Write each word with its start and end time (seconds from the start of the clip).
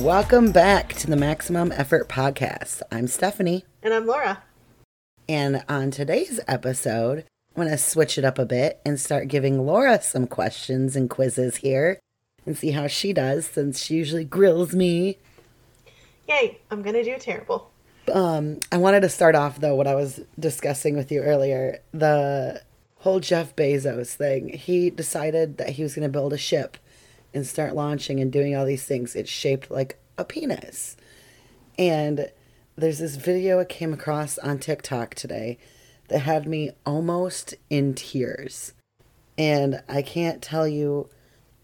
Welcome 0.00 0.52
back 0.52 0.92
to 0.94 1.06
the 1.06 1.16
Maximum 1.16 1.72
Effort 1.72 2.06
Podcast. 2.06 2.82
I'm 2.92 3.08
Stephanie. 3.08 3.64
And 3.82 3.94
I'm 3.94 4.06
Laura. 4.06 4.42
And 5.26 5.64
on 5.70 5.90
today's 5.90 6.38
episode, 6.46 7.24
I'm 7.56 7.64
going 7.64 7.68
to 7.70 7.78
switch 7.78 8.18
it 8.18 8.24
up 8.24 8.38
a 8.38 8.44
bit 8.44 8.78
and 8.84 9.00
start 9.00 9.28
giving 9.28 9.64
Laura 9.64 10.00
some 10.02 10.26
questions 10.26 10.96
and 10.96 11.08
quizzes 11.08 11.56
here 11.56 11.98
and 12.44 12.58
see 12.58 12.72
how 12.72 12.86
she 12.86 13.14
does 13.14 13.46
since 13.46 13.82
she 13.82 13.94
usually 13.94 14.24
grills 14.24 14.74
me. 14.74 15.16
Yay, 16.28 16.60
I'm 16.70 16.82
going 16.82 16.94
to 16.94 17.02
do 17.02 17.16
terrible. 17.18 17.70
Um, 18.12 18.60
I 18.70 18.76
wanted 18.76 19.00
to 19.00 19.08
start 19.08 19.34
off 19.34 19.60
though 19.60 19.74
what 19.74 19.86
I 19.86 19.94
was 19.94 20.20
discussing 20.38 20.94
with 20.94 21.10
you 21.10 21.22
earlier, 21.22 21.80
the 21.92 22.62
whole 22.98 23.20
Jeff 23.20 23.56
Bezos 23.56 24.14
thing. 24.14 24.50
He 24.50 24.90
decided 24.90 25.56
that 25.56 25.70
he 25.70 25.82
was 25.82 25.94
going 25.94 26.06
to 26.06 26.12
build 26.12 26.34
a 26.34 26.38
ship 26.38 26.76
and 27.36 27.46
start 27.46 27.74
launching 27.74 28.18
and 28.18 28.32
doing 28.32 28.56
all 28.56 28.64
these 28.64 28.84
things. 28.84 29.14
It's 29.14 29.30
shaped 29.30 29.70
like 29.70 29.98
a 30.16 30.24
penis. 30.24 30.96
And 31.78 32.30
there's 32.76 32.98
this 32.98 33.16
video 33.16 33.60
I 33.60 33.64
came 33.64 33.92
across 33.92 34.38
on 34.38 34.58
TikTok 34.58 35.14
today 35.14 35.58
that 36.08 36.20
had 36.20 36.48
me 36.48 36.70
almost 36.86 37.54
in 37.68 37.94
tears. 37.94 38.72
And 39.36 39.82
I 39.86 40.00
can't 40.00 40.40
tell 40.40 40.66
you 40.66 41.10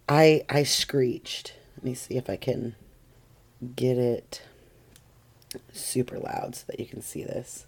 I 0.09 0.45
I 0.51 0.63
screeched. 0.65 1.55
Let 1.79 1.85
me 1.85 1.95
see 1.95 2.17
if 2.17 2.29
I 2.29 2.37
can 2.37 2.75
get 3.75 3.97
it 3.97 4.43
super 5.73 6.19
loud 6.19 6.55
so 6.55 6.65
that 6.69 6.81
you 6.81 6.87
can 6.87 7.01
see 7.01 7.25
this 7.25 7.67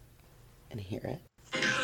and 0.70 0.78
hear 0.78 1.00
it. 1.54 1.83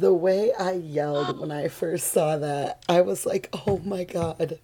The 0.00 0.14
way 0.14 0.52
I 0.52 0.72
yelled 0.72 1.40
when 1.40 1.50
I 1.50 1.68
first 1.68 2.12
saw 2.12 2.36
that, 2.38 2.82
I 2.88 3.00
was 3.00 3.26
like, 3.26 3.48
oh 3.66 3.80
my 3.84 4.04
god. 4.04 4.58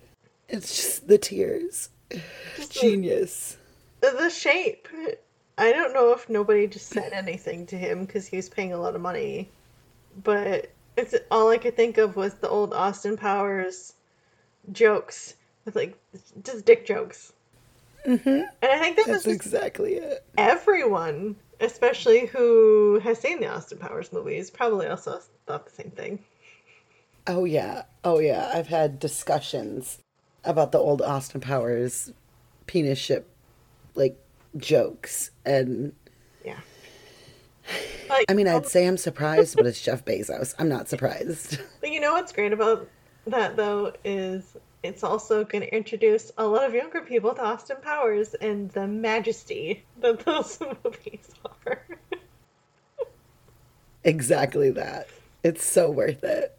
It's 0.49 0.77
just 0.77 1.09
the 1.09 1.19
tears. 1.19 1.89
Genius. 2.69 3.57
The 4.01 4.29
shape. 4.29 4.89
I 5.59 5.73
don't 5.73 5.95
know 5.95 6.13
if 6.13 6.29
nobody 6.29 6.67
just 6.67 6.89
said 6.89 7.13
anything 7.13 7.67
to 7.67 7.77
him 7.77 8.05
because 8.05 8.27
he 8.27 8.37
was 8.37 8.49
paying 8.49 8.73
a 8.73 8.79
lot 8.79 8.95
of 8.95 9.01
money, 9.01 9.49
but 10.23 10.71
it's 10.97 11.15
all 11.31 11.51
I 11.51 11.59
could 11.59 11.77
think 11.77 11.99
of 11.99 12.17
was 12.17 12.35
the 12.35 12.49
old 12.49 12.75
Austin 12.75 13.17
Powers 13.17 13.95
jokes 14.73 15.35
with 15.65 15.77
like 15.77 15.97
just 16.43 16.65
dick 16.65 16.87
jokes. 16.87 17.33
Mm-hmm. 18.07 18.29
And 18.29 18.47
I 18.63 18.79
think 18.79 18.97
that 18.97 19.07
That's 19.07 19.27
was 19.27 19.35
exactly 19.35 19.95
it. 19.95 20.25
everyone, 20.37 21.37
especially 21.61 22.27
who 22.27 23.01
has 23.01 23.19
seen 23.19 23.41
the 23.41 23.49
Austin 23.49 23.79
Powers 23.79 24.13
movies, 24.13 24.51
probably 24.51 24.87
also 24.87 25.21
thought 25.47 25.65
the 25.65 25.73
same 25.73 25.91
thing. 25.91 26.19
Oh 27.27 27.45
yeah. 27.45 27.83
Oh 28.05 28.19
yeah. 28.19 28.51
I've 28.53 28.67
had 28.67 28.99
discussions 28.99 29.99
about 30.45 30.73
the 30.73 30.79
old 30.79 31.03
Austin 31.03 31.41
Powers 31.41 32.13
penis 32.67 32.99
ship 32.99 33.29
like 33.95 34.17
jokes 34.57 35.31
and 35.45 35.93
Yeah. 36.45 36.59
Like, 38.09 38.27
I 38.29 38.35
mean 38.35 38.49
I'd 38.49 38.65
oh. 38.65 38.69
say 38.69 38.87
I'm 38.87 38.97
surprised, 38.97 39.57
but 39.57 39.67
it's 39.67 39.81
Jeff 39.81 40.05
Bezos. 40.05 40.55
I'm 40.59 40.69
not 40.69 40.89
surprised. 40.89 41.61
But 41.81 41.91
you 41.91 42.01
know 42.01 42.13
what's 42.13 42.33
great 42.33 42.53
about 42.53 42.89
that 43.27 43.57
though 43.57 43.93
is 44.05 44.57
it's 44.83 45.05
also 45.05 45.45
going 45.45 45.63
to 45.63 45.75
introduce 45.75 46.33
a 46.37 46.47
lot 46.47 46.65
of 46.65 46.75
younger 46.75 47.01
people 47.01 47.35
to 47.35 47.43
Austin 47.43 47.77
Powers 47.83 48.35
and 48.35 48.71
the 48.71 48.87
majesty 48.87 49.85
that 50.01 50.21
those 50.25 50.59
movies 50.61 51.29
are. 51.45 51.87
exactly 54.05 54.71
that. 54.71 55.09
It's 55.45 55.65
so 55.65 55.91
worth 55.91 56.25
it. 56.25 56.57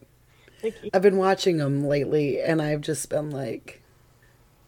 Thank 0.61 0.75
you. 0.84 0.89
I've 0.94 1.01
been 1.01 1.17
watching 1.17 1.57
them 1.57 1.85
lately 1.85 2.39
and 2.39 2.61
I've 2.61 2.81
just 2.81 3.09
been 3.09 3.29
like 3.29 3.81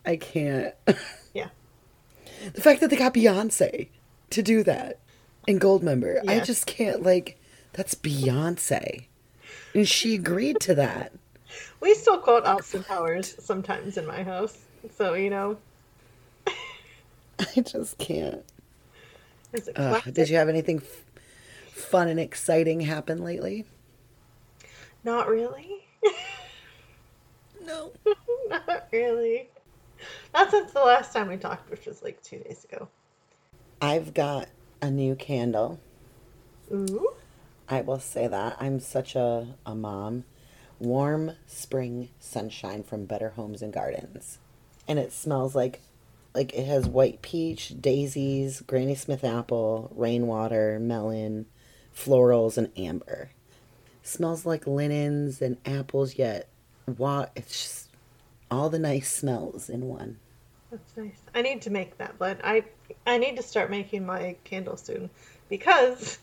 I 0.05 0.17
can't. 0.17 0.73
Yeah. 1.33 1.49
The 2.53 2.61
fact 2.61 2.79
that 2.79 2.89
they 2.89 2.95
got 2.95 3.13
Beyonce 3.13 3.89
to 4.29 4.41
do 4.41 4.63
that 4.63 4.99
in 5.47 5.59
Goldmember, 5.59 6.25
I 6.29 6.39
just 6.39 6.65
can't 6.65 7.03
like 7.03 7.37
that's 7.73 7.93
Beyonce. 7.93 9.07
And 9.73 9.85
she 9.85 10.15
agreed 10.15 10.61
to 10.61 10.75
that. 10.75 11.11
We 11.81 11.93
still 11.95 12.19
quote 12.19 12.45
Austin 12.45 12.83
Powers 12.83 13.35
sometimes 13.39 13.97
in 13.97 14.05
my 14.05 14.23
house. 14.23 14.65
So, 14.97 15.13
you 15.13 15.29
know, 15.29 15.57
I 17.39 17.61
just 17.61 17.97
can't. 17.97 18.43
it's 19.53 19.67
a 19.67 19.73
Ugh, 19.75 20.01
classic. 20.01 20.13
did 20.13 20.29
you 20.29 20.37
have 20.37 20.49
anything 20.49 20.77
f- 20.81 21.05
fun 21.73 22.07
and 22.07 22.19
exciting 22.19 22.81
happen 22.81 23.23
lately? 23.23 23.65
Not 25.03 25.27
really. 25.29 25.87
No. 27.65 27.93
Not 28.49 28.87
really. 28.91 29.49
Not 30.33 30.51
since 30.51 30.71
the 30.73 30.81
last 30.81 31.13
time 31.13 31.27
we 31.29 31.37
talked, 31.37 31.69
which 31.69 31.85
was 31.85 32.03
like 32.03 32.21
two 32.23 32.39
days 32.39 32.65
ago. 32.65 32.89
I've 33.81 34.13
got 34.13 34.49
a 34.81 34.91
new 34.91 35.15
candle. 35.15 35.79
Ooh. 36.71 37.15
I 37.69 37.81
will 37.81 37.99
say 37.99 38.27
that. 38.27 38.57
I'm 38.59 38.79
such 38.79 39.15
a, 39.15 39.55
a 39.65 39.75
mom. 39.75 40.25
Warm 40.79 41.31
spring 41.47 42.09
sunshine 42.19 42.83
from 42.83 43.05
Better 43.05 43.29
Homes 43.29 43.61
and 43.61 43.73
Gardens. 43.73 44.39
And 44.87 44.99
it 44.99 45.11
smells 45.11 45.55
like 45.55 45.81
like 46.33 46.53
it 46.53 46.65
has 46.65 46.87
white 46.87 47.21
peach, 47.21 47.73
daisies, 47.79 48.61
Granny 48.61 48.95
Smith 48.95 49.23
apple, 49.23 49.89
rainwater, 49.95 50.79
melon, 50.79 51.45
florals, 51.95 52.57
and 52.57 52.69
amber. 52.77 53.29
Smells 54.03 54.45
like 54.45 54.67
linens 54.67 55.41
and 55.41 55.57
apples 55.65 56.17
yet 56.17 56.49
it's 56.87 57.63
just 57.63 57.89
all 58.51 58.69
the 58.69 58.79
nice 58.79 59.11
smells 59.11 59.69
in 59.69 59.85
one. 59.85 60.17
That's 60.71 60.97
nice. 60.97 61.21
I 61.33 61.41
need 61.41 61.61
to 61.63 61.69
make 61.69 61.97
that, 61.97 62.15
but 62.19 62.39
I 62.43 62.63
I 63.07 63.17
need 63.17 63.37
to 63.37 63.43
start 63.43 63.71
making 63.71 64.05
my 64.05 64.35
candle 64.43 64.77
soon 64.77 65.09
because 65.49 66.19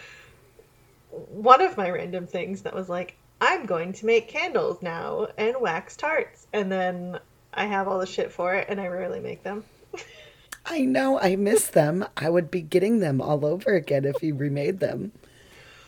one 1.10 1.60
of 1.60 1.76
my 1.76 1.90
random 1.90 2.26
things 2.26 2.62
that 2.62 2.74
was 2.74 2.88
like 2.88 3.16
I'm 3.40 3.66
going 3.66 3.92
to 3.94 4.06
make 4.06 4.28
candles 4.28 4.82
now 4.82 5.28
and 5.36 5.56
wax 5.60 5.96
tarts, 5.96 6.46
and 6.52 6.72
then 6.72 7.18
I 7.52 7.66
have 7.66 7.86
all 7.88 7.98
the 7.98 8.06
shit 8.06 8.32
for 8.32 8.54
it, 8.54 8.66
and 8.68 8.80
I 8.80 8.86
rarely 8.86 9.20
make 9.20 9.42
them. 9.42 9.64
I 10.66 10.80
know, 10.80 11.20
I 11.20 11.36
miss 11.36 11.68
them. 11.68 12.06
I 12.16 12.30
would 12.30 12.50
be 12.50 12.62
getting 12.62 13.00
them 13.00 13.20
all 13.20 13.44
over 13.44 13.74
again 13.74 14.04
if 14.04 14.22
you 14.22 14.34
remade 14.34 14.80
them. 14.80 15.12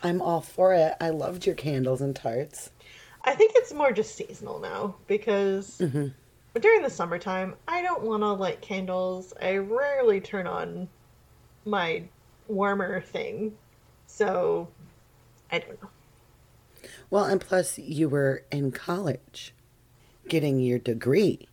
I'm 0.03 0.21
all 0.21 0.41
for 0.41 0.73
it. 0.73 0.93
I 1.01 1.09
loved 1.09 1.45
your 1.45 1.55
candles 1.55 2.01
and 2.01 2.15
tarts. 2.15 2.71
I 3.23 3.35
think 3.35 3.51
it's 3.55 3.73
more 3.73 3.91
just 3.91 4.15
seasonal 4.15 4.59
now 4.59 4.95
because 5.07 5.79
mm-hmm. 5.79 6.07
during 6.59 6.81
the 6.81 6.89
summertime 6.89 7.55
I 7.67 7.81
don't 7.81 8.03
want 8.03 8.23
to 8.23 8.31
light 8.31 8.61
candles. 8.61 9.33
I 9.41 9.57
rarely 9.57 10.21
turn 10.21 10.47
on 10.47 10.87
my 11.65 12.03
warmer 12.47 13.01
thing, 13.01 13.57
so 14.07 14.69
I 15.51 15.59
don't 15.59 15.81
know. 15.81 15.89
Well, 17.09 17.25
and 17.25 17.41
plus, 17.41 17.77
you 17.79 18.07
were 18.09 18.43
in 18.51 18.71
college 18.71 19.53
getting 20.27 20.59
your 20.59 20.77
degree 20.79 21.47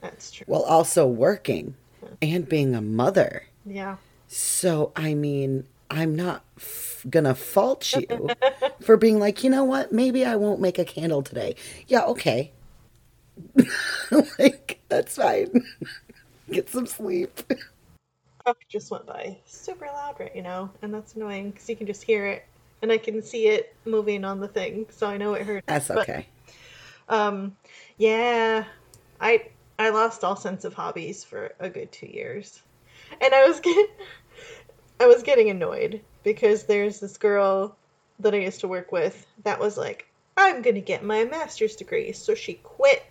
That's 0.00 0.32
true. 0.32 0.44
while 0.48 0.62
also 0.62 1.06
working 1.06 1.76
and 2.20 2.48
being 2.48 2.74
a 2.74 2.82
mother. 2.82 3.44
Yeah. 3.64 3.96
So, 4.26 4.92
I 4.96 5.14
mean, 5.14 5.66
I'm 5.90 6.16
not 6.16 6.42
f- 6.56 7.04
gonna 7.08 7.34
fault 7.34 7.92
you 7.94 8.30
for 8.80 8.96
being 8.96 9.18
like, 9.18 9.44
you 9.44 9.50
know 9.50 9.64
what, 9.64 9.92
maybe 9.92 10.24
I 10.24 10.36
won't 10.36 10.60
make 10.60 10.78
a 10.78 10.84
candle 10.84 11.22
today. 11.22 11.54
Yeah, 11.86 12.04
okay. 12.06 12.52
like, 14.38 14.80
that's 14.88 15.16
fine. 15.16 15.64
Get 16.50 16.68
some 16.68 16.86
sleep. 16.86 17.40
Truck 18.42 18.58
just 18.68 18.90
went 18.90 19.06
by 19.06 19.38
super 19.46 19.86
loud 19.86 20.16
right 20.18 20.34
you 20.34 20.42
know, 20.42 20.70
and 20.82 20.92
that's 20.92 21.14
annoying 21.14 21.50
because 21.50 21.68
you 21.68 21.76
can 21.76 21.86
just 21.86 22.02
hear 22.02 22.26
it, 22.26 22.44
and 22.82 22.90
I 22.90 22.98
can 22.98 23.22
see 23.22 23.46
it 23.46 23.74
moving 23.84 24.24
on 24.24 24.40
the 24.40 24.48
thing, 24.48 24.86
so 24.90 25.06
I 25.06 25.16
know 25.16 25.34
it 25.34 25.46
hurts. 25.46 25.66
That's 25.66 25.88
But, 25.88 25.98
okay. 25.98 26.26
Um, 27.08 27.56
yeah, 27.96 28.64
I 29.20 29.46
I 29.78 29.90
lost 29.90 30.24
all 30.24 30.36
sense 30.36 30.64
of 30.64 30.74
hobbies 30.74 31.24
for 31.24 31.52
a 31.60 31.70
good 31.70 31.92
two 31.92 32.06
years, 32.06 32.60
and 33.20 33.32
I 33.32 33.46
was 33.48 33.60
get 33.68 33.90
I 35.00 35.06
was 35.06 35.22
getting 35.22 35.48
annoyed 35.48 36.00
because 36.24 36.64
there's 36.64 37.00
this 37.00 37.16
girl 37.16 37.76
that 38.18 38.34
I 38.34 38.38
used 38.38 38.60
to 38.60 38.68
work 38.68 38.92
with 38.92 39.26
that 39.44 39.58
was 39.58 39.76
like, 39.76 40.06
I'm 40.36 40.62
gonna 40.62 40.80
get 40.80 41.04
my 41.04 41.24
master's 41.24 41.76
degree, 41.76 42.12
so 42.12 42.34
she 42.34 42.54
quit 42.54 43.04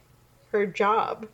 her 0.51 0.65
job 0.65 1.27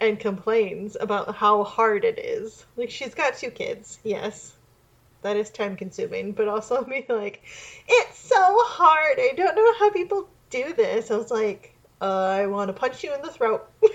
and 0.00 0.18
complains 0.18 0.96
about 0.98 1.36
how 1.36 1.62
hard 1.62 2.04
it 2.04 2.18
is. 2.18 2.66
Like 2.76 2.90
she's 2.90 3.14
got 3.14 3.36
two 3.36 3.50
kids, 3.50 3.98
yes. 4.02 4.52
That 5.24 5.38
is 5.38 5.48
time 5.48 5.74
consuming, 5.74 6.32
but 6.32 6.48
also 6.48 6.84
be 6.88 7.06
like, 7.08 7.42
it's 7.88 8.18
so 8.18 8.36
hard. 8.38 9.18
I 9.18 9.32
don't 9.34 9.56
know 9.56 9.72
how 9.78 9.90
people 9.90 10.28
do 10.50 10.74
this. 10.74 11.10
I 11.10 11.16
was 11.16 11.30
like, 11.30 11.74
uh, 12.02 12.26
I 12.26 12.46
want 12.46 12.68
to 12.68 12.74
punch 12.74 13.02
you 13.02 13.14
in 13.14 13.22
the 13.22 13.30
throat. 13.30 13.66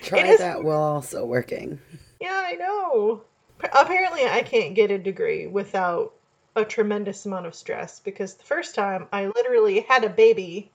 Try 0.00 0.20
is- 0.20 0.38
that 0.38 0.64
while 0.64 0.80
also 0.82 1.26
working. 1.26 1.78
yeah, 2.20 2.40
I 2.42 2.54
know. 2.54 3.22
Apparently, 3.60 4.24
I 4.26 4.40
can't 4.42 4.74
get 4.74 4.90
a 4.90 4.98
degree 4.98 5.46
without 5.46 6.14
a 6.56 6.64
tremendous 6.64 7.26
amount 7.26 7.44
of 7.46 7.54
stress 7.54 8.00
because 8.00 8.34
the 8.34 8.44
first 8.44 8.74
time 8.74 9.06
I 9.12 9.26
literally 9.26 9.80
had 9.80 10.04
a 10.04 10.08
baby 10.08 10.70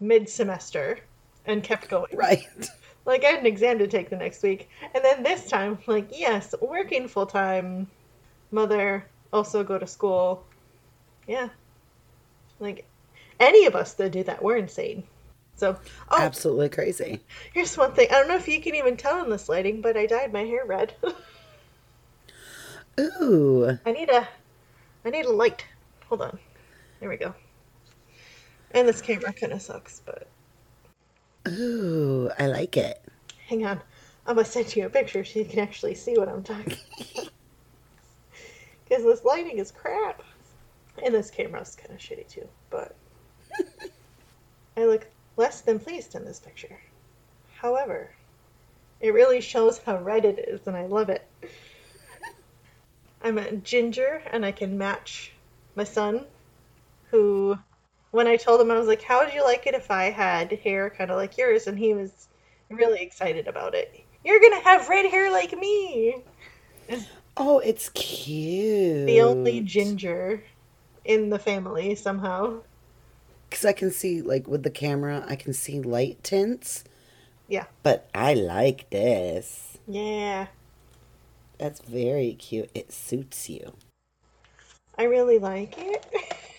mid 0.00 0.28
semester 0.28 1.00
and 1.44 1.62
kept 1.64 1.88
going. 1.88 2.06
Right. 2.16 2.46
Like 3.06 3.24
I 3.24 3.28
had 3.28 3.40
an 3.40 3.46
exam 3.46 3.78
to 3.78 3.86
take 3.86 4.10
the 4.10 4.16
next 4.16 4.42
week, 4.42 4.68
and 4.94 5.02
then 5.02 5.22
this 5.22 5.48
time, 5.48 5.78
like 5.86 6.08
yes, 6.12 6.54
working 6.60 7.08
full 7.08 7.26
time, 7.26 7.86
mother, 8.50 9.06
also 9.32 9.64
go 9.64 9.78
to 9.78 9.86
school. 9.86 10.44
Yeah, 11.26 11.48
like 12.58 12.84
any 13.38 13.66
of 13.66 13.76
us 13.76 13.94
that 13.94 14.10
do 14.10 14.24
that, 14.24 14.42
we're 14.42 14.56
insane. 14.56 15.04
So, 15.54 15.78
oh, 16.10 16.20
Absolutely 16.20 16.68
crazy. 16.68 17.20
here's 17.54 17.78
one 17.78 17.92
thing. 17.92 18.08
I 18.10 18.14
don't 18.14 18.28
know 18.28 18.36
if 18.36 18.48
you 18.48 18.60
can 18.60 18.74
even 18.74 18.96
tell 18.96 19.24
in 19.24 19.30
this 19.30 19.48
lighting, 19.48 19.80
but 19.80 19.96
I 19.96 20.06
dyed 20.06 20.32
my 20.32 20.42
hair 20.42 20.66
red. 20.66 20.94
Ooh. 23.00 23.78
I 23.86 23.92
need 23.92 24.10
a, 24.10 24.28
I 25.04 25.10
need 25.10 25.24
a 25.24 25.32
light. 25.32 25.64
Hold 26.08 26.22
on. 26.22 26.38
There 27.00 27.08
we 27.08 27.16
go. 27.16 27.34
And 28.72 28.86
this 28.86 29.00
camera 29.00 29.32
kind 29.32 29.52
of 29.52 29.62
sucks, 29.62 30.02
but 30.04 30.28
Ooh, 31.48 32.30
I 32.38 32.46
like 32.46 32.76
it. 32.76 33.00
hang 33.48 33.64
on. 33.64 33.80
I'm 34.26 34.34
gonna 34.36 34.44
send 34.44 34.74
you 34.74 34.86
a 34.86 34.90
picture 34.90 35.24
so 35.24 35.38
you 35.38 35.44
can 35.44 35.60
actually 35.60 35.94
see 35.94 36.18
what 36.18 36.28
I'm 36.28 36.42
talking. 36.42 36.76
Because 38.84 39.04
this 39.04 39.24
lighting 39.24 39.58
is 39.58 39.70
crap, 39.70 40.22
and 41.02 41.14
this 41.14 41.30
camera's 41.30 41.76
kind 41.76 41.92
of 41.92 41.98
shitty 41.98 42.28
too. 42.28 42.48
But 42.70 42.96
I 44.76 44.86
look 44.86 45.06
less 45.36 45.60
than 45.60 45.78
pleased 45.78 46.16
in 46.16 46.24
this 46.24 46.40
picture. 46.40 46.80
However, 47.60 48.10
it 49.00 49.14
really 49.14 49.40
shows 49.40 49.78
how 49.78 49.98
red 50.02 50.24
it 50.24 50.44
is, 50.48 50.66
and 50.66 50.76
I 50.76 50.86
love 50.86 51.08
it. 51.08 51.28
I'm 53.22 53.38
a 53.38 53.52
ginger, 53.52 54.22
and 54.32 54.44
I 54.44 54.50
can 54.52 54.76
match 54.78 55.32
my 55.76 55.84
son, 55.84 56.24
who, 57.10 57.56
when 58.10 58.26
I 58.26 58.36
told 58.36 58.60
him, 58.60 58.70
I 58.70 58.78
was 58.78 58.88
like, 58.88 59.02
How 59.02 59.24
would 59.24 59.34
you 59.34 59.44
like 59.44 59.66
it 59.66 59.74
if 59.74 59.90
I 59.90 60.04
had 60.10 60.52
hair 60.52 60.90
kind 60.90 61.10
of 61.10 61.16
like 61.16 61.36
yours? 61.36 61.66
And 61.66 61.78
he 61.78 61.94
was 61.94 62.28
really 62.70 63.02
excited 63.02 63.46
about 63.46 63.74
it. 63.74 64.04
You're 64.24 64.40
gonna 64.40 64.60
have 64.62 64.88
red 64.88 65.10
hair 65.10 65.30
like 65.30 65.56
me! 65.56 66.22
Oh, 67.36 67.58
it's 67.58 67.90
cute. 67.90 69.06
The 69.06 69.20
only 69.20 69.60
ginger 69.60 70.42
in 71.04 71.30
the 71.30 71.38
family, 71.38 71.94
somehow. 71.94 72.60
Because 73.48 73.64
I 73.64 73.72
can 73.72 73.90
see, 73.90 74.22
like, 74.22 74.48
with 74.48 74.62
the 74.62 74.70
camera, 74.70 75.24
I 75.28 75.36
can 75.36 75.52
see 75.52 75.80
light 75.80 76.22
tints. 76.24 76.84
Yeah. 77.46 77.66
But 77.82 78.08
I 78.14 78.34
like 78.34 78.90
this. 78.90 79.78
Yeah. 79.86 80.46
That's 81.58 81.80
very 81.80 82.32
cute. 82.34 82.70
It 82.74 82.92
suits 82.92 83.48
you. 83.48 83.74
I 84.98 85.04
really 85.04 85.38
like 85.38 85.74
it. 85.78 86.06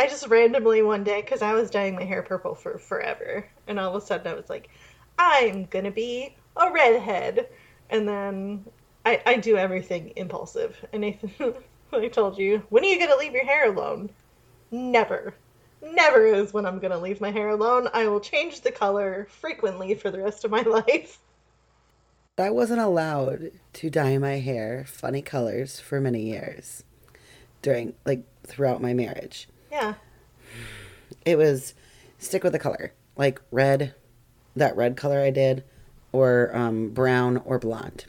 I 0.00 0.06
just 0.06 0.28
randomly 0.28 0.80
one 0.80 1.04
day, 1.04 1.20
because 1.20 1.42
I 1.42 1.52
was 1.52 1.68
dyeing 1.68 1.94
my 1.94 2.04
hair 2.04 2.22
purple 2.22 2.54
for 2.54 2.78
forever, 2.78 3.46
and 3.66 3.78
all 3.78 3.94
of 3.94 4.02
a 4.02 4.06
sudden 4.06 4.32
I 4.32 4.34
was 4.34 4.48
like, 4.48 4.70
I'm 5.18 5.66
gonna 5.66 5.90
be 5.90 6.34
a 6.56 6.72
redhead. 6.72 7.50
And 7.90 8.08
then 8.08 8.64
I, 9.04 9.20
I 9.26 9.36
do 9.36 9.58
everything 9.58 10.14
impulsive. 10.16 10.82
And 10.94 11.02
Nathan, 11.02 11.52
I 11.92 12.08
told 12.08 12.38
you, 12.38 12.62
when 12.70 12.82
are 12.82 12.86
you 12.86 12.98
gonna 12.98 13.18
leave 13.18 13.34
your 13.34 13.44
hair 13.44 13.70
alone? 13.70 14.08
Never. 14.70 15.34
Never 15.82 16.24
is 16.24 16.54
when 16.54 16.64
I'm 16.64 16.78
gonna 16.78 16.98
leave 16.98 17.20
my 17.20 17.30
hair 17.30 17.50
alone. 17.50 17.86
I 17.92 18.08
will 18.08 18.20
change 18.20 18.62
the 18.62 18.72
color 18.72 19.28
frequently 19.30 19.94
for 19.94 20.10
the 20.10 20.22
rest 20.22 20.46
of 20.46 20.50
my 20.50 20.62
life. 20.62 21.18
I 22.38 22.48
wasn't 22.48 22.80
allowed 22.80 23.50
to 23.74 23.90
dye 23.90 24.16
my 24.16 24.38
hair 24.38 24.86
funny 24.88 25.20
colors 25.20 25.78
for 25.78 26.00
many 26.00 26.22
years 26.22 26.84
during, 27.60 27.92
like, 28.06 28.24
throughout 28.44 28.80
my 28.80 28.94
marriage. 28.94 29.46
Yeah. 29.70 29.94
It 31.24 31.36
was 31.36 31.74
stick 32.18 32.42
with 32.44 32.52
the 32.52 32.58
color, 32.58 32.92
like 33.16 33.40
red, 33.50 33.94
that 34.56 34.76
red 34.76 34.96
color 34.96 35.20
I 35.20 35.30
did, 35.30 35.64
or 36.12 36.54
um, 36.56 36.90
brown 36.90 37.38
or 37.44 37.58
blonde. 37.58 38.06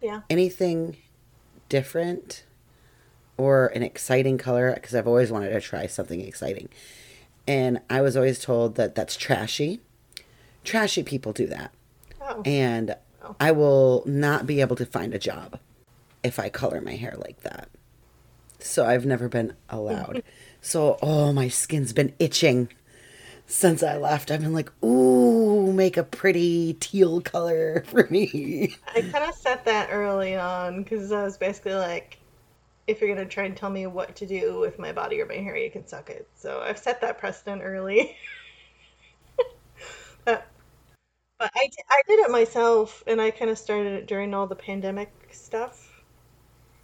Yeah. 0.00 0.22
Anything 0.30 0.96
different 1.68 2.44
or 3.36 3.66
an 3.68 3.82
exciting 3.82 4.38
color, 4.38 4.72
because 4.74 4.94
I've 4.94 5.06
always 5.06 5.30
wanted 5.30 5.50
to 5.50 5.60
try 5.60 5.86
something 5.86 6.20
exciting. 6.20 6.68
And 7.46 7.80
I 7.90 8.00
was 8.00 8.16
always 8.16 8.38
told 8.40 8.76
that 8.76 8.94
that's 8.94 9.16
trashy. 9.16 9.80
Trashy 10.64 11.02
people 11.02 11.32
do 11.32 11.46
that. 11.46 11.72
Oh. 12.20 12.42
And 12.44 12.96
Oh. 13.28 13.34
I 13.40 13.50
will 13.50 14.04
not 14.06 14.46
be 14.46 14.60
able 14.60 14.76
to 14.76 14.86
find 14.86 15.12
a 15.12 15.18
job 15.18 15.58
if 16.22 16.38
I 16.38 16.48
color 16.48 16.80
my 16.80 16.94
hair 16.94 17.14
like 17.18 17.40
that. 17.40 17.68
So 18.60 18.84
I've 18.86 19.04
never 19.04 19.28
been 19.28 19.54
allowed. 19.68 20.22
so, 20.66 20.98
oh, 21.00 21.32
my 21.32 21.46
skin's 21.46 21.92
been 21.92 22.12
itching 22.18 22.68
since 23.46 23.84
I 23.84 23.96
left. 23.98 24.32
I've 24.32 24.40
been 24.40 24.52
like, 24.52 24.72
ooh, 24.84 25.72
make 25.72 25.96
a 25.96 26.02
pretty 26.02 26.74
teal 26.74 27.20
color 27.20 27.84
for 27.86 28.08
me. 28.10 28.74
I 28.88 29.02
kind 29.02 29.24
of 29.24 29.34
set 29.36 29.64
that 29.66 29.90
early 29.92 30.34
on 30.36 30.82
because 30.82 31.12
I 31.12 31.22
was 31.22 31.38
basically 31.38 31.74
like, 31.74 32.18
if 32.88 33.00
you're 33.00 33.14
gonna 33.14 33.28
try 33.28 33.44
and 33.44 33.56
tell 33.56 33.70
me 33.70 33.86
what 33.86 34.16
to 34.16 34.26
do 34.26 34.58
with 34.58 34.78
my 34.78 34.90
body 34.92 35.20
or 35.20 35.26
my 35.26 35.34
hair, 35.34 35.56
you 35.56 35.70
can 35.70 35.86
suck 35.86 36.10
it. 36.10 36.28
So 36.34 36.60
I've 36.60 36.78
set 36.78 37.00
that 37.00 37.18
precedent 37.18 37.62
early. 37.62 38.16
but 40.24 40.48
but 41.38 41.50
I, 41.54 41.68
I 41.90 42.02
did 42.08 42.20
it 42.20 42.30
myself, 42.30 43.04
and 43.06 43.20
I 43.20 43.30
kind 43.30 43.50
of 43.52 43.58
started 43.58 43.92
it 43.94 44.06
during 44.06 44.34
all 44.34 44.46
the 44.48 44.56
pandemic 44.56 45.12
stuff. 45.30 45.92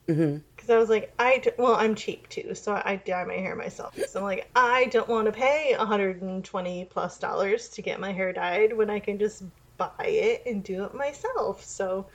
hmm 0.08 0.42
Because 0.62 0.74
I 0.74 0.78
was 0.78 0.88
like, 0.90 1.14
I 1.18 1.38
d- 1.38 1.50
well, 1.58 1.74
I'm 1.74 1.94
cheap 1.96 2.28
too, 2.28 2.54
so 2.54 2.74
I 2.84 2.96
dye 2.96 3.24
my 3.24 3.34
hair 3.34 3.56
myself. 3.56 3.98
So 4.06 4.20
I'm 4.20 4.24
like, 4.26 4.50
I 4.54 4.86
don't 4.86 5.08
want 5.08 5.26
to 5.26 5.32
pay 5.32 5.74
120 5.76 6.86
plus 6.86 7.18
dollars 7.18 7.68
to 7.70 7.82
get 7.82 8.00
my 8.00 8.12
hair 8.12 8.32
dyed 8.32 8.72
when 8.76 8.90
I 8.90 9.00
can 9.00 9.18
just 9.18 9.44
buy 9.78 9.92
it 10.06 10.42
and 10.46 10.64
do 10.64 10.84
it 10.84 10.94
myself. 10.94 11.64
So 11.64 12.08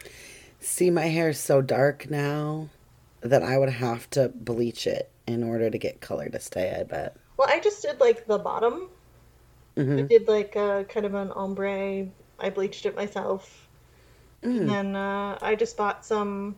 See, 0.60 0.90
my 0.90 1.08
hair's 1.08 1.40
so 1.40 1.62
dark 1.62 2.10
now 2.10 2.70
that 3.22 3.44
I 3.44 3.58
would 3.58 3.70
have 3.70 4.10
to 4.12 4.30
bleach 4.30 4.86
it 4.88 5.12
in 5.26 5.44
order 5.44 5.70
to 5.70 5.78
get 5.78 6.02
color 6.02 6.30
to 6.30 6.40
stay, 6.40 6.76
I 6.80 6.84
bet. 6.84 7.18
Well, 7.36 7.48
I 7.50 7.60
just 7.60 7.82
did 7.82 8.00
like 8.00 8.28
the 8.28 8.38
bottom. 8.38 8.92
I 9.98 10.02
hmm 10.02 10.08
did 10.08 10.28
like 10.30 10.56
a 10.56 10.86
kind 10.88 11.06
of 11.06 11.14
an 11.14 11.32
ombre. 11.32 12.08
I 12.40 12.50
bleached 12.50 12.86
it 12.86 12.96
myself. 12.96 13.68
And 14.60 14.70
then 14.70 14.96
uh, 14.96 15.38
I 15.42 15.56
just 15.56 15.78
bought 15.78 16.06
some 16.06 16.58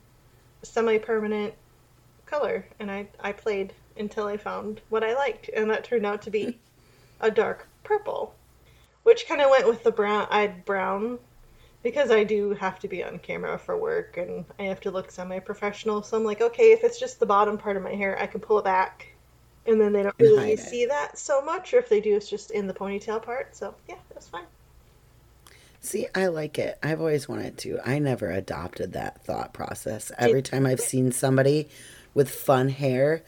semi-permanent 0.64 1.56
color, 2.30 2.66
and 2.80 2.92
I 2.92 3.08
I 3.20 3.32
played 3.32 3.74
until 3.98 4.28
I 4.28 4.38
found 4.38 4.82
what 4.90 5.04
I 5.04 5.14
liked, 5.14 5.50
and 5.50 5.70
that 5.70 5.84
turned 5.84 6.06
out 6.06 6.22
to 6.24 6.32
be 6.32 6.60
a 7.20 7.32
dark 7.32 7.68
purple, 7.84 8.36
which 9.04 9.28
kind 9.28 9.42
of 9.42 9.50
went 9.50 9.68
with 9.68 9.84
the 9.84 9.92
brown. 9.92 10.28
Had 10.30 10.66
brown 10.66 11.20
because 11.84 12.12
I 12.12 12.24
do 12.24 12.52
have 12.54 12.80
to 12.80 12.88
be 12.88 13.04
on 13.04 13.20
camera 13.20 13.58
for 13.58 13.78
work, 13.78 14.18
and 14.18 14.46
I 14.58 14.64
have 14.64 14.82
to 14.82 14.92
look 14.92 15.12
semi-professional. 15.12 16.04
So 16.04 16.18
I'm 16.18 16.24
like, 16.24 16.42
okay, 16.42 16.72
if 16.72 16.84
it's 16.84 17.00
just 17.00 17.20
the 17.20 17.26
bottom 17.26 17.58
part 17.58 17.78
of 17.78 17.84
my 17.84 17.94
hair, 17.94 18.20
I 18.22 18.28
can 18.28 18.42
pull 18.42 18.60
it 18.60 18.66
back, 18.66 19.08
and 19.66 19.80
then 19.80 19.94
they 19.94 20.04
don't 20.04 20.16
really 20.20 20.50
hide 20.50 20.60
it. 20.60 20.60
see 20.60 20.86
that 20.88 21.18
so 21.18 21.42
much. 21.42 21.74
Or 21.74 21.78
if 21.78 21.90
they 21.90 22.02
do, 22.02 22.16
it's 22.16 22.30
just 22.30 22.52
in 22.52 22.68
the 22.68 22.74
ponytail 22.74 23.24
part. 23.24 23.56
So 23.56 23.76
yeah, 23.88 23.96
that's 24.14 24.28
fine. 24.28 24.46
See, 25.82 26.08
I 26.14 26.28
like 26.28 26.60
it. 26.60 26.78
I've 26.84 27.00
always 27.00 27.30
wanted 27.30 27.58
to. 27.60 27.80
I 27.86 28.00
never 28.00 28.30
adopted 28.30 28.94
that 28.94 29.24
thought 29.24 29.54
process. 29.54 30.12
Every 30.18 30.42
time 30.42 30.66
I've 30.66 30.82
seen 30.82 31.14
somebody 31.14 31.70
with 32.14 32.30
fun 32.30 32.70
hair, 32.70 33.24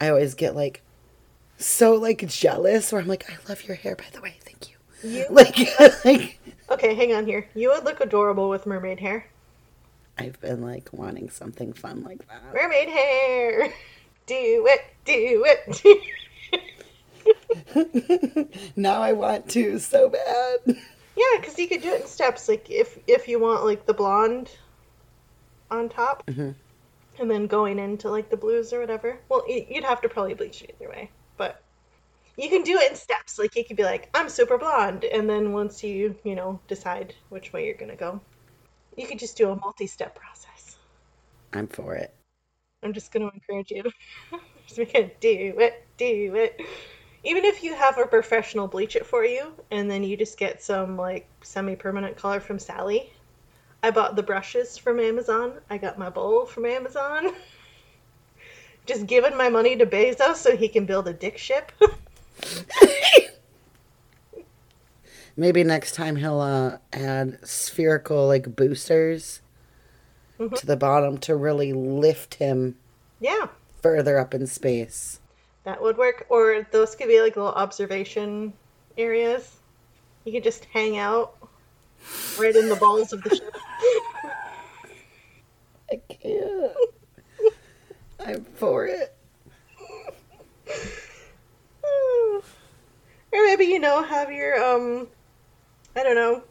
I 0.00 0.08
always 0.08 0.34
get 0.34 0.54
like 0.54 0.82
so 1.58 1.94
like 1.94 2.26
jealous 2.28 2.92
where 2.92 3.00
I'm 3.00 3.08
like, 3.08 3.30
I 3.30 3.36
love 3.48 3.64
your 3.64 3.76
hair 3.76 3.96
by 3.96 4.04
the 4.12 4.20
way, 4.20 4.36
thank 4.40 4.70
you. 4.70 4.76
You 5.02 5.26
Like 5.30 5.58
like 6.04 6.38
okay? 6.70 6.94
Hang 6.94 7.12
on 7.12 7.26
here. 7.26 7.48
You 7.54 7.70
would 7.70 7.84
look 7.84 8.00
adorable 8.00 8.48
with 8.48 8.66
mermaid 8.66 9.00
hair. 9.00 9.26
I've 10.18 10.40
been 10.40 10.62
like 10.62 10.88
wanting 10.92 11.30
something 11.30 11.72
fun 11.72 12.02
like 12.02 12.26
that. 12.28 12.42
Mermaid 12.54 12.88
hair. 12.88 13.72
Do 14.26 14.66
it. 14.68 14.80
Do 15.04 15.44
it. 17.76 18.48
now 18.76 19.00
I 19.00 19.12
want 19.12 19.48
to 19.50 19.78
so 19.78 20.08
bad. 20.08 20.76
Yeah, 21.16 21.40
because 21.40 21.58
you 21.58 21.68
could 21.68 21.80
do 21.82 21.92
it 21.92 22.02
in 22.02 22.06
steps. 22.06 22.48
Like 22.48 22.68
if 22.68 22.98
if 23.06 23.28
you 23.28 23.38
want 23.38 23.64
like 23.64 23.86
the 23.86 23.94
blonde 23.94 24.50
on 25.70 25.88
top, 25.88 26.26
Mm-hmm. 26.26 26.50
And 27.18 27.30
then 27.30 27.46
going 27.46 27.78
into 27.78 28.10
like 28.10 28.30
the 28.30 28.36
blues 28.36 28.72
or 28.72 28.80
whatever. 28.80 29.18
Well, 29.28 29.44
you'd 29.48 29.84
have 29.84 30.00
to 30.02 30.08
probably 30.08 30.34
bleach 30.34 30.62
it 30.62 30.76
either 30.78 30.90
way, 30.90 31.10
but 31.36 31.62
you 32.36 32.48
can 32.48 32.62
do 32.62 32.78
it 32.78 32.90
in 32.90 32.96
steps. 32.96 33.38
Like 33.38 33.56
you 33.56 33.64
could 33.64 33.76
be 33.76 33.82
like, 33.82 34.10
I'm 34.14 34.28
super 34.28 34.58
blonde, 34.58 35.04
and 35.04 35.28
then 35.28 35.52
once 35.52 35.82
you 35.82 36.14
you 36.24 36.34
know 36.34 36.60
decide 36.68 37.14
which 37.28 37.52
way 37.52 37.66
you're 37.66 37.76
gonna 37.76 37.96
go, 37.96 38.20
you 38.96 39.06
could 39.06 39.18
just 39.18 39.36
do 39.36 39.50
a 39.50 39.56
multi-step 39.56 40.14
process. 40.14 40.76
I'm 41.52 41.66
for 41.66 41.94
it. 41.94 42.14
I'm 42.82 42.92
just 42.92 43.12
gonna 43.12 43.30
encourage 43.32 43.70
you 43.70 43.82
to 43.84 43.90
just 44.66 44.78
make 44.78 44.94
it 44.94 45.20
do 45.20 45.54
it, 45.58 45.86
do 45.96 46.34
it. 46.34 46.60
Even 47.24 47.44
if 47.44 47.64
you 47.64 47.74
have 47.74 47.98
a 47.98 48.06
professional 48.06 48.68
bleach 48.68 48.94
it 48.94 49.04
for 49.04 49.24
you, 49.24 49.52
and 49.70 49.90
then 49.90 50.04
you 50.04 50.16
just 50.16 50.38
get 50.38 50.62
some 50.62 50.96
like 50.96 51.28
semi-permanent 51.42 52.16
color 52.16 52.40
from 52.40 52.58
Sally. 52.58 53.12
I 53.82 53.90
bought 53.90 54.16
the 54.16 54.22
brushes 54.22 54.78
from 54.78 55.00
Amazon. 55.00 55.54
I 55.70 55.78
got 55.78 55.98
my 55.98 56.10
bowl 56.10 56.46
from 56.46 56.66
Amazon. 56.66 57.32
Just 58.86 59.06
giving 59.06 59.36
my 59.36 59.48
money 59.48 59.76
to 59.76 59.86
Bezos 59.86 60.36
so 60.36 60.56
he 60.56 60.68
can 60.68 60.86
build 60.86 61.08
a 61.08 61.12
dick 61.12 61.38
ship. 61.38 61.72
Maybe 65.36 65.64
next 65.64 65.94
time 65.94 66.16
he'll 66.16 66.40
uh, 66.40 66.78
add 66.92 67.38
spherical 67.46 68.26
like 68.26 68.56
boosters 68.56 69.42
to 70.38 70.66
the 70.66 70.76
bottom 70.76 71.18
to 71.18 71.34
really 71.34 71.72
lift 71.72 72.34
him 72.36 72.76
yeah, 73.20 73.48
further 73.82 74.18
up 74.18 74.34
in 74.34 74.46
space. 74.46 75.20
that 75.64 75.82
would 75.82 75.96
work. 75.96 76.26
Or 76.28 76.66
those 76.70 76.94
could 76.94 77.08
be 77.08 77.20
like 77.20 77.36
little 77.36 77.52
observation 77.52 78.52
areas. 78.96 79.56
You 80.24 80.32
could 80.32 80.44
just 80.44 80.64
hang 80.66 80.98
out 80.98 81.34
right 82.38 82.54
in 82.54 82.68
the 82.68 82.76
balls 82.76 83.12
of 83.12 83.22
the 83.22 83.36
ship. 83.36 83.55
I 85.90 85.96
can't. 86.08 86.72
I'm 88.24 88.44
for 88.44 88.86
it. 88.86 89.16
Or 93.32 93.44
maybe, 93.44 93.64
you 93.64 93.80
know, 93.80 94.02
have 94.02 94.30
your, 94.30 94.54
um, 94.64 95.08
I 95.94 96.02
don't 96.04 96.14
know. 96.14 96.42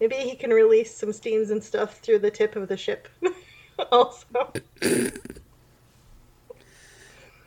Maybe 0.00 0.14
he 0.14 0.34
can 0.34 0.50
release 0.50 0.96
some 0.96 1.12
steams 1.12 1.50
and 1.50 1.62
stuff 1.62 1.98
through 1.98 2.20
the 2.20 2.30
tip 2.30 2.56
of 2.56 2.68
the 2.68 2.76
ship. 2.76 3.08
also. 3.92 4.52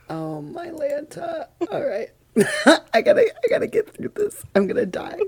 Oh 0.09 0.41
my 0.41 0.67
Lanta. 0.67 1.47
All 1.71 1.85
right. 1.85 2.09
I 2.93 3.01
gotta 3.01 3.21
I 3.21 3.47
gotta 3.49 3.67
get 3.67 3.93
through 3.93 4.11
this. 4.15 4.43
I'm 4.55 4.67
gonna 4.67 4.85
die. 4.85 5.19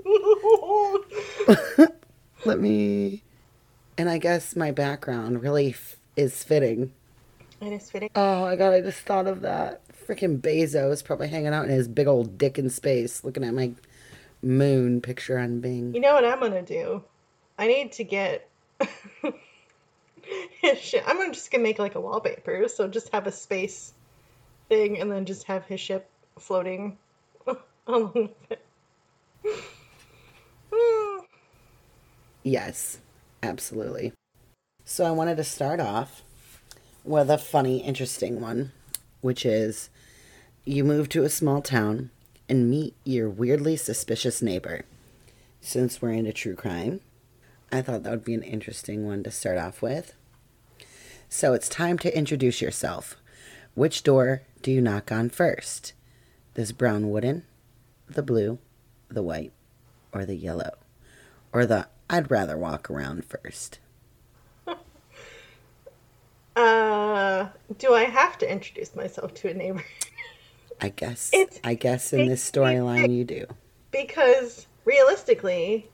Let 2.44 2.60
me 2.60 3.22
and 4.00 4.08
I 4.08 4.16
guess 4.16 4.56
my 4.56 4.70
background 4.70 5.42
really 5.42 5.70
f- 5.70 5.96
is 6.16 6.42
fitting. 6.42 6.90
it 7.60 7.70
is 7.70 7.90
fitting. 7.90 8.08
Oh 8.16 8.40
my 8.42 8.56
god, 8.56 8.72
I 8.72 8.80
just 8.80 9.00
thought 9.00 9.26
of 9.26 9.42
that. 9.42 9.82
Freaking 10.06 10.40
Bezos 10.40 11.04
probably 11.04 11.28
hanging 11.28 11.52
out 11.52 11.66
in 11.66 11.70
his 11.70 11.86
big 11.86 12.06
old 12.06 12.38
dick 12.38 12.58
in 12.58 12.70
space, 12.70 13.22
looking 13.24 13.44
at 13.44 13.52
my 13.52 13.72
moon 14.42 15.02
picture 15.02 15.38
on 15.38 15.60
Bing. 15.60 15.94
You 15.94 16.00
know 16.00 16.14
what 16.14 16.24
I'm 16.24 16.40
gonna 16.40 16.62
do? 16.62 17.04
I 17.58 17.66
need 17.66 17.92
to 17.92 18.04
get 18.04 18.48
his 20.62 20.78
ship. 20.78 21.04
I'm 21.06 21.32
just 21.34 21.50
gonna 21.50 21.62
make 21.62 21.78
like 21.78 21.94
a 21.94 22.00
wallpaper, 22.00 22.68
so 22.68 22.88
just 22.88 23.12
have 23.12 23.26
a 23.26 23.32
space 23.32 23.92
thing 24.70 24.98
and 24.98 25.12
then 25.12 25.26
just 25.26 25.44
have 25.44 25.66
his 25.66 25.78
ship 25.78 26.08
floating 26.38 26.96
along 27.86 28.12
with 28.14 28.30
it. 28.50 28.64
Yes, 32.42 32.98
absolutely. 33.42 34.12
So 34.84 35.04
I 35.04 35.10
wanted 35.10 35.36
to 35.36 35.44
start 35.44 35.80
off 35.80 36.22
with 37.04 37.30
a 37.30 37.38
funny, 37.38 37.78
interesting 37.78 38.40
one, 38.40 38.72
which 39.20 39.46
is 39.46 39.90
you 40.64 40.84
move 40.84 41.08
to 41.10 41.24
a 41.24 41.30
small 41.30 41.62
town 41.62 42.10
and 42.48 42.68
meet 42.68 42.94
your 43.04 43.28
weirdly 43.28 43.76
suspicious 43.76 44.42
neighbor. 44.42 44.84
Since 45.60 46.02
we're 46.02 46.12
into 46.12 46.32
true 46.32 46.54
crime, 46.54 47.00
I 47.70 47.82
thought 47.82 48.02
that 48.02 48.10
would 48.10 48.24
be 48.24 48.34
an 48.34 48.42
interesting 48.42 49.06
one 49.06 49.22
to 49.22 49.30
start 49.30 49.58
off 49.58 49.82
with. 49.82 50.14
So 51.28 51.54
it's 51.54 51.68
time 51.68 51.98
to 51.98 52.16
introduce 52.16 52.60
yourself. 52.60 53.16
Which 53.74 54.02
door 54.02 54.42
do 54.62 54.72
you 54.72 54.80
knock 54.80 55.12
on 55.12 55.30
first? 55.30 55.92
This 56.54 56.72
brown 56.72 57.10
wooden, 57.10 57.44
the 58.08 58.22
blue, 58.22 58.58
the 59.08 59.22
white, 59.22 59.52
or 60.12 60.24
the 60.24 60.34
yellow? 60.34 60.72
Or 61.52 61.66
the 61.66 61.86
I'd 62.10 62.30
rather 62.30 62.58
walk 62.58 62.90
around 62.90 63.24
first? 63.24 63.78
Uh, 66.56 67.48
do 67.78 67.94
I 67.94 68.04
have 68.04 68.36
to 68.38 68.50
introduce 68.52 68.94
myself 68.94 69.32
to 69.34 69.48
a 69.50 69.54
neighbor? 69.54 69.84
I 70.80 70.88
guess 70.90 71.30
It's 71.32 71.60
I 71.62 71.74
guess 71.74 72.12
in 72.12 72.26
this 72.26 72.48
storyline 72.48 73.16
you 73.16 73.24
do. 73.24 73.46
because 73.92 74.66
realistically, 74.84 75.88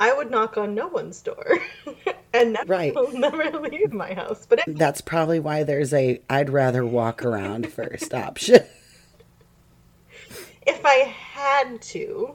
I 0.00 0.12
would 0.12 0.30
knock 0.30 0.58
on 0.58 0.74
no 0.74 0.88
one's 0.88 1.22
door 1.22 1.58
and 2.34 2.52
never, 2.54 2.66
Right. 2.70 2.94
never 3.14 3.58
leave 3.60 3.92
my 3.92 4.12
house. 4.12 4.44
But 4.46 4.64
That's 4.66 5.00
probably 5.00 5.38
why 5.38 5.62
there's 5.62 5.94
a 5.94 6.20
I'd 6.28 6.50
rather 6.50 6.84
walk 6.84 7.24
around 7.24 7.72
first 7.72 8.12
option. 8.12 8.64
if 10.66 10.84
I 10.84 10.94
had 10.96 11.80
to, 11.82 12.34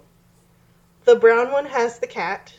the 1.04 1.16
brown 1.18 1.52
one 1.52 1.66
has 1.66 2.00
the 2.00 2.08
cat, 2.08 2.54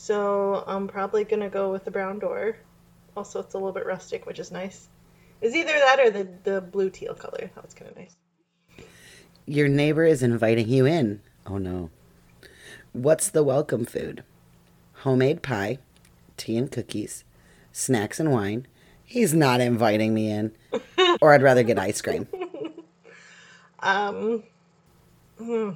so 0.00 0.64
I'm 0.66 0.88
probably 0.88 1.24
gonna 1.24 1.50
go 1.50 1.70
with 1.70 1.84
the 1.84 1.90
brown 1.90 2.18
door. 2.18 2.56
Also, 3.14 3.40
it's 3.40 3.52
a 3.52 3.58
little 3.58 3.72
bit 3.72 3.84
rustic, 3.84 4.24
which 4.24 4.38
is 4.38 4.50
nice. 4.50 4.88
Is 5.42 5.54
either 5.54 5.72
that 5.74 6.00
or 6.00 6.10
the 6.10 6.26
the 6.42 6.60
blue 6.62 6.88
teal 6.88 7.14
color. 7.14 7.50
That 7.54 7.62
was 7.62 7.74
kind 7.74 7.90
of 7.90 7.96
nice. 7.98 8.16
Your 9.44 9.68
neighbor 9.68 10.04
is 10.04 10.22
inviting 10.22 10.70
you 10.70 10.86
in. 10.86 11.20
Oh 11.46 11.58
no. 11.58 11.90
What's 12.94 13.28
the 13.28 13.44
welcome 13.44 13.84
food? 13.84 14.24
Homemade 15.02 15.42
pie, 15.42 15.78
tea 16.38 16.56
and 16.56 16.72
cookies, 16.72 17.24
snacks 17.70 18.18
and 18.18 18.32
wine. 18.32 18.66
He's 19.04 19.34
not 19.34 19.60
inviting 19.60 20.14
me 20.14 20.30
in. 20.30 20.52
Or 21.20 21.34
I'd 21.34 21.42
rather 21.42 21.62
get 21.62 21.78
ice 21.78 22.00
cream. 22.00 22.26
Um. 23.82 24.42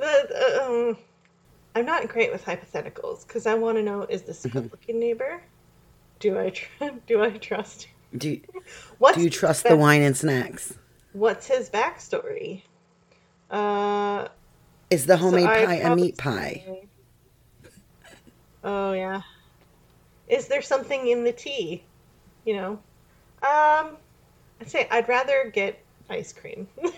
the, 0.00 0.62
um, 0.64 0.96
I'm 1.74 1.84
not 1.86 2.08
great 2.08 2.32
with 2.32 2.44
hypotheticals 2.44 3.26
because 3.26 3.46
I 3.46 3.54
want 3.54 3.76
to 3.78 3.82
know: 3.82 4.02
is 4.02 4.22
this 4.22 4.44
a 4.44 4.48
good-looking 4.48 4.98
neighbor? 4.98 5.42
Do 6.18 6.38
I 6.38 6.50
tr- 6.50 6.84
do 7.06 7.22
I 7.22 7.30
trust? 7.30 7.88
Do 8.16 8.30
you, 8.30 8.40
do 9.14 9.20
you 9.20 9.30
trust 9.30 9.62
back- 9.64 9.70
the 9.70 9.76
wine 9.76 10.02
and 10.02 10.16
snacks? 10.16 10.74
What's 11.12 11.46
his 11.46 11.70
backstory? 11.70 12.62
Uh, 13.50 14.28
Is 14.90 15.06
the 15.06 15.16
homemade 15.16 15.46
I'd 15.46 15.66
pie 15.66 15.74
a 15.76 15.94
meat 15.96 16.16
pie? 16.18 16.86
Oh 18.62 18.92
yeah. 18.92 19.22
Is 20.28 20.46
there 20.46 20.62
something 20.62 21.08
in 21.08 21.24
the 21.24 21.32
tea? 21.32 21.82
You 22.44 22.56
know, 22.56 22.70
um, 23.42 23.96
I'd 24.60 24.68
say 24.68 24.86
I'd 24.90 25.08
rather 25.08 25.50
get 25.52 25.82
ice 26.08 26.32
cream. 26.32 26.68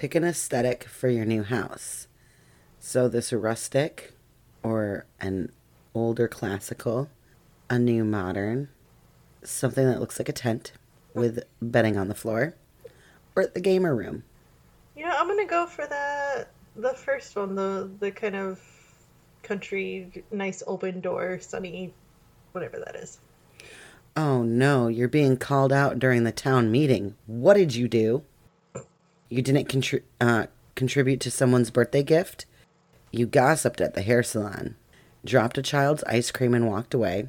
Pick 0.00 0.14
an 0.14 0.24
aesthetic 0.24 0.84
for 0.84 1.10
your 1.10 1.26
new 1.26 1.42
house. 1.42 2.08
So 2.78 3.06
this 3.06 3.34
rustic 3.34 4.14
or 4.62 5.04
an 5.20 5.52
older 5.92 6.26
classical, 6.26 7.10
a 7.68 7.78
new 7.78 8.02
modern, 8.02 8.70
something 9.42 9.84
that 9.84 10.00
looks 10.00 10.18
like 10.18 10.30
a 10.30 10.32
tent 10.32 10.72
with 11.12 11.44
bedding 11.60 11.98
on 11.98 12.08
the 12.08 12.14
floor, 12.14 12.54
or 13.36 13.44
the 13.44 13.60
gamer 13.60 13.94
room. 13.94 14.22
You 14.96 15.04
know, 15.04 15.14
I'm 15.14 15.28
gonna 15.28 15.44
go 15.44 15.66
for 15.66 15.86
the 15.86 16.46
The 16.76 16.94
first 16.94 17.36
one, 17.36 17.54
the 17.54 17.90
the 18.00 18.10
kind 18.10 18.36
of 18.36 18.58
country, 19.42 20.24
nice 20.30 20.62
open 20.66 21.02
door, 21.02 21.40
sunny, 21.42 21.92
whatever 22.52 22.78
that 22.78 22.96
is. 22.96 23.18
Oh 24.16 24.44
no, 24.44 24.88
you're 24.88 25.08
being 25.08 25.36
called 25.36 25.74
out 25.74 25.98
during 25.98 26.24
the 26.24 26.32
town 26.32 26.70
meeting. 26.70 27.16
What 27.26 27.52
did 27.52 27.74
you 27.74 27.86
do? 27.86 28.22
You 29.30 29.40
didn't 29.42 29.68
contri- 29.68 30.02
uh, 30.20 30.46
contribute 30.74 31.20
to 31.20 31.30
someone's 31.30 31.70
birthday 31.70 32.02
gift? 32.02 32.46
You 33.12 33.26
gossiped 33.26 33.80
at 33.80 33.94
the 33.94 34.02
hair 34.02 34.22
salon, 34.22 34.74
dropped 35.24 35.56
a 35.58 35.62
child's 35.62 36.04
ice 36.04 36.30
cream 36.30 36.52
and 36.54 36.68
walked 36.68 36.92
away, 36.94 37.28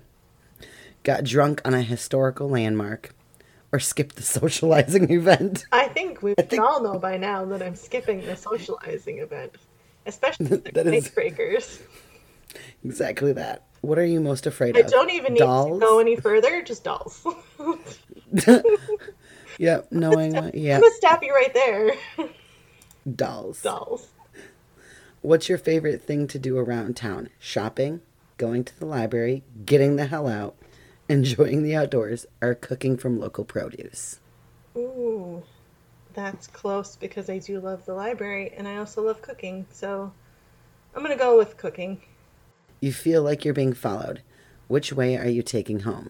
got 1.03 1.23
drunk 1.23 1.61
on 1.63 1.73
a 1.73 1.81
historical 1.81 2.49
landmark, 2.49 3.13
or 3.71 3.79
skipped 3.79 4.15
the 4.15 4.21
socializing 4.39 5.09
event. 5.11 5.65
I 5.71 5.87
think 5.89 6.21
we 6.21 6.33
think- 6.37 6.61
all 6.61 6.81
know 6.81 6.99
by 6.99 7.17
now 7.17 7.45
that 7.45 7.61
I'm 7.61 7.75
skipping 7.75 8.21
the 8.25 8.35
socializing 8.35 9.19
event, 9.19 9.55
especially 10.05 10.45
the 10.57 10.93
is- 10.93 11.09
breakers. 11.09 11.79
exactly 12.83 13.33
that. 13.33 13.63
What 13.81 13.97
are 13.97 14.05
you 14.05 14.21
most 14.21 14.45
afraid 14.45 14.77
I 14.77 14.81
of? 14.81 14.85
I 14.87 14.89
don't 14.89 15.09
even 15.09 15.33
need 15.33 15.39
Dolls? 15.39 15.79
to 15.79 15.83
go 15.85 15.97
any 15.99 16.15
further. 16.15 16.61
Just 16.61 16.83
dolls. 16.83 17.25
Yep, 19.61 19.91
knowing 19.91 20.33
what, 20.33 20.55
yeah, 20.55 20.75
I'm 20.77 20.81
gonna 20.81 20.95
stop 20.95 21.21
you 21.21 21.35
right 21.35 21.53
there. 21.53 21.93
dolls. 23.15 23.61
Dolls. 23.61 24.07
What's 25.21 25.49
your 25.49 25.59
favorite 25.59 26.01
thing 26.01 26.25
to 26.29 26.39
do 26.39 26.57
around 26.57 26.97
town? 26.97 27.29
Shopping, 27.37 28.01
going 28.37 28.63
to 28.63 28.79
the 28.79 28.87
library, 28.87 29.43
getting 29.63 29.97
the 29.97 30.07
hell 30.07 30.27
out, 30.27 30.55
enjoying 31.09 31.61
the 31.61 31.75
outdoors, 31.75 32.25
or 32.41 32.55
cooking 32.55 32.97
from 32.97 33.19
local 33.19 33.45
produce? 33.45 34.19
Ooh, 34.75 35.43
that's 36.15 36.47
close 36.47 36.95
because 36.95 37.29
I 37.29 37.37
do 37.37 37.59
love 37.59 37.85
the 37.85 37.93
library 37.93 38.51
and 38.57 38.67
I 38.67 38.77
also 38.77 39.03
love 39.05 39.21
cooking. 39.21 39.67
So 39.71 40.11
I'm 40.95 41.03
gonna 41.03 41.15
go 41.15 41.37
with 41.37 41.57
cooking. 41.57 42.01
You 42.79 42.91
feel 42.91 43.21
like 43.21 43.45
you're 43.45 43.53
being 43.53 43.73
followed. 43.73 44.23
Which 44.67 44.91
way 44.91 45.17
are 45.17 45.29
you 45.29 45.43
taking 45.43 45.81
home? 45.81 46.09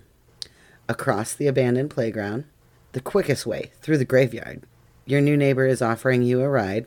Across 0.88 1.34
the 1.34 1.48
abandoned 1.48 1.90
playground, 1.90 2.46
the 2.92 3.02
quickest 3.02 3.46
way 3.46 3.72
through 3.82 3.98
the 3.98 4.06
graveyard. 4.06 4.64
Your 5.06 5.22
new 5.22 5.38
neighbor 5.38 5.66
is 5.66 5.82
offering 5.82 6.22
you 6.22 6.42
a 6.42 6.50
ride, 6.50 6.86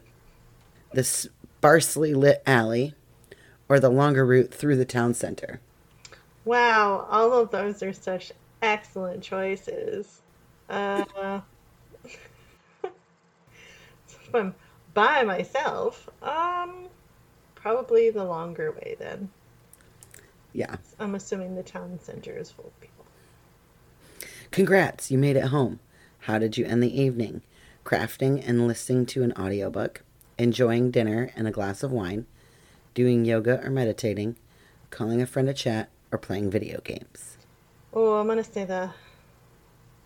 the 0.93 1.05
sparsely 1.05 2.15
lit 2.15 2.43
alley, 2.47 2.95
or 3.69 3.81
the 3.81 3.91
longer 3.91 4.25
route 4.25 4.53
through 4.53 4.77
the 4.77 4.85
town 4.85 5.15
center. 5.15 5.61
Wow, 6.45 7.07
all 7.11 7.33
of 7.33 7.51
those 7.51 7.83
are 7.83 7.93
such 7.93 8.33
excellent 8.63 9.23
choices. 9.23 10.21
Uh, 10.69 11.41
if 12.85 12.93
I'm 14.35 14.55
by 14.93 15.23
myself, 15.25 16.09
um, 16.23 16.87
probably 17.55 18.11
the 18.11 18.25
longer 18.25 18.73
way 18.73 18.97
then. 18.99 19.31
Yeah. 20.53 20.77
I'm 21.01 21.15
assuming 21.15 21.57
the 21.57 21.63
town 21.63 21.99
center 22.01 22.37
is 22.37 22.51
full 22.51 22.67
of 22.67 22.81
people. 22.81 23.05
Congrats, 24.51 25.11
you 25.11 25.19
made 25.19 25.37
it 25.37 25.47
home. 25.47 25.81
How 26.25 26.39
did 26.39 26.57
you 26.57 26.65
end 26.65 26.83
the 26.83 27.03
evening? 27.03 27.43
Crafting 27.85 28.43
and 28.49 28.67
listening 28.67 29.05
to 29.07 29.23
an 29.23 29.35
audiobook, 29.35 30.03
enjoying 30.39 30.91
dinner 30.91 31.31
and 31.37 31.47
a 31.47 31.51
glass 31.51 31.83
of 31.83 31.93
wine, 31.93 32.25
doing 32.95 33.27
yoga 33.27 33.63
or 33.63 33.69
meditating, 33.69 34.37
calling 34.89 35.21
a 35.21 35.27
friend 35.27 35.49
to 35.49 35.53
chat, 35.53 35.91
or 36.11 36.17
playing 36.17 36.51
video 36.51 36.81
games. 36.81 37.37
Oh, 37.93 38.15
I'm 38.15 38.27
gonna 38.27 38.43
say 38.43 38.65
the 38.65 38.89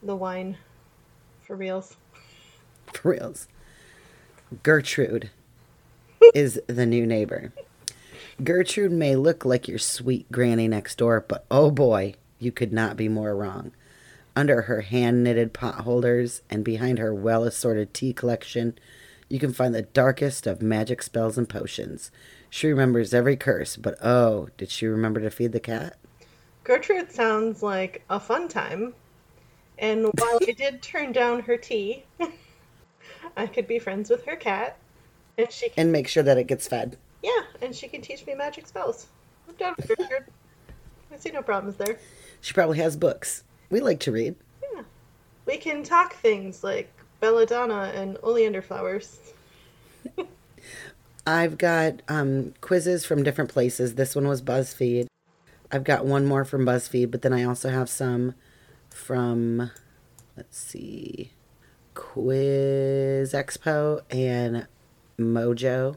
the 0.02 0.16
wine 0.16 0.56
for 1.40 1.54
reals. 1.54 1.96
For 2.92 3.12
reals. 3.12 3.46
Gertrude 4.64 5.30
is 6.34 6.60
the 6.66 6.86
new 6.86 7.06
neighbor. 7.06 7.52
Gertrude 8.42 8.90
may 8.90 9.14
look 9.14 9.44
like 9.44 9.68
your 9.68 9.78
sweet 9.78 10.32
granny 10.32 10.66
next 10.66 10.98
door, 10.98 11.24
but 11.28 11.44
oh 11.48 11.70
boy, 11.70 12.14
you 12.40 12.50
could 12.50 12.72
not 12.72 12.96
be 12.96 13.08
more 13.08 13.36
wrong. 13.36 13.70
Under 14.38 14.62
her 14.62 14.82
hand 14.82 15.24
knitted 15.24 15.52
pot 15.52 15.80
holders 15.80 16.42
and 16.48 16.64
behind 16.64 17.00
her 17.00 17.12
well 17.12 17.42
assorted 17.42 17.92
tea 17.92 18.12
collection, 18.12 18.78
you 19.28 19.40
can 19.40 19.52
find 19.52 19.74
the 19.74 19.82
darkest 19.82 20.46
of 20.46 20.62
magic 20.62 21.02
spells 21.02 21.36
and 21.36 21.48
potions. 21.48 22.12
She 22.48 22.68
remembers 22.68 23.12
every 23.12 23.36
curse, 23.36 23.74
but 23.76 23.98
oh, 24.00 24.48
did 24.56 24.70
she 24.70 24.86
remember 24.86 25.20
to 25.20 25.30
feed 25.30 25.50
the 25.50 25.58
cat? 25.58 25.96
Gertrude 26.62 27.10
sounds 27.10 27.64
like 27.64 28.04
a 28.08 28.20
fun 28.20 28.46
time. 28.46 28.94
And 29.76 30.04
while 30.04 30.38
I 30.40 30.52
did 30.52 30.82
turn 30.82 31.10
down 31.10 31.40
her 31.40 31.56
tea, 31.56 32.04
I 33.36 33.48
could 33.48 33.66
be 33.66 33.80
friends 33.80 34.08
with 34.08 34.24
her 34.26 34.36
cat. 34.36 34.76
And 35.36 35.50
she 35.50 35.68
can, 35.70 35.82
And 35.82 35.90
make 35.92 36.06
sure 36.06 36.22
that 36.22 36.38
it 36.38 36.46
gets 36.46 36.68
fed. 36.68 36.96
yeah, 37.24 37.42
and 37.60 37.74
she 37.74 37.88
can 37.88 38.02
teach 38.02 38.24
me 38.24 38.36
magic 38.36 38.68
spells. 38.68 39.08
I'm 39.48 39.56
down 39.56 39.74
with 39.76 39.88
Gertrude. 39.88 40.26
I 41.12 41.16
see 41.16 41.32
no 41.32 41.42
problems 41.42 41.76
there. 41.76 41.98
She 42.40 42.52
probably 42.54 42.78
has 42.78 42.96
books. 42.96 43.42
We 43.70 43.80
like 43.80 44.00
to 44.00 44.12
read. 44.12 44.34
Yeah. 44.74 44.82
We 45.46 45.56
can 45.56 45.82
talk 45.82 46.14
things 46.14 46.64
like 46.64 46.90
belladonna 47.20 47.92
and 47.94 48.16
oleander 48.22 48.62
flowers. 48.62 49.18
I've 51.26 51.58
got 51.58 52.00
um, 52.08 52.54
quizzes 52.60 53.04
from 53.04 53.22
different 53.22 53.50
places. 53.50 53.94
This 53.94 54.16
one 54.16 54.26
was 54.26 54.40
BuzzFeed. 54.40 55.08
I've 55.70 55.84
got 55.84 56.06
one 56.06 56.24
more 56.24 56.44
from 56.44 56.64
BuzzFeed, 56.64 57.10
but 57.10 57.20
then 57.20 57.34
I 57.34 57.44
also 57.44 57.68
have 57.68 57.90
some 57.90 58.34
from, 58.88 59.70
let's 60.36 60.56
see, 60.58 61.32
Quiz 61.94 63.34
Expo 63.34 64.00
and 64.08 64.66
Mojo 65.18 65.96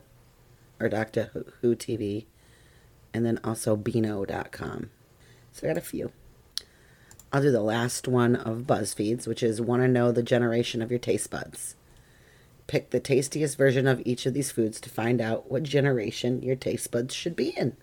or 0.80 0.90
Doctor 0.90 1.54
Who 1.62 1.76
TV, 1.76 2.26
and 3.14 3.26
then 3.26 3.40
also 3.44 3.76
Beano.com. 3.78 4.90
So 5.54 5.68
I 5.68 5.70
got 5.70 5.78
a 5.78 5.82
few. 5.82 6.12
I'll 7.34 7.42
do 7.42 7.52
the 7.52 7.62
last 7.62 8.10
one 8.10 8.36
of 8.36 8.68
BuzzFeed's, 8.68 9.26
which 9.26 9.42
is 9.42 9.62
Want 9.62 9.82
to 9.84 9.88
Know 9.88 10.12
the 10.12 10.22
Generation 10.22 10.82
of 10.82 10.92
Your 10.92 11.00
Taste 11.00 11.30
Buds. 11.30 11.78
Pick 12.68 12.90
the 12.90 13.00
tastiest 13.00 13.58
version 13.58 13.88
of 13.88 14.02
each 14.06 14.26
of 14.26 14.34
these 14.34 14.52
foods 14.52 14.82
to 14.82 14.90
find 14.90 15.22
out 15.22 15.50
what 15.50 15.64
generation 15.64 16.42
your 16.42 16.58
taste 16.58 16.92
buds 16.92 17.14
should 17.14 17.38
be 17.38 17.50
in. 17.50 17.78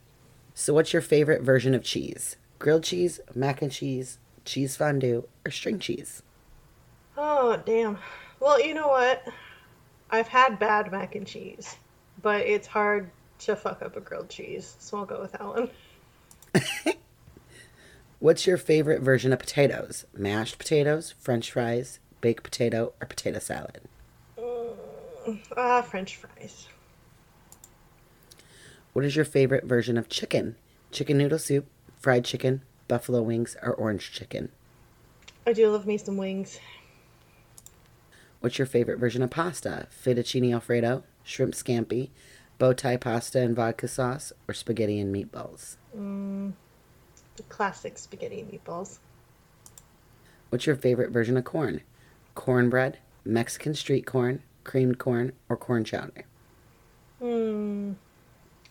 So, 0.52 0.74
what's 0.74 0.92
your 0.92 1.00
favorite 1.00 1.40
version 1.40 1.74
of 1.74 1.82
cheese? 1.82 2.36
Grilled 2.58 2.84
cheese, 2.84 3.20
mac 3.34 3.62
and 3.62 3.72
cheese, 3.72 4.18
cheese 4.44 4.76
fondue, 4.76 5.26
or 5.46 5.50
string 5.50 5.78
cheese? 5.78 6.22
Oh, 7.16 7.58
damn. 7.64 7.98
Well, 8.40 8.60
you 8.60 8.74
know 8.74 8.88
what? 8.88 9.26
I've 10.10 10.28
had 10.28 10.58
bad 10.58 10.92
mac 10.92 11.14
and 11.14 11.26
cheese, 11.26 11.76
but 12.20 12.42
it's 12.42 12.66
hard 12.66 13.10
to 13.40 13.56
fuck 13.56 13.80
up 13.80 13.96
a 13.96 14.00
grilled 14.00 14.28
cheese, 14.28 14.76
so 14.78 14.98
I'll 14.98 15.06
go 15.06 15.22
with 15.22 15.32
that 15.32 15.46
one. 15.46 15.70
What's 18.20 18.48
your 18.48 18.56
favorite 18.56 19.00
version 19.00 19.32
of 19.32 19.38
potatoes? 19.38 20.04
Mashed 20.12 20.58
potatoes, 20.58 21.14
french 21.20 21.52
fries, 21.52 22.00
baked 22.20 22.42
potato, 22.42 22.92
or 23.00 23.06
potato 23.06 23.38
salad? 23.38 23.82
Ah, 25.56 25.82
french 25.82 26.16
fries. 26.16 26.66
What 28.92 29.04
is 29.04 29.14
your 29.14 29.24
favorite 29.24 29.64
version 29.64 29.96
of 29.96 30.08
chicken? 30.08 30.56
Chicken 30.90 31.16
noodle 31.18 31.38
soup, 31.38 31.66
fried 32.00 32.24
chicken, 32.24 32.62
buffalo 32.88 33.22
wings, 33.22 33.56
or 33.62 33.72
orange 33.72 34.10
chicken? 34.10 34.50
I 35.46 35.52
do 35.52 35.70
love 35.70 35.86
me 35.86 35.96
some 35.96 36.16
wings. 36.16 36.58
What's 38.40 38.58
your 38.58 38.66
favorite 38.66 38.98
version 38.98 39.22
of 39.22 39.30
pasta? 39.30 39.86
Fettuccine 39.90 40.52
alfredo, 40.52 41.04
shrimp 41.22 41.54
scampi, 41.54 42.10
bow 42.58 42.72
tie 42.72 42.96
pasta 42.96 43.40
and 43.40 43.54
vodka 43.54 43.86
sauce, 43.86 44.32
or 44.48 44.54
spaghetti 44.54 44.98
and 44.98 45.14
meatballs? 45.14 45.76
The 47.38 47.44
classic 47.44 47.98
spaghetti 47.98 48.44
meatballs. 48.44 48.98
What's 50.50 50.66
your 50.66 50.74
favorite 50.74 51.12
version 51.12 51.36
of 51.36 51.44
corn? 51.44 51.82
Cornbread, 52.34 52.98
Mexican 53.24 53.74
street 53.74 54.06
corn, 54.06 54.42
creamed 54.64 54.98
corn, 54.98 55.34
or 55.48 55.56
corn 55.56 55.84
chowder? 55.84 56.24
Hmm. 57.20 57.92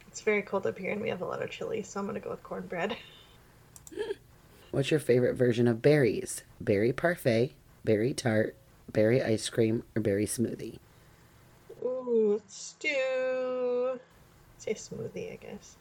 It's 0.10 0.20
very 0.20 0.42
cold 0.42 0.68
up 0.68 0.78
here 0.78 0.92
and 0.92 1.02
we 1.02 1.08
have 1.08 1.22
a 1.22 1.26
lot 1.26 1.42
of 1.42 1.50
chili, 1.50 1.82
so 1.82 2.02
I'm 2.02 2.08
gonna 2.08 2.20
go 2.20 2.32
with 2.32 2.44
cornbread. 2.44 2.98
What's 4.72 4.92
your 4.92 5.00
favorite 5.00 5.36
version 5.36 5.70
of 5.70 5.82
berries? 5.82 6.44
Berry 6.60 6.92
parfait, 6.92 7.54
berry 7.86 8.14
tart, 8.14 8.58
berry 8.92 9.24
ice 9.24 9.48
cream, 9.50 9.84
or 9.96 10.02
berry 10.02 10.26
smoothie? 10.26 10.80
Ooh, 11.82 12.34
let's 12.34 12.76
do. 12.82 13.98
Say 14.58 14.74
smoothie, 14.74 15.32
I 15.32 15.38
guess. 15.38 15.78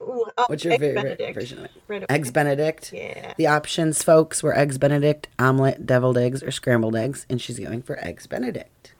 Ooh, 0.00 0.26
oh, 0.36 0.44
What's 0.48 0.64
your 0.64 0.74
Eggs 0.74 0.80
favorite 0.82 1.02
Benedict. 1.02 1.34
version 1.34 1.58
of 1.58 1.64
it? 1.64 1.70
Right. 1.88 2.04
Eggs 2.08 2.30
Benedict. 2.30 2.92
Yeah. 2.92 3.34
The 3.36 3.46
options, 3.46 4.02
folks, 4.02 4.42
were 4.42 4.56
Eggs 4.56 4.78
Benedict, 4.78 5.28
omelet, 5.38 5.86
deviled 5.86 6.18
eggs, 6.18 6.42
or 6.42 6.50
scrambled 6.50 6.94
eggs, 6.94 7.26
and 7.30 7.40
she's 7.40 7.58
going 7.58 7.82
for 7.82 7.98
Eggs 8.04 8.26
Benedict. 8.26 8.92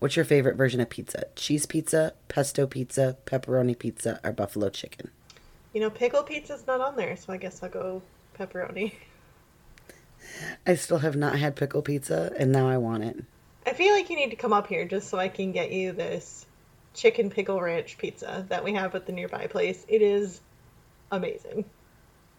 What's 0.00 0.16
your 0.16 0.24
favorite 0.24 0.56
version 0.56 0.80
of 0.80 0.90
pizza? 0.90 1.26
Cheese 1.36 1.66
pizza, 1.66 2.14
pesto 2.26 2.66
pizza, 2.66 3.16
pepperoni 3.24 3.78
pizza, 3.78 4.18
or 4.24 4.32
buffalo 4.32 4.68
chicken? 4.68 5.10
You 5.72 5.80
know, 5.80 5.90
pickle 5.90 6.24
pizza's 6.24 6.66
not 6.66 6.80
on 6.80 6.96
there, 6.96 7.16
so 7.16 7.32
I 7.32 7.36
guess 7.36 7.62
I'll 7.62 7.68
go 7.68 8.02
pepperoni. 8.38 8.92
I 10.66 10.74
still 10.74 10.98
have 10.98 11.14
not 11.16 11.38
had 11.38 11.54
pickle 11.54 11.82
pizza, 11.82 12.32
and 12.36 12.50
now 12.50 12.68
I 12.68 12.78
want 12.78 13.04
it. 13.04 13.24
I 13.64 13.74
feel 13.74 13.92
like 13.92 14.10
you 14.10 14.16
need 14.16 14.30
to 14.30 14.36
come 14.36 14.52
up 14.52 14.66
here 14.66 14.84
just 14.84 15.08
so 15.08 15.18
I 15.18 15.28
can 15.28 15.52
get 15.52 15.70
you 15.70 15.92
this 15.92 16.46
chicken 16.94 17.30
pickle 17.30 17.60
ranch 17.60 17.98
pizza 17.98 18.44
that 18.48 18.64
we 18.64 18.74
have 18.74 18.94
at 18.94 19.06
the 19.06 19.12
nearby 19.12 19.46
place. 19.46 19.84
It 19.88 20.02
is 20.02 20.40
amazing. 21.10 21.64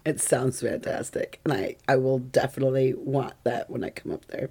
It 0.04 0.20
sounds 0.20 0.60
fantastic, 0.60 1.40
and 1.44 1.54
I, 1.54 1.76
I 1.88 1.96
will 1.96 2.18
definitely 2.18 2.92
want 2.92 3.34
that 3.44 3.70
when 3.70 3.82
I 3.82 3.90
come 3.90 4.12
up 4.12 4.26
there. 4.26 4.50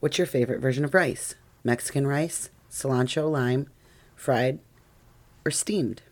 What's 0.00 0.16
your 0.16 0.26
favorite 0.26 0.60
version 0.60 0.84
of 0.84 0.94
rice? 0.94 1.34
Mexican 1.64 2.06
rice, 2.06 2.48
cilantro 2.70 3.30
lime, 3.30 3.68
fried, 4.16 4.58
or 5.44 5.50
steamed? 5.50 6.02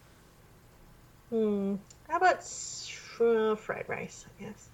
Hmm. 1.31 1.77
How 2.09 2.19
about 2.19 2.45
uh, 3.21 3.55
fried 3.57 3.89
rice, 3.89 4.27
I 4.29 4.45
guess? 4.45 4.69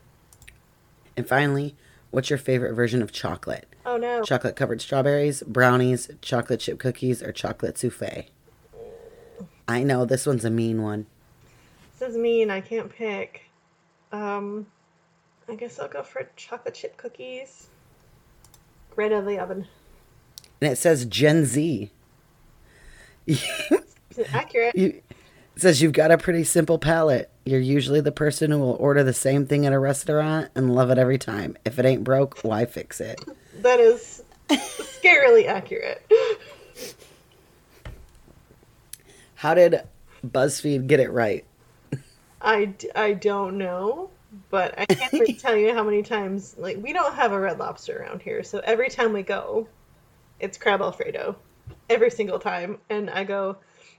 And 1.16 1.28
finally, 1.28 1.76
what's 2.12 2.30
your 2.30 2.38
favorite 2.38 2.74
version 2.74 3.02
of 3.02 3.10
chocolate? 3.10 3.66
Oh 3.84 3.96
no. 3.96 4.22
Chocolate 4.22 4.54
covered 4.54 4.80
strawberries, 4.80 5.42
brownies, 5.42 6.08
chocolate 6.20 6.60
chip 6.60 6.78
cookies, 6.78 7.22
or 7.22 7.32
chocolate 7.32 7.76
souffle? 7.76 8.26
I 9.66 9.82
know 9.82 10.04
this 10.04 10.26
one's 10.26 10.44
a 10.44 10.50
mean 10.50 10.82
one. 10.82 11.06
This 11.98 12.10
is 12.10 12.16
mean. 12.16 12.50
I 12.50 12.60
can't 12.60 12.90
pick. 12.90 13.42
Um, 14.12 14.66
I 15.48 15.54
guess 15.54 15.78
I'll 15.80 15.88
go 15.88 16.02
for 16.02 16.28
chocolate 16.36 16.74
chip 16.74 16.96
cookies. 16.96 17.68
Right 18.94 19.10
out 19.10 19.20
of 19.20 19.26
the 19.26 19.38
oven. 19.38 19.66
And 20.60 20.70
it 20.70 20.76
says 20.76 21.06
Gen 21.06 21.44
Z. 21.44 21.90
Accurate. 24.32 24.74
You, 24.76 25.02
it 25.54 25.60
says 25.60 25.82
you've 25.82 25.92
got 25.92 26.10
a 26.10 26.18
pretty 26.18 26.44
simple 26.44 26.78
palate. 26.78 27.30
You're 27.44 27.60
usually 27.60 28.00
the 28.00 28.12
person 28.12 28.52
who 28.52 28.58
will 28.58 28.76
order 28.78 29.02
the 29.02 29.12
same 29.12 29.46
thing 29.46 29.66
at 29.66 29.72
a 29.72 29.78
restaurant 29.78 30.50
and 30.54 30.74
love 30.74 30.90
it 30.90 30.98
every 30.98 31.18
time. 31.18 31.56
If 31.64 31.78
it 31.78 31.84
ain't 31.84 32.04
broke, 32.04 32.38
why 32.42 32.66
fix 32.66 33.00
it? 33.00 33.20
That 33.62 33.80
is 33.80 34.22
scarily 34.48 35.46
accurate. 35.46 36.08
How 39.34 39.54
did 39.54 39.82
BuzzFeed 40.24 40.86
get 40.86 41.00
it 41.00 41.10
right? 41.10 41.44
I, 42.40 42.74
I 42.94 43.14
don't 43.14 43.58
know, 43.58 44.10
but 44.50 44.78
I 44.78 44.86
can't 44.86 45.12
even 45.14 45.36
tell 45.36 45.56
you 45.56 45.74
how 45.74 45.82
many 45.82 46.02
times. 46.04 46.54
Like, 46.56 46.80
we 46.80 46.92
don't 46.92 47.14
have 47.14 47.32
a 47.32 47.40
red 47.40 47.58
lobster 47.58 47.98
around 48.00 48.22
here, 48.22 48.44
so 48.44 48.60
every 48.60 48.88
time 48.88 49.12
we 49.12 49.22
go, 49.22 49.66
it's 50.38 50.58
crab 50.58 50.80
alfredo. 50.80 51.34
Every 51.90 52.10
single 52.10 52.38
time. 52.38 52.78
And 52.88 53.10
I 53.10 53.24
go, 53.24 53.56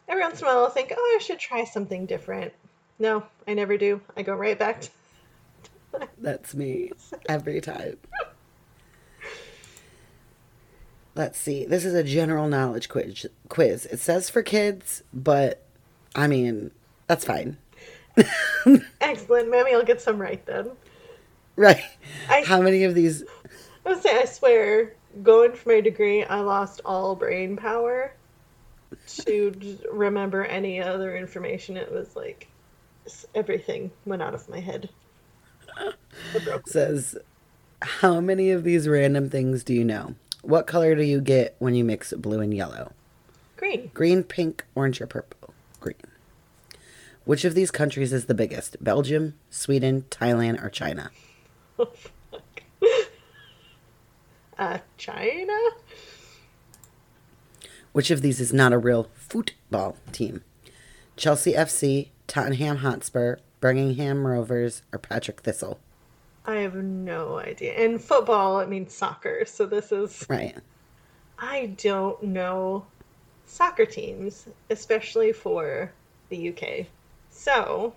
every 0.08 0.24
once 0.24 0.40
in 0.40 0.48
a 0.48 0.50
while, 0.50 0.64
I'll 0.64 0.70
think, 0.70 0.94
oh, 0.96 1.18
I 1.20 1.22
should 1.22 1.40
try 1.40 1.66
something 1.66 2.06
different. 2.06 2.54
No, 3.00 3.24
I 3.48 3.54
never 3.54 3.78
do. 3.78 4.02
I 4.16 4.22
go 4.22 4.36
right 4.36 4.58
back 4.58 4.82
to. 4.82 4.90
That's 6.18 6.54
me 6.54 6.92
every 7.28 7.62
time. 7.62 7.98
Let's 11.16 11.38
see. 11.38 11.66
This 11.66 11.86
is 11.86 11.94
a 11.94 12.04
general 12.04 12.48
knowledge 12.48 12.90
quiz. 12.90 13.28
Quiz. 13.50 13.86
It 13.86 14.00
says 14.00 14.30
for 14.30 14.42
kids, 14.42 15.04
but 15.14 15.62
I 16.16 16.26
mean, 16.28 16.72
that's 17.06 17.24
fine. 17.26 17.58
Excellent. 19.02 19.50
Maybe 19.52 19.74
I'll 19.74 19.84
get 19.84 20.02
some 20.02 20.20
right 20.20 20.44
then. 20.48 20.72
Right. 21.56 21.84
I- 22.30 22.44
How 22.44 22.62
many 22.62 22.84
of 22.84 22.96
these 22.96 23.24
I 23.86 23.90
would 23.90 24.02
say, 24.02 24.18
I 24.18 24.26
swear, 24.26 24.96
going 25.22 25.54
for 25.54 25.70
my 25.70 25.82
degree, 25.82 26.24
I 26.24 26.40
lost 26.40 26.82
all 26.86 27.16
brain 27.16 27.58
power 27.58 28.14
to 29.26 29.78
remember 29.92 30.46
any 30.46 30.82
other 30.82 31.16
information. 31.18 31.76
It 31.78 31.92
was 31.92 32.16
like 32.16 32.48
everything 33.36 33.92
went 34.06 34.22
out 34.22 34.34
of 34.34 34.48
my 34.50 34.60
head. 34.60 34.90
Says 36.66 37.18
how 37.82 38.20
many 38.20 38.52
of 38.52 38.64
these 38.64 38.88
random 38.88 39.30
things 39.30 39.64
do 39.64 39.74
you 39.74 39.84
know? 39.84 40.16
What 40.42 40.68
color 40.68 40.96
do 40.96 41.04
you 41.04 41.22
get 41.22 41.56
when 41.60 41.74
you 41.76 41.84
mix 41.84 42.14
blue 42.14 42.40
and 42.40 42.54
yellow? 42.54 42.94
Green. 43.58 43.92
Green, 43.94 44.24
pink, 44.24 44.66
orange, 44.76 45.02
or 45.02 45.08
purple? 45.08 45.54
Green. 45.80 45.96
Which 47.26 47.46
of 47.46 47.56
these 47.56 47.72
countries 47.72 48.12
is 48.12 48.26
the 48.26 48.34
biggest? 48.34 48.84
Belgium, 48.84 49.36
Sweden, 49.50 50.06
Thailand, 50.10 50.64
or 50.64 50.70
China? 50.70 51.12
Uh, 54.58 54.78
China? 54.98 55.58
Which 57.92 58.12
of 58.12 58.22
these 58.22 58.40
is 58.40 58.54
not 58.54 58.72
a 58.72 58.78
real 58.78 59.10
football 59.16 59.98
team? 60.12 60.44
Chelsea 61.16 61.54
FC, 61.54 62.10
Tottenham 62.28 62.78
Hotspur, 62.78 63.38
Birmingham 63.60 64.26
Rovers, 64.26 64.84
or 64.92 65.00
Patrick 65.00 65.42
Thistle? 65.42 65.80
I 66.46 66.58
have 66.58 66.76
no 66.76 67.40
idea. 67.40 67.74
In 67.74 68.00
football, 68.00 68.60
it 68.60 68.70
means 68.70 68.94
soccer. 68.94 69.46
So 69.46 69.66
this 69.66 69.92
is. 69.92 70.26
Right. 70.30 70.56
I 71.40 71.68
don't 71.78 72.22
know 72.24 72.86
soccer 73.46 73.86
teams, 73.86 74.48
especially 74.70 75.32
for 75.32 75.92
the 76.30 76.50
UK. 76.50 76.88
So 77.30 77.94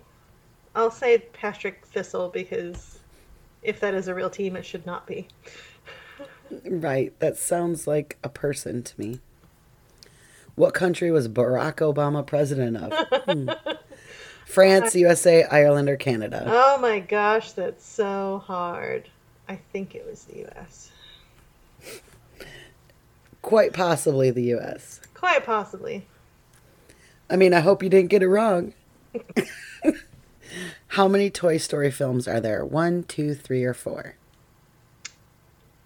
I'll 0.74 0.90
say 0.90 1.18
Patrick 1.18 1.84
Thistle 1.86 2.28
because 2.28 2.98
if 3.62 3.80
that 3.80 3.94
is 3.94 4.08
a 4.08 4.14
real 4.14 4.30
team, 4.30 4.56
it 4.56 4.64
should 4.64 4.86
not 4.86 5.06
be. 5.06 5.26
Right. 6.64 7.18
That 7.18 7.36
sounds 7.36 7.86
like 7.86 8.18
a 8.22 8.28
person 8.28 8.82
to 8.82 9.00
me. 9.00 9.20
What 10.54 10.72
country 10.72 11.10
was 11.10 11.28
Barack 11.28 11.76
Obama 11.76 12.26
president 12.26 12.76
of? 12.76 12.92
Hmm. 13.26 13.50
France, 14.46 14.94
USA, 14.94 15.42
Ireland, 15.44 15.90
or 15.90 15.96
Canada? 15.96 16.44
Oh 16.46 16.78
my 16.78 17.00
gosh, 17.00 17.52
that's 17.52 17.84
so 17.84 18.42
hard. 18.46 19.10
I 19.48 19.56
think 19.72 19.94
it 19.94 20.06
was 20.06 20.24
the 20.24 20.46
US. 20.46 20.90
Quite 23.42 23.72
possibly 23.72 24.30
the 24.30 24.54
US. 24.54 25.00
Quite 25.14 25.44
possibly. 25.44 26.06
I 27.28 27.36
mean, 27.36 27.52
I 27.52 27.60
hope 27.60 27.82
you 27.82 27.88
didn't 27.88 28.08
get 28.08 28.22
it 28.22 28.28
wrong. 28.28 28.72
How 30.88 31.08
many 31.08 31.28
Toy 31.28 31.58
Story 31.58 31.90
films 31.90 32.28
are 32.28 32.40
there? 32.40 32.64
One, 32.64 33.02
two, 33.02 33.34
three, 33.34 33.64
or 33.64 33.74
four? 33.74 34.14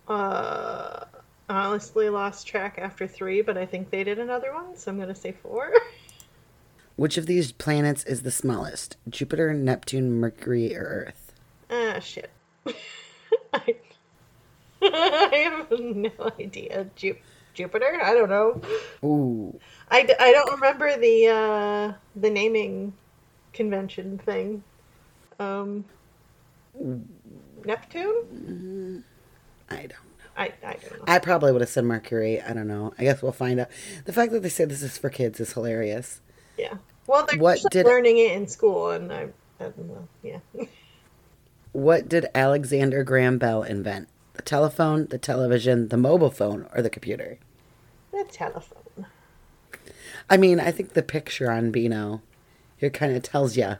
Uh, 0.06 1.04
I 1.48 1.64
honestly 1.64 2.10
lost 2.10 2.46
track 2.46 2.78
after 2.78 3.06
three, 3.06 3.40
but 3.40 3.56
I 3.56 3.64
think 3.64 3.90
they 3.90 4.04
did 4.04 4.18
another 4.18 4.52
one, 4.52 4.76
so 4.76 4.90
I'm 4.90 4.98
gonna 4.98 5.14
say 5.14 5.32
four. 5.32 5.72
Which 7.00 7.16
of 7.16 7.24
these 7.24 7.50
planets 7.50 8.04
is 8.04 8.24
the 8.24 8.30
smallest? 8.30 8.98
Jupiter, 9.08 9.54
Neptune, 9.54 10.20
Mercury, 10.20 10.76
or 10.76 10.82
Earth? 10.82 11.32
Ah, 11.70 11.98
shit. 11.98 12.28
I, 13.54 13.74
I 14.82 15.64
have 15.70 15.80
no 15.80 16.10
idea. 16.38 16.90
Ju- 16.96 17.16
Jupiter? 17.54 17.98
I 18.02 18.12
don't 18.12 18.28
know. 18.28 18.60
Ooh. 19.02 19.58
I, 19.90 20.02
d- 20.02 20.12
I 20.20 20.30
don't 20.30 20.52
remember 20.52 20.98
the 20.98 21.28
uh, 21.28 21.92
the 22.16 22.28
naming 22.28 22.92
convention 23.54 24.18
thing. 24.18 24.62
Um, 25.38 25.86
Neptune? 27.64 29.04
I 29.70 29.74
don't 29.74 29.88
know. 29.88 29.96
I, 30.36 30.52
I 30.62 30.72
don't 30.74 30.98
know. 30.98 31.04
I 31.08 31.18
probably 31.18 31.52
would 31.52 31.62
have 31.62 31.70
said 31.70 31.84
Mercury. 31.84 32.42
I 32.42 32.52
don't 32.52 32.68
know. 32.68 32.92
I 32.98 33.04
guess 33.04 33.22
we'll 33.22 33.32
find 33.32 33.58
out. 33.58 33.68
The 34.04 34.12
fact 34.12 34.32
that 34.32 34.42
they 34.42 34.50
say 34.50 34.66
this 34.66 34.82
is 34.82 34.98
for 34.98 35.08
kids 35.08 35.40
is 35.40 35.54
hilarious. 35.54 36.20
Yeah. 36.58 36.74
Well, 37.06 37.26
they're 37.28 37.38
What 37.40 37.60
did- 37.70 37.86
learning 37.86 38.18
it 38.18 38.32
in 38.32 38.46
school, 38.48 38.90
and 38.90 39.12
I, 39.12 39.28
I 39.58 39.64
don't 39.64 39.88
know. 39.88 40.08
Yeah. 40.22 40.38
What 41.72 42.08
did 42.08 42.26
Alexander 42.34 43.04
Graham 43.04 43.38
Bell 43.38 43.62
invent? 43.62 44.08
The 44.34 44.42
telephone, 44.42 45.06
the 45.06 45.18
television, 45.18 45.86
the 45.86 45.96
mobile 45.96 46.30
phone, 46.32 46.66
or 46.74 46.82
the 46.82 46.90
computer? 46.90 47.38
the 48.10 48.24
telephone. 48.24 49.06
I 50.28 50.36
mean, 50.36 50.58
I 50.58 50.72
think 50.72 50.94
the 50.94 51.02
picture 51.04 51.48
on 51.48 51.70
Beano 51.70 52.22
here 52.76 52.90
kind 52.90 53.14
of 53.14 53.22
tells 53.22 53.56
you. 53.56 53.76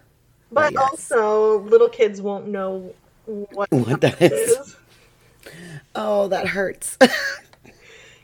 But 0.53 0.73
yes. 0.73 0.81
also, 0.81 1.61
little 1.63 1.89
kids 1.89 2.23
won't 2.23 2.47
know 2.47 2.95
what, 3.27 3.71
What 3.73 4.01
that 4.03 4.23
is. 4.23 4.77
Oh, 5.95 6.29
that 6.29 6.47
hurts. 6.47 6.97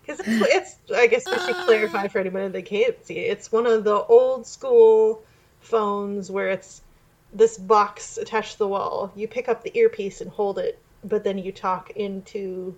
Because 0.07 0.21
it's, 0.27 0.79
it's, 0.87 0.93
I 0.95 1.07
guess 1.09 1.27
we 1.27 1.37
should 1.39 1.57
clarify 1.65 2.07
for 2.09 2.19
anybody 2.19 2.49
that 2.49 2.63
can't 2.65 3.05
see 3.05 3.19
it. 3.19 3.33
It's 3.33 3.51
one 3.51 3.67
of 3.67 3.83
the 3.85 3.97
old 3.97 4.47
school 4.47 5.23
phones 5.61 6.31
where 6.31 6.51
it's 6.51 6.83
this 7.33 7.59
box 7.59 8.17
attached 8.17 8.53
to 8.53 8.59
the 8.59 8.69
wall. 8.69 9.13
You 9.17 9.27
pick 9.27 9.49
up 9.49 9.65
the 9.65 9.77
earpiece 9.77 10.21
and 10.21 10.31
hold 10.31 10.59
it, 10.59 10.79
but 11.05 11.25
then 11.25 11.39
you 11.39 11.51
talk 11.51 11.91
into 11.91 12.77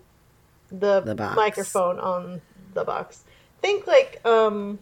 the, 0.70 1.00
The 1.00 1.14
microphone 1.14 1.98
on 1.98 2.40
the 2.74 2.84
box. 2.84 3.24
Think 3.60 3.86
like, 3.86 4.24
um, 4.24 4.78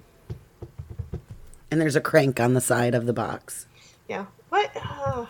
and 1.70 1.80
there's 1.80 1.96
a 1.96 2.00
crank 2.00 2.38
on 2.38 2.54
the 2.54 2.60
side 2.60 2.94
of 2.94 3.06
the 3.06 3.12
box. 3.12 3.66
yeah, 4.08 4.26
what? 4.50 4.70
Uh, 4.76 5.26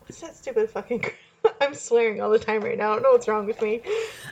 what's 0.00 0.20
that 0.20 0.36
stupid 0.36 0.70
fucking. 0.70 1.04
I'm 1.60 1.74
swearing 1.74 2.20
all 2.20 2.30
the 2.30 2.38
time 2.38 2.62
right 2.62 2.76
now. 2.76 2.92
I 2.92 2.94
don't 2.94 3.02
know 3.02 3.12
what's 3.12 3.28
wrong 3.28 3.46
with 3.46 3.60
me. 3.62 3.80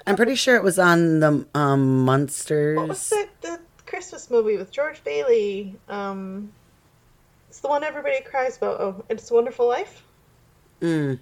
I'm 0.07 0.17
pretty 0.17 0.35
sure 0.35 0.57
it 0.57 0.63
was 0.63 0.79
on 0.79 1.21
the 1.21 1.47
um, 1.55 2.07
What 2.07 2.89
was 2.89 3.13
it? 3.13 3.31
The 3.41 3.61
Christmas 3.87 4.31
movie 4.31 4.57
with 4.57 4.71
George 4.71 5.03
Bailey. 5.05 5.77
Um, 5.89 6.53
it's 7.49 7.61
the 7.61 7.69
one 7.69 7.85
everybody 7.85 8.21
cries 8.21 8.57
about. 8.57 8.81
Oh, 8.81 9.05
It's 9.09 9.31
a 9.31 9.35
Wonderful 9.35 9.67
Life. 9.67 10.03
Mm. 10.81 11.19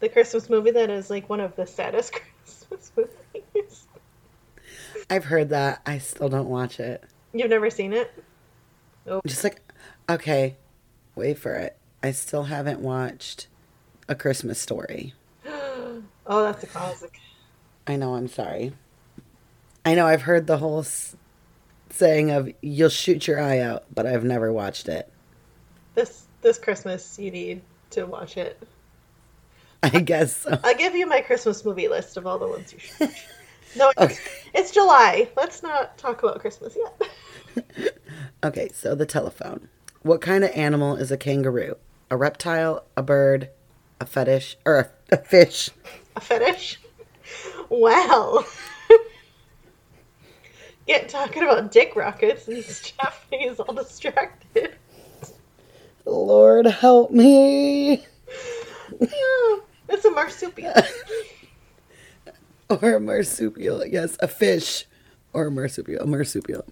The 0.00 0.08
Christmas 0.08 0.48
movie 0.48 0.70
that 0.70 0.90
is 0.90 1.10
like 1.10 1.28
one 1.28 1.40
of 1.40 1.56
the 1.56 1.66
saddest 1.66 2.12
Christmas 2.44 2.92
movies. 2.96 3.86
I've 5.08 5.24
heard 5.24 5.48
that. 5.50 5.82
I 5.86 5.98
still 5.98 6.28
don't 6.28 6.48
watch 6.48 6.78
it. 6.80 7.02
You've 7.32 7.50
never 7.50 7.70
seen 7.70 7.92
it? 7.92 8.12
Nope. 9.06 9.22
Just 9.26 9.44
like, 9.44 9.60
okay, 10.08 10.56
wait 11.14 11.38
for 11.38 11.54
it. 11.54 11.76
I 12.02 12.12
still 12.12 12.44
haven't 12.44 12.80
watched 12.80 13.46
A 14.10 14.14
Christmas 14.14 14.58
Story. 14.60 15.14
Oh, 16.26 16.44
that's 16.44 16.62
a 16.62 16.66
classic. 16.68 17.18
I 17.88 17.96
know, 17.96 18.14
I'm 18.14 18.28
sorry. 18.28 18.72
I 19.84 19.96
know 19.96 20.06
I've 20.06 20.22
heard 20.22 20.46
the 20.46 20.58
whole 20.58 20.80
s- 20.80 21.16
saying 21.88 22.30
of 22.30 22.52
you'll 22.60 22.88
shoot 22.88 23.26
your 23.26 23.40
eye 23.40 23.58
out, 23.58 23.84
but 23.92 24.06
I've 24.06 24.22
never 24.22 24.52
watched 24.52 24.88
it. 24.88 25.10
This 25.96 26.26
this 26.40 26.56
Christmas, 26.56 27.18
you 27.18 27.32
need 27.32 27.62
to 27.90 28.04
watch 28.04 28.36
it. 28.36 28.62
I 29.82 29.88
guess 30.00 30.36
so. 30.36 30.56
I'll 30.62 30.76
give 30.76 30.94
you 30.94 31.06
my 31.08 31.20
Christmas 31.20 31.64
movie 31.64 31.88
list 31.88 32.16
of 32.16 32.26
all 32.28 32.38
the 32.38 32.46
ones 32.46 32.72
you 32.72 32.78
should. 32.78 33.00
watch. 33.08 33.24
No, 33.76 33.92
Okay. 33.98 34.16
it's 34.54 34.70
July. 34.72 35.28
Let's 35.36 35.62
not 35.64 35.96
talk 35.98 36.22
about 36.22 36.38
Christmas 36.40 36.76
yet. 36.76 37.92
Okay, 38.44 38.68
so 38.72 38.94
the 38.94 39.06
telephone. 39.06 39.68
What 40.02 40.20
kind 40.20 40.44
of 40.44 40.50
animal 40.52 40.94
is 40.96 41.10
a 41.10 41.16
kangaroo? 41.16 41.76
A 42.10 42.16
reptile, 42.16 42.84
a 42.96 43.02
bird, 43.02 43.48
a 44.00 44.06
fetish, 44.06 44.56
or 44.64 44.78
a, 44.78 45.14
a 45.14 45.18
fish? 45.18 45.70
A 46.16 46.20
fetish. 46.20 46.80
Well, 47.68 48.44
Get 50.86 51.08
talking 51.08 51.44
about 51.44 51.70
dick 51.70 51.94
rockets 51.94 52.48
and 52.48 52.64
Japanese 52.98 53.60
all 53.60 53.74
distracted. 53.74 54.74
Lord 56.04 56.66
help 56.66 57.12
me. 57.12 58.04
it's 59.88 60.04
a 60.04 60.10
marsupial. 60.10 60.72
or 62.70 62.94
a 62.94 63.00
marsupial. 63.00 63.86
Yes, 63.86 64.16
a 64.20 64.26
fish 64.26 64.86
or 65.32 65.46
a 65.46 65.50
marsupial. 65.52 66.02
A 66.02 66.06
Marsupial. 66.06 66.64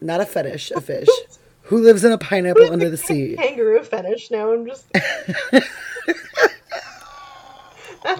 Not 0.00 0.20
a 0.20 0.26
fetish, 0.26 0.72
a 0.72 0.80
fish. 0.80 1.08
Who 1.66 1.82
lives 1.82 2.04
in 2.04 2.12
a 2.12 2.18
pineapple 2.18 2.72
under 2.72 2.88
the 2.88 2.96
sea? 2.96 3.34
Kangaroo 3.38 3.82
fetish. 3.82 4.30
Now 4.30 4.52
I'm 4.52 4.66
just. 4.66 4.86
that 4.92 5.64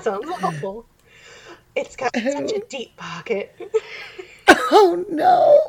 sounds 0.03 0.29
awful. 0.43 0.85
It's 1.77 1.95
got 1.95 2.11
such 2.17 2.53
a 2.53 2.61
deep 2.69 2.97
pocket. 2.97 3.55
oh 4.49 5.05
no. 5.09 5.61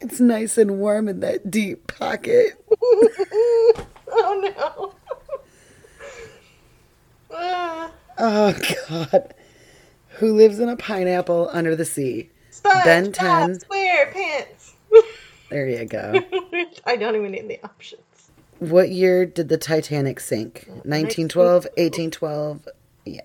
it's 0.00 0.20
nice 0.20 0.58
and 0.58 0.78
warm 0.78 1.08
in 1.08 1.18
that 1.20 1.50
deep 1.50 1.88
pocket. 1.88 2.64
oh 4.12 4.54
no. 4.56 4.94
Uh, 7.36 7.88
oh 8.18 8.54
god. 8.88 9.34
Who 10.18 10.36
lives 10.36 10.60
in 10.60 10.68
a 10.68 10.76
pineapple 10.76 11.50
under 11.52 11.74
the 11.74 11.84
sea? 11.84 12.30
Sponge 12.58 12.84
ben 12.84 13.12
10. 13.12 13.58
SquarePants. 13.60 14.72
there 15.48 15.68
you 15.68 15.84
go. 15.84 16.12
I 16.84 16.96
don't 16.96 17.14
even 17.14 17.30
need 17.30 17.46
the 17.46 17.60
options. 17.62 18.02
What 18.58 18.88
year 18.88 19.24
did 19.26 19.48
the 19.48 19.56
Titanic 19.56 20.18
sink? 20.18 20.64
1912, 20.66 21.64
1812. 21.76 22.68
Yeah. 23.04 23.20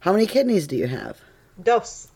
How 0.00 0.12
many 0.12 0.24
kidneys 0.24 0.66
do 0.66 0.74
you 0.74 0.86
have? 0.86 1.20
Dos. 1.62 2.08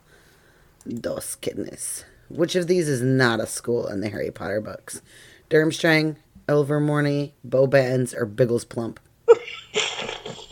Dos 0.88 1.35
kidneys. 1.35 2.07
Which 2.31 2.57
of 2.57 2.66
these 2.66 2.88
is 2.88 3.03
not 3.03 3.40
a 3.40 3.46
school 3.46 3.87
in 3.87 4.01
the 4.01 4.09
Harry 4.09 4.31
Potter 4.31 4.62
books? 4.62 5.03
Durmstrang, 5.51 6.16
Ilvermorny, 6.49 7.33
Beauxbatons, 7.46 8.16
or 8.16 8.25
Biggles 8.25 8.64
Plump? 8.64 8.99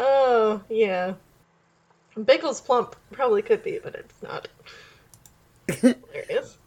oh, 0.00 0.62
yeah. 0.68 1.14
Biggles 2.24 2.60
Plump 2.60 2.96
probably 3.12 3.42
could 3.42 3.62
be, 3.62 3.78
but 3.82 3.94
it's 3.94 4.22
not. 4.22 4.48
Hilarious. 5.68 6.58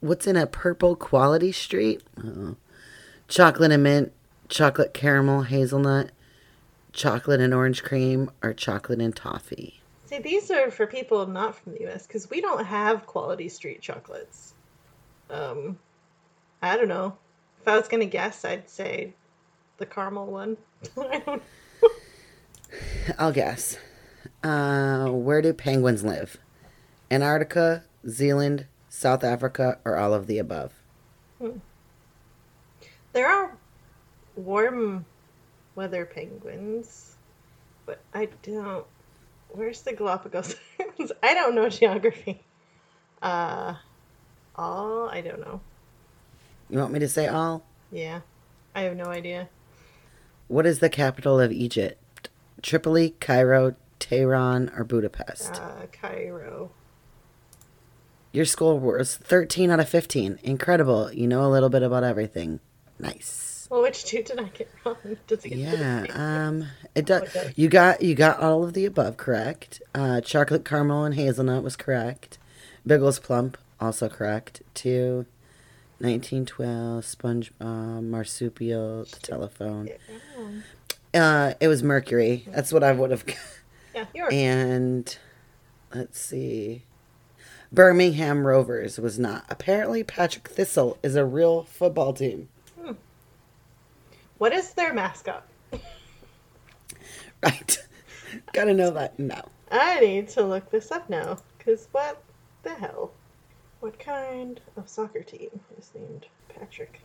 What's 0.00 0.26
in 0.26 0.36
a 0.36 0.46
purple 0.46 0.96
quality 0.96 1.52
street? 1.52 2.02
Oh. 2.22 2.56
Chocolate 3.28 3.70
and 3.70 3.82
mint, 3.82 4.12
chocolate 4.48 4.94
caramel 4.94 5.42
hazelnut, 5.42 6.10
chocolate 6.92 7.40
and 7.40 7.54
orange 7.54 7.82
cream, 7.82 8.30
or 8.42 8.52
chocolate 8.52 9.00
and 9.00 9.14
toffee. 9.14 9.80
See, 10.06 10.18
these 10.18 10.50
are 10.50 10.70
for 10.70 10.86
people 10.86 11.26
not 11.26 11.54
from 11.54 11.72
the 11.72 11.80
U.S. 11.82 12.06
because 12.06 12.28
we 12.28 12.40
don't 12.40 12.64
have 12.64 13.06
quality 13.06 13.48
street 13.48 13.80
chocolates. 13.80 14.54
Um, 15.30 15.78
I 16.60 16.76
don't 16.76 16.88
know. 16.88 17.16
If 17.60 17.68
I 17.68 17.76
was 17.76 17.88
gonna 17.88 18.04
guess, 18.04 18.44
I'd 18.44 18.68
say 18.68 19.14
the 19.78 19.86
caramel 19.86 20.26
one. 20.26 20.56
I 20.98 21.20
don't. 21.20 21.42
I'll 23.18 23.32
guess. 23.32 23.78
Uh, 24.42 25.08
where 25.08 25.42
do 25.42 25.52
penguins 25.52 26.04
live? 26.04 26.38
Antarctica, 27.10 27.84
Zealand, 28.08 28.66
South 28.88 29.22
Africa, 29.24 29.78
or 29.84 29.96
all 29.96 30.14
of 30.14 30.26
the 30.26 30.38
above? 30.38 30.72
Hmm. 31.38 31.58
There 33.12 33.28
are 33.28 33.56
warm 34.36 35.04
weather 35.74 36.06
penguins, 36.06 37.16
but 37.86 38.00
I 38.14 38.28
don't. 38.42 38.86
Where's 39.50 39.82
the 39.82 39.92
Galapagos 39.92 40.56
Islands? 40.80 41.12
I 41.22 41.34
don't 41.34 41.54
know 41.54 41.68
geography. 41.68 42.42
Uh, 43.20 43.74
all? 44.56 45.08
I 45.08 45.20
don't 45.20 45.40
know. 45.40 45.60
You 46.70 46.78
want 46.78 46.92
me 46.92 46.98
to 47.00 47.08
say 47.08 47.26
all? 47.26 47.64
Yeah. 47.90 48.20
I 48.74 48.82
have 48.82 48.96
no 48.96 49.04
idea. 49.04 49.48
What 50.48 50.66
is 50.66 50.78
the 50.78 50.88
capital 50.88 51.38
of 51.38 51.52
Egypt? 51.52 52.01
Tripoli, 52.62 53.10
Cairo, 53.20 53.74
Tehran, 53.98 54.70
or 54.76 54.84
Budapest? 54.84 55.54
Uh, 55.54 55.86
Cairo. 55.92 56.70
Your 58.32 58.44
score 58.44 58.78
was 58.78 59.16
13 59.16 59.70
out 59.70 59.80
of 59.80 59.88
15. 59.88 60.38
Incredible. 60.42 61.12
You 61.12 61.26
know 61.26 61.44
a 61.44 61.50
little 61.50 61.68
bit 61.68 61.82
about 61.82 62.02
everything. 62.04 62.60
Nice. 62.98 63.68
Well, 63.70 63.82
which 63.82 64.04
two 64.04 64.22
did 64.22 64.38
I 64.38 64.44
get 64.44 64.70
wrong? 64.84 64.96
Does 65.26 65.44
it 65.44 65.52
yeah, 65.52 66.04
um, 66.10 66.66
it 66.94 67.06
does. 67.06 67.22
Okay. 67.22 67.54
You 67.56 67.68
got 67.68 68.02
you 68.02 68.14
got 68.14 68.38
all 68.38 68.64
of 68.64 68.74
the 68.74 68.84
above 68.84 69.16
correct. 69.16 69.80
Uh, 69.94 70.20
chocolate 70.20 70.62
caramel 70.62 71.04
and 71.04 71.14
hazelnut 71.14 71.62
was 71.62 71.74
correct. 71.74 72.38
Biggles 72.86 73.18
plump 73.18 73.56
also 73.80 74.10
correct. 74.10 74.62
Two. 74.74 75.24
1912, 76.00 77.04
SpongeBob, 77.04 78.02
marsupial, 78.02 79.04
the 79.04 79.20
telephone. 79.20 79.88
Uh, 81.14 81.54
it 81.60 81.68
was 81.68 81.82
Mercury. 81.82 82.44
That's 82.48 82.72
what 82.72 82.82
I 82.82 82.92
would 82.92 83.10
have. 83.10 83.24
Yeah, 83.94 84.28
And 84.28 85.16
let's 85.94 86.18
see. 86.18 86.84
Birmingham 87.70 88.46
Rovers 88.46 88.98
was 88.98 89.18
not. 89.18 89.44
Apparently, 89.50 90.02
Patrick 90.02 90.48
Thistle 90.48 90.98
is 91.02 91.14
a 91.16 91.24
real 91.24 91.64
football 91.64 92.12
team. 92.12 92.48
Hmm. 92.80 92.92
What 94.38 94.52
is 94.52 94.72
their 94.72 94.94
mascot? 94.94 95.46
right. 97.42 97.78
Gotta 98.52 98.74
know 98.74 98.90
that 98.90 99.18
now. 99.18 99.44
I 99.70 100.00
need 100.00 100.28
to 100.28 100.42
look 100.42 100.70
this 100.70 100.90
up 100.90 101.08
now. 101.10 101.38
Because 101.58 101.88
what 101.92 102.22
the 102.62 102.74
hell? 102.74 103.12
What 103.80 103.98
kind 103.98 104.60
of 104.76 104.88
soccer 104.88 105.22
team 105.22 105.60
is 105.78 105.90
named 105.94 106.26
Patrick 106.48 107.00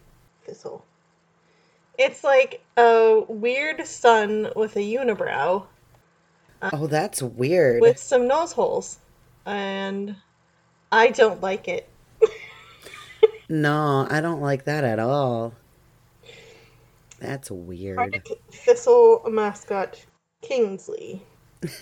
Thistle? 0.46 0.86
It's 1.98 2.24
like 2.24 2.64
a 2.78 3.24
weird 3.28 3.86
sun 3.86 4.50
with 4.56 4.76
a 4.76 4.80
unibrow. 4.80 5.66
oh, 6.62 6.88
that's 6.88 7.22
weird. 7.22 7.82
With 7.82 7.98
some 7.98 8.28
nose 8.28 8.52
holes. 8.52 9.00
And 9.46 10.16
I 10.92 11.10
don't 11.10 11.42
like 11.42 11.68
it. 11.68 11.88
no, 13.50 14.08
I 14.10 14.22
don't 14.22 14.42
like 14.42 14.66
that 14.66 14.84
at 14.84 15.00
all. 15.00 15.54
That's 17.20 17.50
weird. 17.50 18.22
Thistle 18.52 19.24
mascot 19.30 20.06
Kingsley. 20.42 21.24
there's 21.62 21.82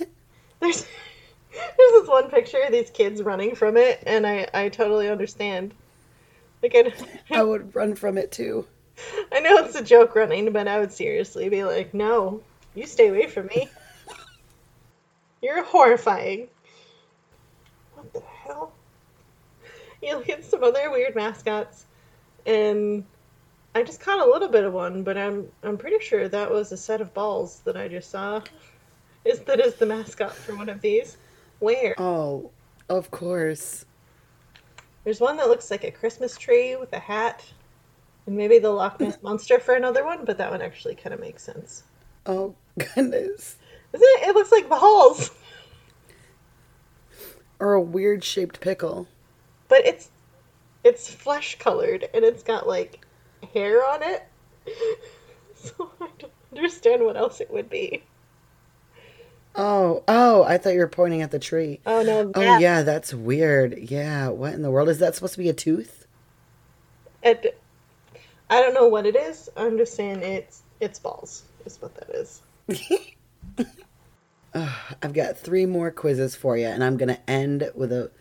there's 0.60 1.92
this 1.92 2.08
one 2.08 2.30
picture 2.30 2.62
of 2.66 2.72
these 2.72 2.90
kids 2.90 3.22
running 3.22 3.56
from 3.56 3.78
it, 3.78 4.02
and 4.06 4.26
I 4.26 4.48
I 4.54 4.70
totally 4.70 5.10
understand. 5.10 5.74
Like 6.64 6.74
I, 6.76 6.94
I 7.40 7.44
would 7.44 7.76
run 7.76 7.96
from 7.96 8.18
it 8.18 8.32
too. 8.32 8.66
I 9.32 9.40
know 9.40 9.58
it's 9.58 9.76
a 9.76 9.84
joke 9.84 10.16
running, 10.16 10.52
but 10.52 10.68
I 10.68 10.80
would 10.80 10.92
seriously 10.92 11.50
be 11.50 11.64
like, 11.64 11.94
no, 11.94 12.42
you 12.74 12.86
stay 12.88 13.10
away 13.10 13.28
from 13.28 13.48
me. 13.48 13.70
You're 15.42 15.64
horrifying. 15.64 16.48
What 17.94 18.14
the 18.14 18.22
hell? 18.22 18.74
you 20.02 20.16
look 20.16 20.30
at 20.30 20.46
some 20.46 20.64
other 20.64 20.92
weird 20.92 21.16
mascots, 21.16 21.86
and 22.46 23.04
I 23.74 23.84
just 23.84 24.00
caught 24.00 24.26
a 24.26 24.30
little 24.30 24.48
bit 24.48 24.64
of 24.64 24.74
one, 24.74 25.04
but 25.04 25.18
I'm 25.18 25.52
I'm 25.64 25.78
pretty 25.78 26.04
sure 26.04 26.28
that 26.28 26.52
was 26.52 26.72
a 26.72 26.78
set 26.78 27.02
of 27.02 27.14
balls 27.14 27.62
that 27.66 27.76
I 27.76 27.88
just 27.88 28.10
saw. 28.10 28.42
Is 29.24 29.40
that 29.42 29.60
is 29.60 29.76
the 29.76 29.86
mascot 29.86 30.34
for 30.34 30.56
one 30.56 30.70
of 30.70 30.82
these? 30.82 31.18
Where? 31.60 31.96
Oh, 31.98 32.52
of 32.90 33.10
course. 33.12 33.86
There's 35.04 35.20
one 35.20 35.38
that 35.38 35.48
looks 35.48 35.70
like 35.70 35.84
a 35.84 35.92
Christmas 35.92 36.38
tree 36.38 36.76
with 36.76 36.94
a 36.94 37.00
hat, 37.00 37.44
and 38.26 38.36
maybe 38.36 38.60
the 38.60 38.72
Loch 38.72 39.00
Ness 39.00 39.18
monster 39.22 39.60
for 39.60 39.76
another 39.76 40.06
one, 40.06 40.26
but 40.26 40.38
that 40.38 40.52
one 40.52 40.62
actually 40.62 40.96
kind 40.96 41.14
of 41.14 41.20
makes 41.20 41.44
sense. 41.44 41.84
Oh 42.26 42.56
goodness! 42.78 43.58
Isn't 43.94 44.08
it? 44.22 44.30
It 44.30 44.36
looks 44.36 44.52
like 44.52 44.70
balls. 44.70 45.32
Or 47.60 47.74
a 47.74 47.82
weird 47.82 48.24
shaped 48.24 48.60
pickle 48.60 49.08
but 49.68 49.86
it's 49.86 50.10
it's 50.84 51.10
flesh 51.10 51.58
colored 51.60 52.08
and 52.14 52.24
it's 52.24 52.44
got 52.44 52.68
like 52.68 53.06
hair 53.54 53.86
on 53.86 54.04
it. 54.04 54.24
so 55.56 55.92
I 56.00 56.08
don't 56.20 56.32
understand 56.56 57.04
what 57.04 57.18
else 57.18 57.42
it 57.42 57.52
would 57.52 57.70
be. 57.70 58.04
Oh, 59.58 60.04
oh, 60.08 60.44
I 60.44 60.58
thought 60.58 60.74
you 60.74 60.80
were 60.80 60.88
pointing 60.88 61.22
at 61.22 61.32
the 61.32 61.40
tree. 61.40 61.80
Oh 61.86 62.04
no. 62.04 62.32
Oh 62.36 62.58
yeah, 62.58 62.84
that's 62.84 63.14
weird. 63.14 63.78
Yeah, 63.78 64.30
what 64.30 64.54
in 64.54 64.62
the 64.62 64.72
world 64.72 64.90
is 64.90 65.00
that 65.00 65.16
supposed 65.16 65.34
to 65.34 65.40
be 65.40 65.50
a 65.50 65.54
tooth? 65.54 66.08
It 67.24 67.58
I 68.56 68.62
don't 68.62 68.74
know 68.74 68.88
what 68.88 69.06
it 69.06 69.16
is. 69.16 69.50
I'm 69.58 69.78
just 69.78 69.96
saying 69.96 70.22
it's 70.22 70.64
it's 70.80 71.00
balls 71.00 71.44
is 71.66 71.82
what 71.82 71.96
that 71.96 72.10
is. 72.10 72.42
I've 75.02 75.14
got 75.14 75.38
three 75.38 75.66
more 75.66 75.92
quizzes 75.92 76.36
for 76.36 76.58
you, 76.58 76.68
and 76.68 76.84
I'm 76.84 76.98
gonna 76.98 77.20
end 77.28 77.70
with 77.76 77.92
a 77.92 78.12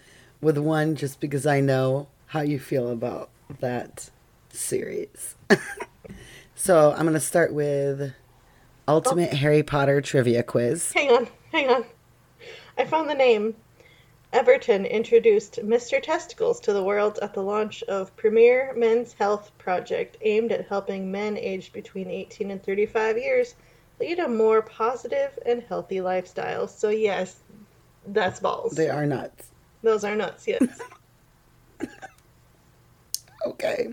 with 0.41 0.59
one 0.59 0.97
just 0.97 1.21
because 1.21 1.47
I 1.47 1.61
know 1.61 2.09
how 2.27 2.41
you 2.41 2.59
feel 2.59 2.91
about 2.91 3.31
that 3.61 4.11
series. 4.51 5.37
So 6.65 6.93
I'm 6.93 7.03
going 7.03 7.13
to 7.13 7.21
start 7.21 7.53
with 7.53 8.15
Ultimate 8.89 9.31
oh. 9.33 9.37
Harry 9.37 9.63
Potter 9.63 10.01
Trivia 10.01 10.43
Quiz. 10.43 10.93
Hang 10.93 11.11
on, 11.11 11.29
hang 11.53 11.69
on. 11.69 11.85
I 12.79 12.87
found 12.87 13.11
the 13.11 13.15
name. 13.15 13.55
Everton 14.35 14.85
introduced 14.85 15.61
Mr. 15.63 16.03
Testicles 16.03 16.59
to 16.61 16.73
the 16.73 16.83
world 16.83 17.21
at 17.23 17.35
the 17.35 17.41
launch 17.41 17.85
of 17.85 18.15
Premier 18.17 18.75
Men's 18.77 19.13
Health 19.13 19.53
Project, 19.59 20.17
aimed 20.23 20.51
at 20.51 20.67
helping 20.67 21.13
men 21.13 21.39
aged 21.39 21.73
between 21.73 22.11
18 22.11 22.51
and 22.51 22.61
35 22.61 23.17
years 23.17 23.55
lead 24.01 24.19
a 24.19 24.29
more 24.29 24.61
positive 24.61 25.39
and 25.47 25.63
healthy 25.63 26.01
lifestyle. 26.01 26.67
So, 26.67 26.89
yes, 26.89 27.37
that's 28.09 28.41
balls. 28.41 28.73
They 28.73 28.91
are 28.91 29.07
nuts. 29.07 29.53
Those 29.85 30.03
are 30.03 30.17
nuts, 30.17 30.49
yes. 30.49 30.81
Okay. 33.47 33.93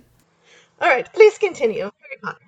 All 0.79 0.87
right, 0.87 1.11
please 1.11 1.37
continue. 1.37 1.91
Harry 1.99 2.17
Potter. 2.23 2.39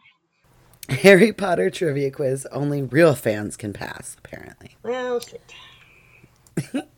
Harry 1.02 1.34
Potter 1.34 1.70
Trivia 1.70 2.12
Quiz. 2.12 2.48
Only 2.50 2.82
real 2.82 3.14
fans 3.14 3.58
can 3.58 3.74
pass, 3.74 4.16
apparently. 4.18 4.78
Well, 4.84 5.20
shit. 5.20 5.54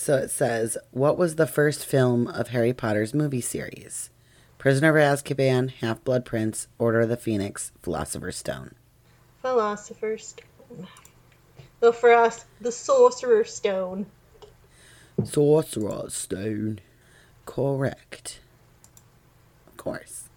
So 0.00 0.14
it 0.14 0.30
says, 0.30 0.78
What 0.92 1.18
was 1.18 1.34
the 1.34 1.46
first 1.48 1.84
film 1.84 2.28
of 2.28 2.48
Harry 2.48 2.72
Potter's 2.72 3.12
movie 3.12 3.40
series? 3.40 4.10
Prisoner 4.56 4.96
of 4.96 5.18
Azkaban, 5.18 5.72
Half 5.72 6.04
Blood 6.04 6.24
Prince, 6.24 6.68
Order 6.78 7.00
of 7.00 7.08
the 7.08 7.16
Phoenix, 7.16 7.72
Philosopher's 7.82 8.36
Stone. 8.36 8.76
Philosopher's 9.42 10.28
Stone. 10.28 10.86
Though 11.80 11.90
for 11.90 12.12
us, 12.12 12.44
the 12.60 12.70
Sorcerer's 12.70 13.52
Stone. 13.52 14.06
Sorcerer's 15.24 16.14
Stone. 16.14 16.78
Correct. 17.44 18.38
Of 19.66 19.76
course. 19.78 20.28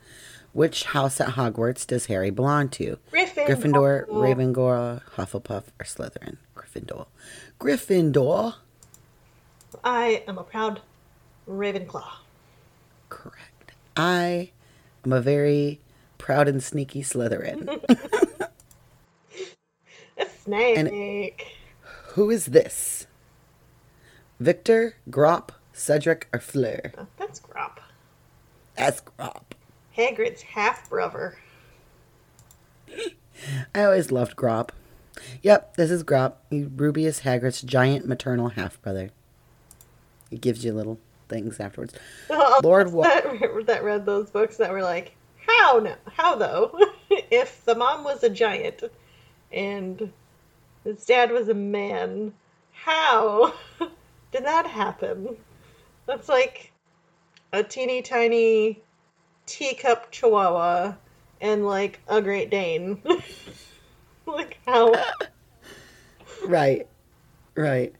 Which 0.54 0.86
house 0.86 1.22
at 1.22 1.36
Hogwarts 1.36 1.86
does 1.86 2.08
Harry 2.08 2.32
belong 2.32 2.70
to? 2.70 2.98
Gryffindor. 3.14 3.48
Gryffindor, 3.48 4.08
Ravenclaw, 4.08 5.04
Hufflepuff, 5.18 5.66
or 5.80 5.86
Slytherin? 5.86 6.38
Gryffindor. 6.56 7.06
Gryffindor. 7.60 8.56
I 9.84 10.24
am 10.28 10.38
a 10.38 10.44
proud 10.44 10.82
Ravenclaw. 11.48 12.12
Correct. 13.10 13.74
I 13.96 14.52
am 15.06 15.14
a 15.14 15.22
very 15.22 15.80
proud 16.18 16.48
and 16.48 16.62
sneaky 16.62 17.02
Slytherin. 17.02 17.68
A 20.18 20.26
snake. 20.44 21.58
Who 22.10 22.30
is 22.30 22.48
this? 22.48 23.08
Victor, 24.40 24.96
Grawp, 25.10 25.50
Cedric, 25.74 26.28
or 26.34 26.40
Fleur? 26.40 26.92
Oh, 26.98 27.08
that's 27.18 27.40
Grawp. 27.40 27.78
That's 28.76 29.02
Grawp. 29.02 29.54
Hagrid's 29.98 30.42
half 30.42 30.90
brother. 30.90 31.38
I 33.76 33.84
always 33.84 34.12
loved 34.12 34.36
Grawp. 34.36 34.70
Yep, 35.42 35.76
this 35.78 35.90
is 35.92 36.04
Grawp. 36.04 36.34
Rubeus 36.52 37.22
Hagrid's 37.22 37.62
giant 37.62 38.08
maternal 38.08 38.50
half 38.50 38.82
brother. 38.82 39.12
It 40.32 40.42
gives 40.42 40.64
you 40.66 40.74
little 40.74 41.00
things 41.30 41.60
afterwards. 41.60 41.94
Oh, 42.34 42.62
Lord 42.64 42.92
Wa- 42.94 43.04
that, 43.04 43.64
that 43.68 43.84
read 43.84 44.06
those 44.06 44.30
books 44.30 44.56
that 44.58 44.72
were 44.72 44.82
like, 44.82 45.14
how 45.46 45.80
no, 45.80 45.96
how 46.14 46.36
though? 46.36 46.72
if 47.10 47.66
the 47.66 47.76
mom 47.76 48.06
was 48.06 48.24
a 48.24 48.30
giant 48.30 48.84
and 49.52 50.14
his 50.86 51.06
dad 51.06 51.32
was 51.32 51.50
a 51.50 51.54
man, 51.54 52.34
how 52.72 53.54
did 54.32 54.46
that 54.46 54.66
happen? 54.66 55.36
That's 56.06 56.30
like 56.30 56.72
a 57.52 57.64
teeny 57.64 58.02
tiny 58.02 58.82
teacup 59.46 60.12
chihuahua 60.12 60.94
and 61.42 61.66
like 61.66 62.00
a 62.08 62.22
Great 62.22 62.50
Dane. 62.50 63.02
like 64.26 64.58
how? 64.66 64.94
Right. 66.46 66.88
Right. 67.56 67.94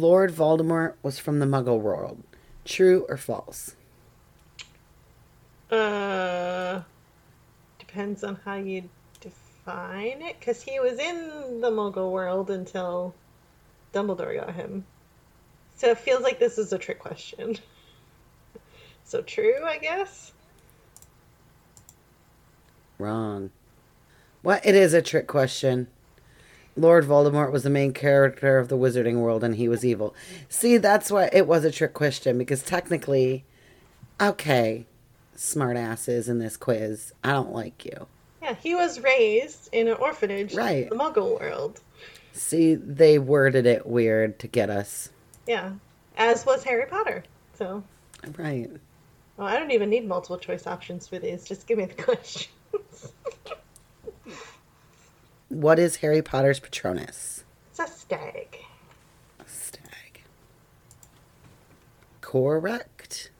Lord 0.00 0.32
Voldemort 0.32 0.94
was 1.02 1.18
from 1.18 1.38
the 1.38 1.46
Muggle 1.46 1.80
world. 1.80 2.22
True 2.64 3.06
or 3.08 3.16
false? 3.16 3.74
Uh, 5.70 6.82
depends 7.78 8.22
on 8.22 8.38
how 8.44 8.56
you 8.56 8.88
define 9.20 10.22
it, 10.22 10.38
because 10.38 10.62
he 10.62 10.78
was 10.80 10.98
in 10.98 11.60
the 11.60 11.70
Muggle 11.70 12.12
world 12.12 12.50
until 12.50 13.14
Dumbledore 13.92 14.38
got 14.38 14.54
him. 14.54 14.84
So 15.76 15.90
it 15.90 15.98
feels 15.98 16.22
like 16.22 16.38
this 16.38 16.58
is 16.58 16.72
a 16.72 16.78
trick 16.78 16.98
question. 16.98 17.56
So 19.08 19.22
true, 19.22 19.62
I 19.64 19.78
guess. 19.78 20.32
Wrong. 22.98 23.50
What? 24.42 24.66
It 24.66 24.74
is 24.74 24.94
a 24.94 25.00
trick 25.00 25.28
question. 25.28 25.86
Lord 26.76 27.04
Voldemort 27.04 27.52
was 27.52 27.62
the 27.62 27.70
main 27.70 27.92
character 27.92 28.58
of 28.58 28.68
the 28.68 28.76
wizarding 28.76 29.16
world 29.16 29.42
and 29.42 29.56
he 29.56 29.68
was 29.68 29.84
evil. 29.84 30.14
See, 30.48 30.76
that's 30.76 31.10
why 31.10 31.30
it 31.32 31.46
was 31.46 31.64
a 31.64 31.70
trick 31.70 31.94
question 31.94 32.36
because 32.38 32.62
technically, 32.62 33.44
okay, 34.20 34.86
smartasses 35.36 36.28
in 36.28 36.38
this 36.38 36.56
quiz, 36.56 37.12
I 37.24 37.32
don't 37.32 37.52
like 37.52 37.84
you. 37.84 38.06
Yeah, 38.42 38.54
he 38.54 38.74
was 38.74 39.00
raised 39.00 39.68
in 39.72 39.88
an 39.88 39.94
orphanage 39.94 40.54
Right. 40.54 40.84
in 40.84 40.90
the 40.90 40.96
Muggle 40.96 41.40
world. 41.40 41.80
See, 42.32 42.74
they 42.74 43.18
worded 43.18 43.64
it 43.66 43.86
weird 43.86 44.38
to 44.40 44.46
get 44.46 44.68
us. 44.68 45.08
Yeah, 45.46 45.72
as 46.18 46.44
was 46.44 46.62
Harry 46.64 46.86
Potter. 46.86 47.24
So, 47.58 47.82
Right. 48.36 48.70
well, 49.38 49.46
I 49.46 49.58
don't 49.58 49.70
even 49.70 49.88
need 49.88 50.06
multiple 50.06 50.38
choice 50.38 50.66
options 50.66 51.08
for 51.08 51.18
these. 51.18 51.44
Just 51.44 51.66
give 51.66 51.78
me 51.78 51.86
the 51.86 52.02
questions. 52.02 52.52
What 55.48 55.78
is 55.78 55.96
Harry 55.96 56.22
Potter's 56.22 56.60
Patronus? 56.60 57.44
it's 57.70 57.78
a 57.78 57.86
stag. 57.86 58.58
Stag. 59.46 60.22
Correct. 62.20 63.30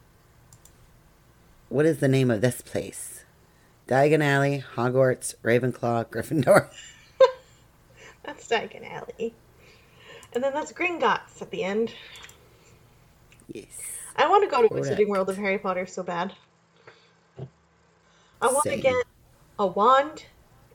What 1.69 1.85
is 1.85 1.99
the 1.99 2.09
name 2.09 2.31
of 2.31 2.41
this 2.41 2.61
place? 2.61 3.25
Diagon 3.89 4.23
Alley, 4.23 4.65
Hogwarts, 4.75 5.35
Ravenclaw, 5.43 6.07
Gryffindor. 6.11 6.69
That's 8.23 8.47
Diagon 8.47 8.89
Alley. 8.89 9.35
And 10.33 10.43
then 10.45 10.53
that's 10.53 10.73
Gringotts 10.73 11.41
at 11.41 11.51
the 11.51 11.65
end. 11.65 11.93
Yes. 13.53 13.81
I 14.17 14.29
want 14.29 14.45
to 14.45 14.51
go 14.51 14.63
to 14.63 14.69
Correct. 14.69 14.87
Wizarding 14.87 15.09
World 15.09 15.29
of 15.29 15.37
Harry 15.37 15.59
Potter 15.59 15.87
so 15.87 16.03
bad. 16.03 16.33
I 18.41 18.47
want 18.47 18.65
to 18.65 18.77
get 18.77 18.95
a 19.59 19.67
wand 19.67 20.27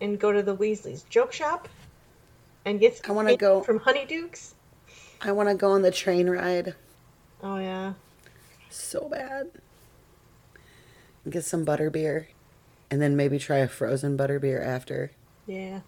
and 0.01 0.19
go 0.19 0.31
to 0.31 0.41
the 0.43 0.55
Weasley's 0.55 1.03
joke 1.03 1.31
shop 1.31 1.69
and 2.65 2.79
get 2.79 2.97
some 2.97 3.11
I 3.11 3.13
wanna 3.13 3.37
go- 3.37 3.61
from 3.61 3.79
Honeydukes. 3.79 4.53
I 5.21 5.31
want 5.31 5.49
to 5.49 5.55
go 5.55 5.69
on 5.71 5.83
the 5.83 5.91
train 5.91 6.27
ride 6.29 6.73
Oh 7.43 7.57
yeah. 7.57 7.93
so 8.69 9.07
bad. 9.07 9.51
Get 11.29 11.43
some 11.45 11.63
butterbeer. 11.65 12.25
And 12.89 13.01
then 13.01 13.15
maybe 13.15 13.37
try 13.39 13.57
a 13.57 13.67
frozen 13.67 14.17
butterbeer 14.17 14.65
after. 14.65 15.11
Yeah. 15.45 15.81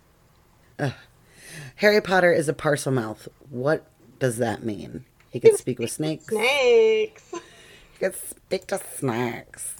Harry 1.77 2.01
Potter 2.01 2.31
is 2.31 2.47
a 2.47 2.53
Parselmouth. 2.53 3.27
What 3.49 3.85
does 4.19 4.37
that 4.37 4.63
mean? 4.63 5.05
He 5.31 5.39
can 5.39 5.57
speak 5.57 5.79
with 5.79 5.91
snakes. 5.99 6.27
Snakes. 6.27 7.31
He 7.31 7.99
can 7.99 8.13
speak 8.13 8.67
to 8.67 8.79
snakes. 8.95 9.75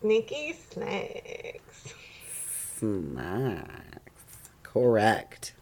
Sneaky 0.00 0.54
snakes. 0.70 1.94
Snacks. 2.80 4.50
Correct. 4.62 5.52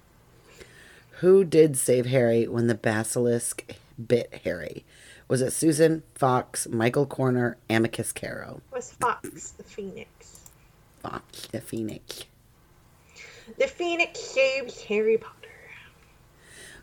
Who 1.19 1.43
did 1.45 1.77
save 1.77 2.07
Harry 2.07 2.47
when 2.47 2.69
the 2.69 2.77
basilisk 2.77 3.75
bit 4.07 4.43
Harry? 4.45 4.85
Was 5.27 5.43
it 5.43 5.53
Susan, 5.53 6.05
Fawkes, 6.15 6.69
Michael 6.69 7.07
Corner, 7.07 7.57
Amycus 7.69 8.13
Carrow? 8.13 8.63
Was 8.73 8.93
Fawkes 8.93 9.51
the 9.51 9.65
Phoenix? 9.65 10.51
Fawkes 11.03 11.49
the 11.49 11.61
Phoenix. 11.61 12.25
The 13.59 13.67
Phoenix 13.67 14.21
saves 14.21 14.81
Harry 14.85 15.19
Potter. 15.19 15.35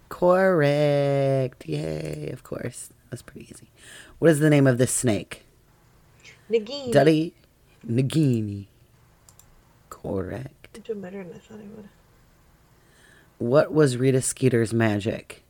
Correct. 0.09 1.65
Yay, 1.65 2.29
of 2.33 2.43
course. 2.43 2.89
That's 3.09 3.21
pretty 3.21 3.47
easy. 3.49 3.69
What 4.19 4.31
is 4.31 4.39
the 4.39 4.49
name 4.49 4.67
of 4.67 4.79
this 4.79 4.91
snake? 4.91 5.45
Nagini. 6.51 6.91
Duddy 6.91 7.33
Nagini. 7.87 8.67
Correct. 10.05 10.83
Doing 10.83 11.01
better 11.01 11.23
than 11.23 11.33
I 11.33 11.39
thought 11.39 11.59
I 11.59 11.75
would. 11.75 11.89
What 13.37 13.73
was 13.73 13.97
Rita 13.97 14.21
Skeeter's 14.21 14.73
magic? 14.73 15.43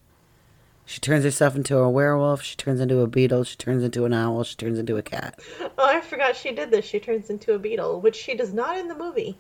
She 0.86 1.00
turns 1.00 1.24
herself 1.24 1.56
into 1.56 1.78
a 1.78 1.90
werewolf, 1.90 2.44
she 2.44 2.56
turns 2.56 2.80
into 2.80 3.00
a 3.00 3.08
beetle, 3.08 3.44
she 3.44 3.56
turns 3.58 3.84
into 3.84 4.06
an 4.06 4.14
owl, 4.14 4.44
she 4.44 4.56
turns 4.56 4.78
into 4.78 4.98
a 4.98 5.02
cat. 5.02 5.40
Oh, 5.78 5.86
I 5.86 6.00
forgot 6.00 6.38
she 6.38 6.54
did 6.54 6.72
this. 6.72 6.86
She 6.86 7.02
turns 7.02 7.30
into 7.30 7.54
a 7.54 7.60
beetle, 7.60 8.00
which 8.00 8.16
she 8.16 8.34
does 8.34 8.54
not 8.54 8.78
in 8.78 8.88
the 8.88 8.96
movie. 8.96 9.38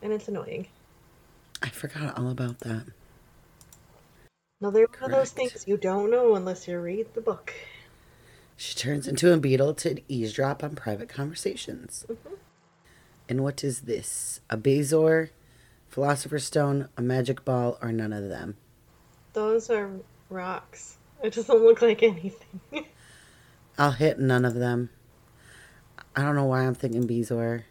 And 0.00 0.10
it's 0.10 0.26
annoying. 0.26 0.66
I 1.62 1.68
forgot 1.68 2.18
all 2.18 2.30
about 2.30 2.60
that. 2.60 2.84
Another 4.62 4.88
one 4.98 5.12
of 5.12 5.18
those 5.18 5.30
things 5.30 5.64
you 5.68 5.76
don't 5.76 6.10
know 6.10 6.36
unless 6.36 6.66
you 6.66 6.78
read 6.78 7.12
the 7.12 7.20
book. 7.20 7.52
She 8.56 8.74
turns 8.74 9.06
into 9.06 9.32
a 9.32 9.36
beetle 9.36 9.74
to 9.74 10.00
eavesdrop 10.08 10.64
on 10.64 10.74
private 10.74 11.10
conversations. 11.10 12.06
Mm-hmm. 12.10 12.34
And 13.32 13.42
what 13.42 13.64
is 13.64 13.80
this? 13.80 14.42
A 14.50 14.58
Bezoar, 14.58 15.30
Philosopher's 15.88 16.44
Stone, 16.44 16.90
a 16.98 17.00
magic 17.00 17.46
ball, 17.46 17.78
or 17.80 17.90
none 17.90 18.12
of 18.12 18.28
them? 18.28 18.58
Those 19.32 19.70
are 19.70 19.90
rocks. 20.28 20.98
It 21.22 21.32
doesn't 21.32 21.62
look 21.64 21.80
like 21.80 22.02
anything. 22.02 22.60
I'll 23.78 23.92
hit 23.92 24.18
none 24.18 24.44
of 24.44 24.52
them. 24.52 24.90
I 26.14 26.20
don't 26.20 26.34
know 26.34 26.44
why 26.44 26.66
I'm 26.66 26.74
thinking 26.74 27.08
Bezoar. 27.08 27.62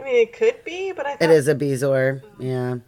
I 0.00 0.02
mean, 0.02 0.16
it 0.16 0.32
could 0.32 0.64
be, 0.64 0.90
but 0.90 1.06
I 1.06 1.10
thought 1.12 1.22
It 1.22 1.30
is 1.30 1.46
a 1.46 1.54
Bezoar. 1.54 2.22
Yeah. 2.40 2.78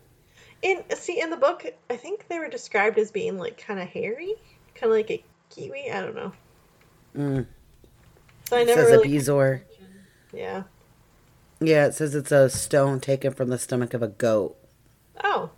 in 0.61 0.83
see 0.97 1.21
in 1.21 1.31
the 1.31 1.37
book. 1.37 1.65
I 1.89 1.95
think 1.97 2.27
they 2.27 2.41
were 2.41 2.49
described 2.49 2.99
as 2.99 3.13
being 3.13 3.39
like 3.39 3.65
kind 3.65 3.79
of 3.79 3.87
hairy, 3.87 4.35
kind 4.75 4.91
of 4.91 4.97
like 4.99 5.11
a 5.13 5.23
kiwi. 5.51 5.89
I 5.89 6.01
don't 6.01 6.17
know. 6.17 6.33
Mm. 7.17 7.47
So 8.49 8.57
I 8.57 8.63
It 8.63 8.67
never 8.67 8.83
says 8.83 8.91
really. 8.91 9.17
a 9.17 9.21
Bezoar. 9.21 9.61
yeah. 10.33 10.63
Yeah, 11.63 11.87
it 11.87 11.95
says 11.95 12.15
it's 12.15 12.33
a 12.33 12.51
stone 12.51 13.01
taken 13.01 13.33
from 13.33 13.49
the 13.49 13.59
stomach 13.59 13.95
of 13.95 14.03
a 14.03 14.09
goat. 14.09 14.57
Oh. 15.23 15.51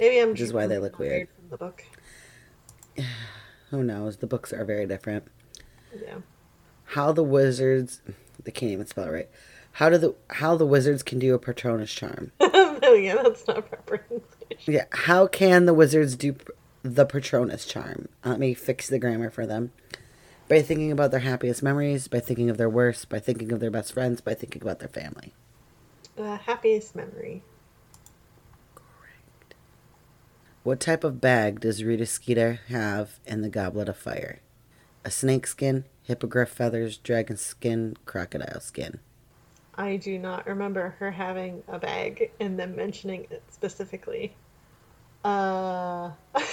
Maybe 0.00 0.18
I'm. 0.18 0.30
Which 0.30 0.40
is 0.40 0.52
why 0.52 0.66
they 0.66 0.78
look 0.78 0.98
weird. 0.98 1.28
From 1.28 1.50
the 1.50 1.56
book. 1.56 1.84
Who 3.70 3.82
knows? 3.84 4.16
The 4.18 4.26
books 4.26 4.52
are 4.52 4.64
very 4.64 4.86
different. 4.86 5.26
Yeah. 5.94 6.18
How 6.84 7.12
the 7.12 7.22
wizards 7.22 8.00
they 8.44 8.52
can't 8.52 8.72
even 8.72 8.86
spell 8.86 9.04
it 9.04 9.10
right. 9.10 9.28
How 9.72 9.88
do 9.88 9.98
the 9.98 10.14
how 10.28 10.56
the 10.56 10.66
wizards 10.66 11.02
can 11.02 11.18
do 11.18 11.34
a 11.34 11.38
Patronus 11.38 11.92
charm? 11.92 12.32
yeah, 12.40 13.22
that's 13.22 13.46
not 13.46 13.68
proper 13.68 14.04
English. 14.10 14.66
Yeah, 14.66 14.84
how 14.90 15.26
can 15.26 15.66
the 15.66 15.74
wizards 15.74 16.16
do 16.16 16.36
the 16.82 17.06
Patronus 17.06 17.64
charm? 17.64 18.08
Let 18.24 18.40
me 18.40 18.54
fix 18.54 18.88
the 18.88 18.98
grammar 18.98 19.30
for 19.30 19.46
them. 19.46 19.72
By 20.50 20.62
thinking 20.62 20.90
about 20.90 21.12
their 21.12 21.20
happiest 21.20 21.62
memories, 21.62 22.08
by 22.08 22.18
thinking 22.18 22.50
of 22.50 22.56
their 22.56 22.68
worst, 22.68 23.08
by 23.08 23.20
thinking 23.20 23.52
of 23.52 23.60
their 23.60 23.70
best 23.70 23.92
friends, 23.92 24.20
by 24.20 24.34
thinking 24.34 24.60
about 24.60 24.80
their 24.80 24.88
family. 24.88 25.32
Uh, 26.18 26.38
happiest 26.38 26.96
memory. 26.96 27.44
Correct. 28.74 29.54
What 30.64 30.80
type 30.80 31.04
of 31.04 31.20
bag 31.20 31.60
does 31.60 31.84
Rita 31.84 32.04
Skeeter 32.04 32.58
have 32.66 33.20
in 33.24 33.42
the 33.42 33.48
Goblet 33.48 33.88
of 33.88 33.96
Fire? 33.96 34.40
A 35.04 35.10
snake 35.12 35.46
skin, 35.46 35.84
hippogriff 36.02 36.48
feathers, 36.48 36.98
dragon 36.98 37.36
skin, 37.36 37.96
crocodile 38.04 38.60
skin. 38.60 38.98
I 39.76 39.98
do 39.98 40.18
not 40.18 40.48
remember 40.48 40.96
her 40.98 41.12
having 41.12 41.62
a 41.68 41.78
bag 41.78 42.32
and 42.40 42.58
them 42.58 42.74
mentioning 42.74 43.28
it 43.30 43.44
specifically. 43.50 44.34
Uh. 45.24 46.10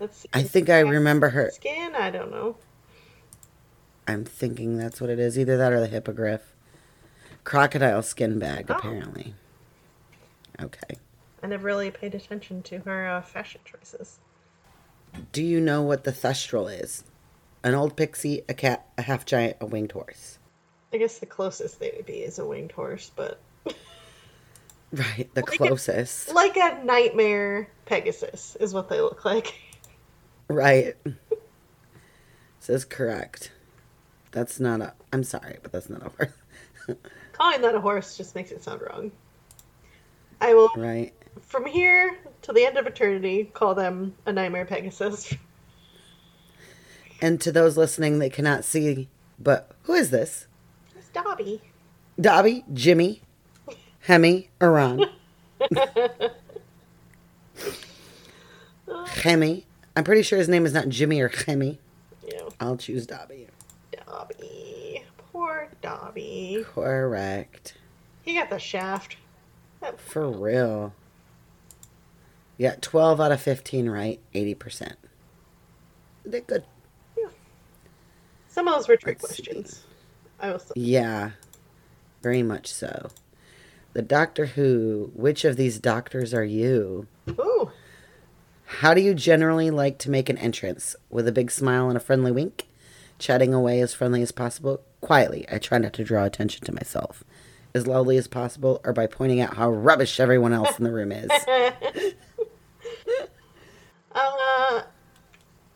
Let's 0.00 0.18
see. 0.18 0.28
I 0.32 0.42
think 0.42 0.68
I 0.70 0.80
remember 0.80 1.28
her. 1.28 1.50
Skin? 1.52 1.94
I 1.94 2.10
don't 2.10 2.30
know. 2.30 2.56
I'm 4.08 4.24
thinking 4.24 4.76
that's 4.78 5.00
what 5.00 5.10
it 5.10 5.18
is. 5.20 5.38
Either 5.38 5.56
that 5.58 5.72
or 5.72 5.78
the 5.80 5.86
hippogriff. 5.86 6.54
Crocodile 7.44 8.02
skin 8.02 8.38
bag, 8.38 8.66
Oh. 8.70 8.74
apparently. 8.74 9.34
Okay. 10.60 10.96
I 11.42 11.46
never 11.46 11.64
really 11.64 11.90
paid 11.90 12.14
attention 12.14 12.62
to 12.64 12.78
her 12.80 13.06
uh, 13.08 13.22
fashion 13.22 13.60
choices. 13.64 14.18
Do 15.32 15.42
you 15.42 15.60
know 15.60 15.82
what 15.82 16.04
the 16.04 16.12
thestral 16.12 16.68
is? 16.68 17.04
An 17.62 17.74
old 17.74 17.96
pixie, 17.96 18.42
a 18.48 18.54
cat, 18.54 18.86
a 18.98 19.02
half 19.02 19.24
giant, 19.26 19.56
a 19.60 19.66
winged 19.66 19.92
horse. 19.92 20.38
I 20.92 20.96
guess 20.96 21.18
the 21.18 21.26
closest 21.26 21.78
they 21.78 21.92
would 21.96 22.06
be 22.06 22.14
is 22.18 22.38
a 22.38 22.44
winged 22.46 22.72
horse, 22.72 23.10
but 23.14 23.38
Right, 24.92 25.28
the 25.34 25.42
Like 25.42 25.54
a- 25.54 25.56
closest. 25.58 26.34
like 26.34 26.56
a 26.56 26.82
nightmare 26.84 27.68
Pegasus 27.86 28.56
is 28.58 28.74
what 28.74 28.88
they 28.88 29.00
look 29.00 29.24
like. 29.24 29.54
Right. 30.50 30.96
Says 32.58 32.84
correct. 32.84 33.52
That's 34.32 34.58
not 34.58 34.80
a. 34.80 34.94
I'm 35.12 35.22
sorry, 35.22 35.58
but 35.62 35.70
that's 35.70 35.88
not 35.88 36.04
a 36.04 36.08
horse. 36.10 36.32
Calling 37.32 37.60
that 37.60 37.76
a 37.76 37.80
horse 37.80 38.16
just 38.16 38.34
makes 38.34 38.50
it 38.50 38.62
sound 38.64 38.82
wrong. 38.82 39.12
I 40.40 40.54
will, 40.54 40.70
right. 40.76 41.12
from 41.40 41.66
here 41.66 42.18
to 42.42 42.52
the 42.52 42.64
end 42.64 42.76
of 42.78 42.86
eternity, 42.86 43.50
call 43.54 43.76
them 43.76 44.14
a 44.26 44.32
nightmare 44.32 44.64
Pegasus. 44.64 45.32
And 47.22 47.40
to 47.42 47.52
those 47.52 47.76
listening 47.76 48.18
that 48.18 48.32
cannot 48.32 48.64
see, 48.64 49.08
but 49.38 49.70
who 49.82 49.92
is 49.92 50.10
this? 50.10 50.46
It's 50.96 51.10
Dobby. 51.10 51.60
Dobby, 52.20 52.64
Jimmy, 52.72 53.22
Hemi, 54.00 54.48
Iran. 54.60 55.04
Hemi. 59.06 59.66
I'm 59.96 60.04
pretty 60.04 60.22
sure 60.22 60.38
his 60.38 60.48
name 60.48 60.66
is 60.66 60.72
not 60.72 60.88
Jimmy 60.88 61.20
or 61.20 61.28
Hemi. 61.28 61.78
Yeah, 62.26 62.48
I'll 62.60 62.76
choose 62.76 63.06
Dobby. 63.06 63.48
Dobby. 64.06 65.02
Poor 65.32 65.68
Dobby. 65.82 66.64
Correct. 66.74 67.74
He 68.22 68.34
got 68.34 68.50
the 68.50 68.58
shaft. 68.58 69.16
For 69.96 70.28
real. 70.30 70.92
Yeah, 72.58 72.76
12 72.80 73.20
out 73.20 73.32
of 73.32 73.40
15 73.40 73.88
right, 73.88 74.20
80%. 74.34 74.92
They're 76.26 76.42
good. 76.42 76.64
Yeah. 77.16 77.28
Some 78.48 78.68
of 78.68 78.74
those 78.76 78.86
were 78.88 78.96
trick 78.96 79.22
Let's 79.22 79.36
see. 79.36 79.42
questions. 79.42 79.84
I 80.38 80.50
was 80.52 80.70
Yeah, 80.76 81.30
very 82.22 82.42
much 82.42 82.66
so. 82.72 83.08
The 83.94 84.02
Doctor 84.02 84.46
Who, 84.46 85.10
which 85.14 85.44
of 85.44 85.56
these 85.56 85.78
doctors 85.78 86.34
are 86.34 86.44
you? 86.44 87.06
Ooh. 87.30 87.70
How 88.78 88.94
do 88.94 89.00
you 89.00 89.14
generally 89.14 89.68
like 89.70 89.98
to 89.98 90.10
make 90.10 90.28
an 90.28 90.38
entrance? 90.38 90.94
With 91.10 91.26
a 91.26 91.32
big 91.32 91.50
smile 91.50 91.88
and 91.88 91.96
a 91.96 92.00
friendly 92.00 92.30
wink? 92.30 92.66
Chatting 93.18 93.52
away 93.52 93.80
as 93.80 93.92
friendly 93.92 94.22
as 94.22 94.30
possible? 94.32 94.80
Quietly, 95.00 95.44
I 95.50 95.58
try 95.58 95.78
not 95.78 95.92
to 95.94 96.04
draw 96.04 96.24
attention 96.24 96.64
to 96.64 96.72
myself. 96.72 97.24
As 97.74 97.88
loudly 97.88 98.16
as 98.16 98.28
possible, 98.28 98.80
or 98.84 98.92
by 98.92 99.06
pointing 99.08 99.40
out 99.40 99.56
how 99.56 99.70
rubbish 99.70 100.20
everyone 100.20 100.52
else 100.52 100.78
in 100.78 100.84
the 100.84 100.92
room 100.92 101.12
is. 101.12 101.30
Uh, 104.12 104.82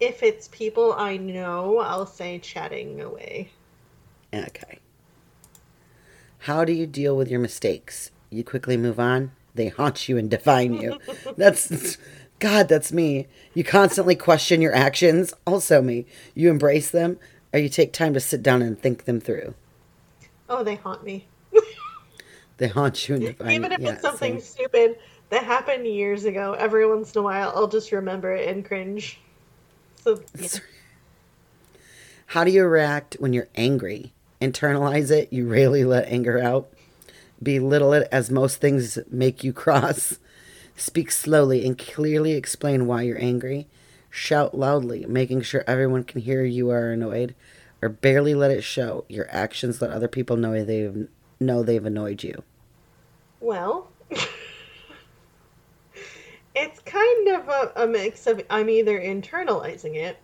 if 0.01 0.25
it's 0.25 0.49
people 0.49 0.93
I 0.95 1.17
know, 1.17 1.79
I'll 1.79 2.05
say 2.05 2.41
chatting 2.41 3.01
away. 3.01 3.51
Okay. 4.35 4.81
How 6.39 6.65
do 6.65 6.73
you 6.73 6.89
deal 6.89 7.17
with 7.17 7.31
your 7.31 7.39
mistakes? 7.39 8.11
You 8.31 8.43
quickly 8.43 8.77
move 8.77 8.99
on? 8.99 9.31
They 9.55 9.69
haunt 9.69 10.09
you 10.09 10.19
and 10.19 10.29
define 10.29 10.75
you. 10.75 10.99
That's. 11.37 11.97
God, 12.45 12.69
that's 12.69 12.93
me. 12.93 13.27
You 13.55 13.65
constantly 13.65 14.15
question 14.15 14.61
your 14.61 14.75
actions. 14.75 15.33
Also, 15.47 15.81
me. 15.81 16.05
You 16.35 16.51
embrace 16.51 16.91
them, 16.91 17.19
or 17.55 17.59
you 17.59 17.71
take 17.71 17.95
time 17.95 18.13
to 18.13 18.21
sit 18.21 18.43
down 18.43 18.61
and 18.61 18.79
think 18.79 19.07
them 19.07 19.19
through. 19.19 19.55
Oh, 20.51 20.63
they 20.63 20.75
haunt 20.75 21.03
me. 21.05 21.27
They 22.59 22.69
haunt 22.69 23.09
you 23.09 23.17
Even 23.49 23.73
if 23.73 23.81
Yeah, 23.81 23.93
it's 23.93 24.03
something 24.03 24.35
same. 24.35 24.41
stupid 24.43 24.99
that 25.31 25.45
happened 25.45 25.87
years 25.87 26.27
ago, 26.27 26.53
every 26.53 26.87
once 26.87 27.15
in 27.15 27.21
a 27.21 27.23
while 27.23 27.51
I'll 27.57 27.67
just 27.67 27.93
remember 27.93 28.35
it 28.35 28.47
and 28.47 28.63
cringe. 28.63 29.19
So 30.03 30.21
yeah. 30.39 30.49
How 32.27 32.45
do 32.45 32.51
you 32.51 32.65
react 32.67 33.17
when 33.21 33.33
you're 33.33 33.49
angry? 33.57 34.13
Internalize 34.43 35.11
it. 35.11 35.33
You 35.33 35.49
rarely 35.49 35.83
let 35.83 36.09
anger 36.09 36.39
out. 36.39 36.69
Belittle 37.43 37.95
it 37.95 38.07
as 38.13 38.31
most 38.31 38.61
things 38.61 38.99
make 39.11 39.43
you 39.43 39.55
cross. 39.55 40.19
Speak 40.77 41.11
slowly 41.11 41.67
and 41.67 41.79
clearly 41.79 42.33
explain 42.33 42.87
why 42.87 43.03
you're 43.03 43.21
angry. 43.21 43.67
Shout 44.11 44.57
loudly, 44.57 45.05
making 45.07 45.43
sure 45.43 45.65
everyone 45.67 46.05
can 46.05 46.21
hear 46.21 46.45
you 46.45 46.71
are 46.71 46.91
annoyed. 46.91 47.35
Or 47.83 47.89
barely 47.89 48.35
let 48.35 48.51
it 48.51 48.63
show. 48.65 49.05
Your 49.09 49.27
actions 49.31 49.81
let 49.83 49.91
other 49.91 50.09
people 50.09 50.37
know 50.37 50.65
they've 50.65 51.09
know 51.41 51.63
they've 51.63 51.85
annoyed 51.85 52.23
you. 52.23 52.43
well, 53.41 53.91
it's 56.55 56.81
kind 56.81 57.29
of 57.29 57.49
a, 57.49 57.73
a 57.77 57.87
mix 57.87 58.27
of 58.27 58.43
I'm 58.49 58.71
either 58.71 58.99
internalizing 58.99 59.97
it 59.97 60.17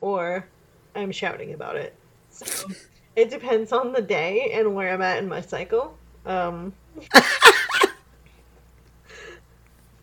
or 0.00 0.46
I'm 0.94 1.10
shouting 1.12 1.54
about 1.54 1.76
it. 1.76 1.94
So 2.30 2.68
it 3.16 3.30
depends 3.30 3.72
on 3.72 3.92
the 3.92 4.02
day 4.02 4.52
and 4.54 4.74
where 4.74 4.92
I'm 4.92 5.02
at 5.02 5.18
in 5.18 5.28
my 5.28 5.40
cycle. 5.40 5.96
Um, 6.26 6.72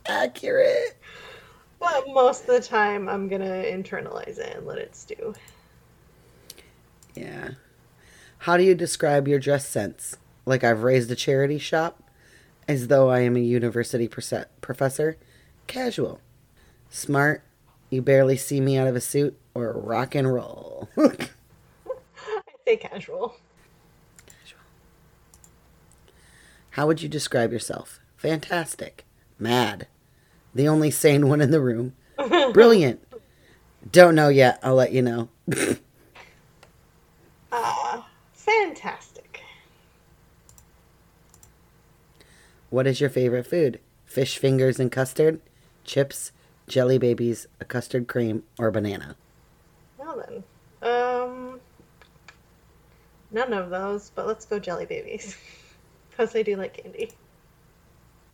Accurate. 0.09 0.97
but 1.79 2.05
most 2.09 2.41
of 2.41 2.47
the 2.47 2.61
time 2.61 3.07
I'm 3.07 3.27
gonna 3.27 3.45
internalize 3.45 4.37
it 4.39 4.55
and 4.57 4.65
let 4.65 4.77
it 4.79 4.95
stew. 4.95 5.33
Yeah. 7.15 7.51
How 8.39 8.57
do 8.57 8.63
you 8.63 8.75
describe 8.75 9.27
your 9.27 9.39
dress 9.39 9.67
sense? 9.67 10.15
Like 10.45 10.63
I've 10.63 10.83
raised 10.83 11.11
a 11.11 11.15
charity 11.15 11.59
shop? 11.59 12.01
As 12.67 12.87
though 12.87 13.09
I 13.09 13.21
am 13.21 13.35
a 13.35 13.39
university 13.39 14.07
perse- 14.07 14.45
professor? 14.61 15.17
Casual. 15.67 16.19
Smart? 16.89 17.43
You 17.89 18.01
barely 18.01 18.37
see 18.37 18.61
me 18.61 18.77
out 18.77 18.87
of 18.87 18.95
a 18.95 19.01
suit? 19.01 19.37
Or 19.53 19.73
rock 19.73 20.15
and 20.15 20.31
roll? 20.31 20.89
I 20.97 21.27
say 22.65 22.77
casual. 22.77 23.35
Casual. 24.27 24.59
How 26.71 26.87
would 26.87 27.01
you 27.01 27.09
describe 27.09 27.51
yourself? 27.51 27.99
Fantastic. 28.17 29.05
Mad. 29.39 29.87
The 30.53 30.67
only 30.67 30.91
sane 30.91 31.27
one 31.27 31.41
in 31.41 31.51
the 31.51 31.61
room. 31.61 31.93
Brilliant. 32.53 33.01
Don't 33.91 34.15
know 34.15 34.29
yet. 34.29 34.59
I'll 34.63 34.75
let 34.75 34.91
you 34.91 35.01
know. 35.01 35.29
Uh, 37.51 38.01
fantastic. 38.33 39.41
What 42.69 42.87
is 42.87 43.01
your 43.01 43.09
favorite 43.09 43.47
food? 43.47 43.79
Fish 44.05 44.37
fingers 44.37 44.79
and 44.79 44.91
custard, 44.91 45.39
chips, 45.83 46.31
jelly 46.67 46.97
babies, 46.97 47.47
a 47.59 47.65
custard 47.65 48.07
cream, 48.07 48.43
or 48.57 48.71
banana? 48.71 49.15
Well 49.97 50.23
then. 50.27 50.43
Um 50.81 51.59
none 53.31 53.53
of 53.53 53.69
those, 53.69 54.11
but 54.15 54.27
let's 54.27 54.45
go 54.45 54.59
jelly 54.59 54.85
babies. 54.85 55.37
Because 56.09 56.35
I 56.35 56.41
do 56.41 56.57
like 56.57 56.83
candy. 56.83 57.11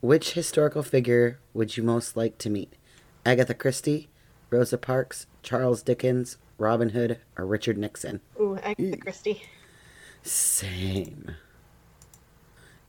Which 0.06 0.34
historical 0.34 0.84
figure 0.84 1.40
would 1.56 1.78
you 1.78 1.82
most 1.82 2.16
like 2.16 2.38
to 2.38 2.50
meet? 2.52 2.74
Agatha 3.26 3.56
Christie, 3.56 4.08
Rosa 4.52 4.78
Parks, 4.78 5.26
Charles 5.42 5.82
Dickens, 5.82 6.38
Robin 6.60 6.90
Hood, 6.90 7.22
or 7.36 7.48
Richard 7.48 7.76
Nixon? 7.76 8.22
Ooh, 8.40 8.56
Agatha 8.62 8.98
Christie. 8.98 9.42
Same. 10.22 11.32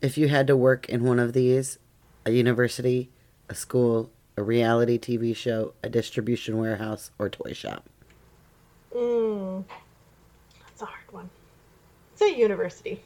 If 0.03 0.19
you 0.19 0.29
had 0.29 0.47
to 0.49 0.59
work 0.59 0.91
in 0.91 1.05
one 1.05 1.19
of 1.19 1.33
these, 1.33 1.79
a 2.27 2.33
university, 2.33 3.09
a 3.49 3.55
school, 3.55 4.11
a 4.37 4.43
reality 4.43 4.99
TV 4.99 5.35
show, 5.35 5.73
a 5.83 5.89
distribution 5.89 6.59
warehouse, 6.59 7.13
or 7.19 7.31
toy 7.31 7.55
shop? 7.55 7.89
Mmm. 8.95 9.65
That's 10.67 10.83
a 10.83 10.85
hard 10.85 11.13
one. 11.13 11.31
Say 12.15 12.37
university. 12.37 13.03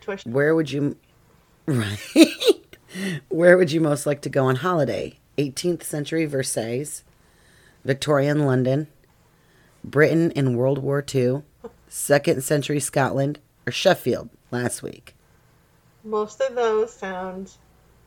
Toy 0.00 0.16
shop. 0.16 0.26
Where 0.26 0.56
would 0.56 0.72
you 0.72 0.96
Right. 1.66 1.98
Where 3.28 3.56
would 3.56 3.72
you 3.72 3.80
most 3.80 4.06
like 4.06 4.20
to 4.22 4.28
go 4.28 4.46
on 4.46 4.56
holiday? 4.56 5.18
18th 5.38 5.82
century 5.82 6.26
Versailles, 6.26 7.02
Victorian 7.84 8.44
London, 8.44 8.88
Britain 9.82 10.30
in 10.32 10.56
World 10.56 10.78
War 10.78 11.04
II, 11.14 11.42
2nd 11.88 12.42
century 12.42 12.80
Scotland, 12.80 13.38
or 13.66 13.72
Sheffield 13.72 14.28
last 14.50 14.82
week? 14.82 15.14
Most 16.04 16.40
of 16.40 16.54
those 16.54 16.92
sound 16.92 17.52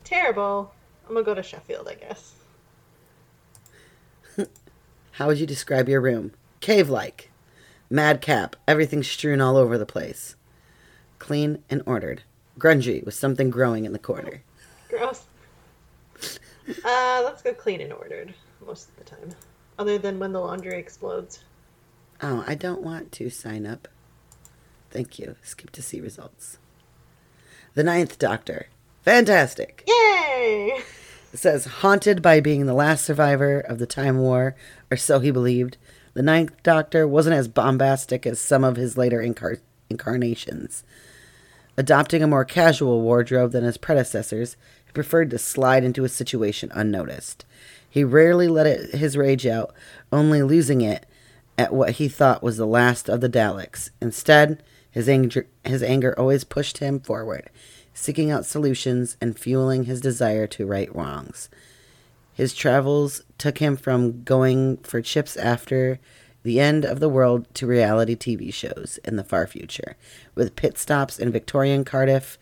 terrible. 0.04 0.74
I'm 1.08 1.14
gonna 1.14 1.26
go 1.26 1.34
to 1.34 1.44
Sheffield, 1.44 1.88
I 1.88 1.96
guess. 1.96 2.34
How 5.14 5.28
would 5.28 5.40
you 5.40 5.46
describe 5.46 5.88
your 5.88 6.02
room? 6.02 6.32
Cave 6.60 6.90
like. 6.90 7.32
Madcap, 7.90 8.56
everything 8.68 9.04
strewn 9.04 9.40
all 9.40 9.56
over 9.56 9.78
the 9.78 9.86
place. 9.86 10.36
Clean 11.20 11.64
and 11.70 11.82
ordered. 11.86 12.24
Grungy, 12.60 13.04
with 13.04 13.14
something 13.14 13.50
growing 13.50 13.86
in 13.86 13.94
the 13.94 14.00
corner. 14.00 14.42
Gross. 14.90 15.26
Uh, 16.84 17.22
let's 17.24 17.42
go 17.42 17.54
clean 17.54 17.82
and 17.82 17.94
ordered 17.94 18.34
most 18.66 18.90
of 18.90 18.96
the 18.98 19.04
time. 19.04 19.36
Other 19.78 19.98
than 19.98 20.20
when 20.20 20.32
the 20.32 20.40
laundry 20.40 20.80
explodes. 20.80 21.44
Oh, 22.22 22.44
I 22.48 22.56
don't 22.56 22.82
want 22.82 23.12
to 23.14 23.30
sign 23.30 23.66
up. 23.66 23.88
Thank 24.90 25.20
you. 25.20 25.36
Skip 25.44 25.72
to 25.72 25.82
see 25.82 26.00
results. 26.00 26.58
The 27.74 27.84
Ninth 27.84 28.18
Doctor. 28.18 28.68
Fantastic. 29.04 29.84
Yay! 29.86 30.80
It 31.34 31.40
says, 31.40 31.66
haunted 31.66 32.22
by 32.22 32.40
being 32.40 32.66
the 32.66 32.74
last 32.74 33.04
survivor 33.04 33.60
of 33.60 33.78
the 33.78 33.86
Time 33.86 34.20
War, 34.20 34.56
or 34.90 34.96
so 34.96 35.20
he 35.20 35.32
believed, 35.32 35.76
the 36.14 36.24
Ninth 36.24 36.64
Doctor 36.64 37.06
wasn't 37.06 37.36
as 37.36 37.50
bombastic 37.50 38.26
as 38.26 38.40
some 38.40 38.64
of 38.64 38.78
his 38.78 38.98
later 38.98 39.20
incar- 39.20 39.60
incarnations. 39.90 40.86
Adopting 41.78 42.24
a 42.24 42.28
more 42.28 42.46
casual 42.46 43.02
wardrobe 43.02 43.52
than 43.52 43.64
his 43.64 43.78
predecessors, 43.78 44.56
he 44.86 44.92
preferred 44.94 45.30
to 45.30 45.38
slide 45.38 45.84
into 45.84 46.06
a 46.06 46.10
situation 46.10 46.72
unnoticed. 46.74 47.46
He 47.90 48.04
rarely 48.04 48.48
let 48.48 48.68
it, 48.68 48.96
his 48.96 49.18
rage 49.18 49.46
out, 49.46 49.74
only 50.12 50.42
losing 50.42 50.82
it 50.82 51.06
at 51.58 51.74
what 51.74 51.92
he 51.92 52.08
thought 52.08 52.44
was 52.44 52.58
the 52.58 52.68
last 52.68 53.10
of 53.10 53.22
the 53.22 53.30
Daleks. 53.30 53.90
Instead, 54.02 54.62
his 54.90 55.10
anger, 55.10 55.48
his 55.64 55.84
anger 55.84 56.18
always 56.18 56.44
pushed 56.44 56.78
him 56.78 57.00
forward, 57.00 57.50
seeking 57.94 58.32
out 58.32 58.46
solutions 58.46 59.18
and 59.20 59.38
fueling 59.38 59.84
his 59.84 60.02
desire 60.02 60.48
to 60.48 60.66
right 60.66 60.94
wrongs. 60.96 61.50
His 62.34 62.54
travels 62.54 63.24
took 63.38 63.60
him 63.60 63.78
from 63.78 64.24
going 64.24 64.78
for 64.78 65.02
chips 65.02 65.38
after 65.38 66.00
the 66.46 66.62
end 66.62 66.86
of 66.86 67.02
the 67.02 67.10
world 67.10 67.54
to 67.56 67.68
reality 67.68 68.16
TV 68.16 68.54
shows 68.54 68.98
in 69.04 69.18
the 69.18 69.24
far 69.24 69.46
future, 69.46 69.98
with 70.34 70.56
pit 70.56 70.78
stops 70.78 71.20
in 71.20 71.32
Victorian 71.32 71.84
Cardiff, 71.84 72.38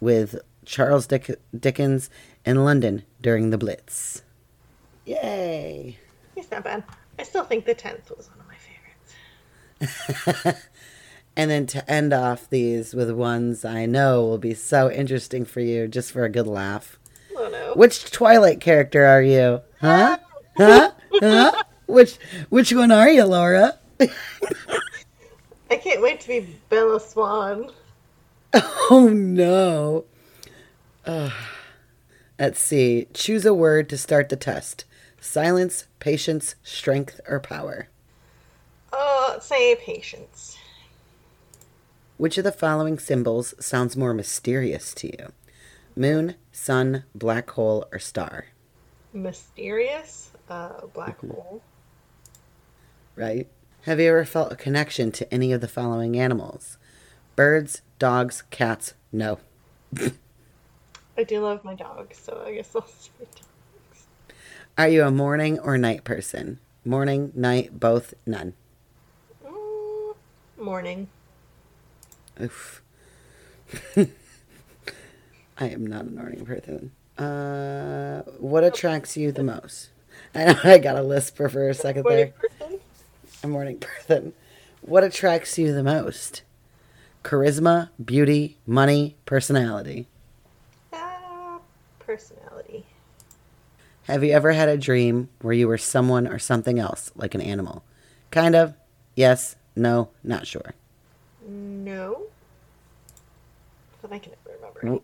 with 0.00 0.40
Charles 0.64 1.06
Dick- 1.06 1.38
Dickens 1.58 2.08
in 2.46 2.64
London 2.64 3.02
during 3.20 3.50
the 3.50 3.58
Blitz. 3.58 4.22
Yay! 5.04 5.98
It's 6.36 6.50
not 6.50 6.64
bad. 6.64 6.84
I 7.18 7.24
still 7.24 7.44
think 7.44 7.66
the 7.66 7.74
10th 7.74 8.16
was 8.16 8.30
one 8.30 8.40
of 8.40 8.46
my 8.46 8.56
favorites. 10.38 10.64
And 11.38 11.52
then 11.52 11.66
to 11.66 11.88
end 11.88 12.12
off 12.12 12.50
these 12.50 12.94
with 12.94 13.12
ones 13.12 13.64
I 13.64 13.86
know 13.86 14.24
will 14.24 14.38
be 14.38 14.54
so 14.54 14.90
interesting 14.90 15.44
for 15.44 15.60
you, 15.60 15.86
just 15.86 16.10
for 16.10 16.24
a 16.24 16.28
good 16.28 16.48
laugh. 16.48 16.98
Oh 17.36 17.48
no. 17.48 17.74
Which 17.74 18.10
Twilight 18.10 18.60
character 18.60 19.04
are 19.04 19.22
you? 19.22 19.60
Huh? 19.80 20.18
Huh? 20.56 20.90
Huh? 21.22 21.62
Which 21.88 22.18
which 22.50 22.72
one 22.72 22.92
are 22.92 23.08
you, 23.08 23.24
Laura? 23.24 23.78
I 23.98 25.76
can't 25.76 26.02
wait 26.02 26.20
to 26.20 26.28
be 26.28 26.40
Bella 26.68 27.00
Swan. 27.00 27.72
Oh 28.90 29.08
no. 29.10 30.04
Ugh. 31.06 31.32
Let's 32.38 32.60
see. 32.60 33.08
Choose 33.14 33.44
a 33.46 33.54
word 33.54 33.88
to 33.88 33.98
start 33.98 34.28
the 34.28 34.36
test. 34.36 34.84
Silence, 35.20 35.86
patience, 35.98 36.54
strength, 36.62 37.20
or 37.26 37.40
power. 37.40 37.88
Uh, 38.92 39.40
say 39.40 39.74
patience. 39.74 40.56
Which 42.18 42.38
of 42.38 42.44
the 42.44 42.52
following 42.52 42.98
symbols 42.98 43.54
sounds 43.58 43.96
more 43.96 44.14
mysterious 44.14 44.92
to 44.94 45.06
you? 45.08 45.32
Moon, 45.96 46.34
sun, 46.52 47.04
black 47.14 47.50
hole, 47.50 47.86
or 47.90 47.98
star? 47.98 48.46
Mysterious. 49.12 50.30
Uh, 50.48 50.86
black 50.94 51.20
hole. 51.20 51.62
Right? 53.18 53.48
Have 53.82 54.00
you 54.00 54.08
ever 54.10 54.24
felt 54.24 54.52
a 54.52 54.56
connection 54.56 55.10
to 55.12 55.34
any 55.34 55.52
of 55.52 55.60
the 55.60 55.68
following 55.68 56.18
animals? 56.18 56.78
Birds, 57.36 57.82
dogs, 57.98 58.44
cats? 58.50 58.94
No. 59.12 59.38
I 61.16 61.24
do 61.24 61.40
love 61.40 61.64
my 61.64 61.74
dog, 61.74 62.14
so 62.14 62.42
I 62.46 62.54
guess 62.54 62.74
I'll 62.76 62.86
say 62.86 63.10
dogs. 63.18 64.06
Are 64.76 64.88
you 64.88 65.02
a 65.04 65.10
morning 65.10 65.58
or 65.58 65.76
night 65.76 66.04
person? 66.04 66.60
Morning, 66.84 67.32
night, 67.34 67.80
both, 67.80 68.14
none. 68.24 68.54
Mm, 69.44 70.14
morning. 70.56 71.08
Oof. 72.40 72.82
I 73.96 74.06
am 75.60 75.84
not 75.86 76.02
a 76.02 76.10
morning 76.10 76.46
person. 76.46 76.92
Uh, 77.18 78.22
what 78.38 78.62
attracts 78.62 79.16
you 79.16 79.32
the 79.32 79.42
most? 79.42 79.90
I 80.34 80.44
know 80.44 80.58
I 80.62 80.78
got 80.78 80.96
a 80.96 81.02
lisper 81.02 81.48
for 81.48 81.68
a 81.68 81.74
second 81.74 82.04
there. 82.04 82.28
person. 82.28 82.78
A 83.42 83.46
morning 83.48 83.78
person. 83.80 84.32
What 84.82 85.04
attracts 85.04 85.58
you 85.58 85.72
the 85.72 85.82
most? 85.82 86.42
Charisma, 87.24 87.90
beauty, 88.02 88.56
money, 88.66 89.16
personality. 89.26 90.06
Uh, 90.92 91.58
personality. 91.98 92.86
Have 94.04 94.24
you 94.24 94.32
ever 94.32 94.52
had 94.52 94.68
a 94.68 94.78
dream 94.78 95.28
where 95.42 95.52
you 95.52 95.68
were 95.68 95.78
someone 95.78 96.26
or 96.26 96.38
something 96.38 96.78
else, 96.78 97.12
like 97.14 97.34
an 97.34 97.40
animal? 97.40 97.84
Kind 98.30 98.54
of. 98.54 98.74
Yes. 99.14 99.56
No. 99.76 100.10
Not 100.24 100.46
sure. 100.46 100.74
No. 101.46 102.22
But 104.00 104.12
I 104.12 104.18
can 104.18 104.32
never 104.46 104.58
remember. 104.58 105.02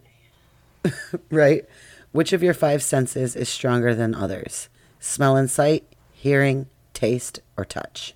Right? 1.31 1.65
Which 2.13 2.33
of 2.33 2.43
your 2.43 2.55
five 2.55 2.83
senses 2.83 3.35
is 3.35 3.49
stronger 3.49 3.95
than 3.95 4.15
others? 4.15 4.69
Smell 5.01 5.35
and 5.37 5.51
sight, 5.51 5.85
hearing, 6.13 6.67
taste, 6.93 7.41
or 7.57 7.65
touch? 7.65 8.15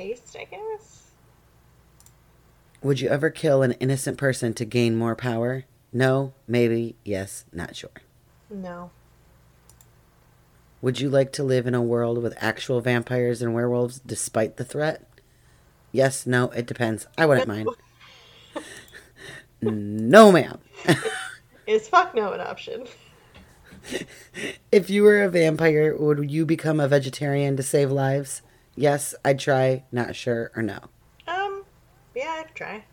Taste, 0.00 0.34
I 0.40 0.44
guess. 0.44 1.10
Would 2.82 3.00
you 3.00 3.10
ever 3.10 3.28
kill 3.28 3.62
an 3.62 3.72
innocent 3.72 4.16
person 4.16 4.54
to 4.54 4.64
gain 4.64 4.96
more 4.96 5.14
power? 5.14 5.64
No, 5.92 6.32
maybe, 6.48 6.96
yes, 7.04 7.44
not 7.52 7.76
sure. 7.76 7.90
No. 8.48 8.92
Would 10.80 11.00
you 11.00 11.10
like 11.10 11.32
to 11.32 11.44
live 11.44 11.66
in 11.66 11.74
a 11.74 11.82
world 11.82 12.22
with 12.22 12.32
actual 12.38 12.80
vampires 12.80 13.42
and 13.42 13.52
werewolves 13.52 13.98
despite 13.98 14.56
the 14.56 14.64
threat? 14.64 15.06
Yes, 15.92 16.26
no, 16.26 16.48
it 16.52 16.64
depends. 16.64 17.06
I 17.18 17.26
wouldn't 17.26 17.48
mind. 17.48 17.68
No, 19.62 20.32
ma'am. 20.32 20.58
Is 21.66 21.86
fuck 21.86 22.14
no 22.14 22.32
an 22.32 22.40
option? 22.40 22.86
If 24.72 24.88
you 24.88 25.02
were 25.02 25.22
a 25.22 25.28
vampire, 25.28 25.94
would 25.94 26.30
you 26.30 26.46
become 26.46 26.80
a 26.80 26.88
vegetarian 26.88 27.58
to 27.58 27.62
save 27.62 27.90
lives? 27.90 28.40
Yes, 28.80 29.14
I'd 29.22 29.38
try, 29.38 29.84
not 29.92 30.16
sure, 30.16 30.50
or 30.56 30.62
no. 30.62 30.78
Um, 31.28 31.64
yeah, 32.16 32.44
I'd 32.46 32.54
try. 32.54 32.84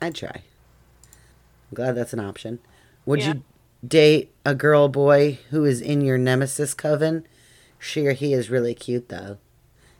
I'd 0.00 0.16
try. 0.16 0.32
I'm 0.34 1.74
glad 1.74 1.92
that's 1.92 2.12
an 2.12 2.18
option. 2.18 2.58
Would 3.06 3.20
Yeah. 3.20 3.34
you 3.34 3.44
date 3.86 4.34
a 4.44 4.56
girl 4.56 4.88
boy 4.88 5.38
who 5.50 5.64
is 5.64 5.80
in 5.80 6.00
your 6.00 6.18
nemesis 6.18 6.74
coven? 6.74 7.24
She 7.78 8.04
or 8.08 8.14
he 8.14 8.32
is 8.34 8.50
really 8.50 8.74
cute, 8.74 9.10
though. 9.10 9.38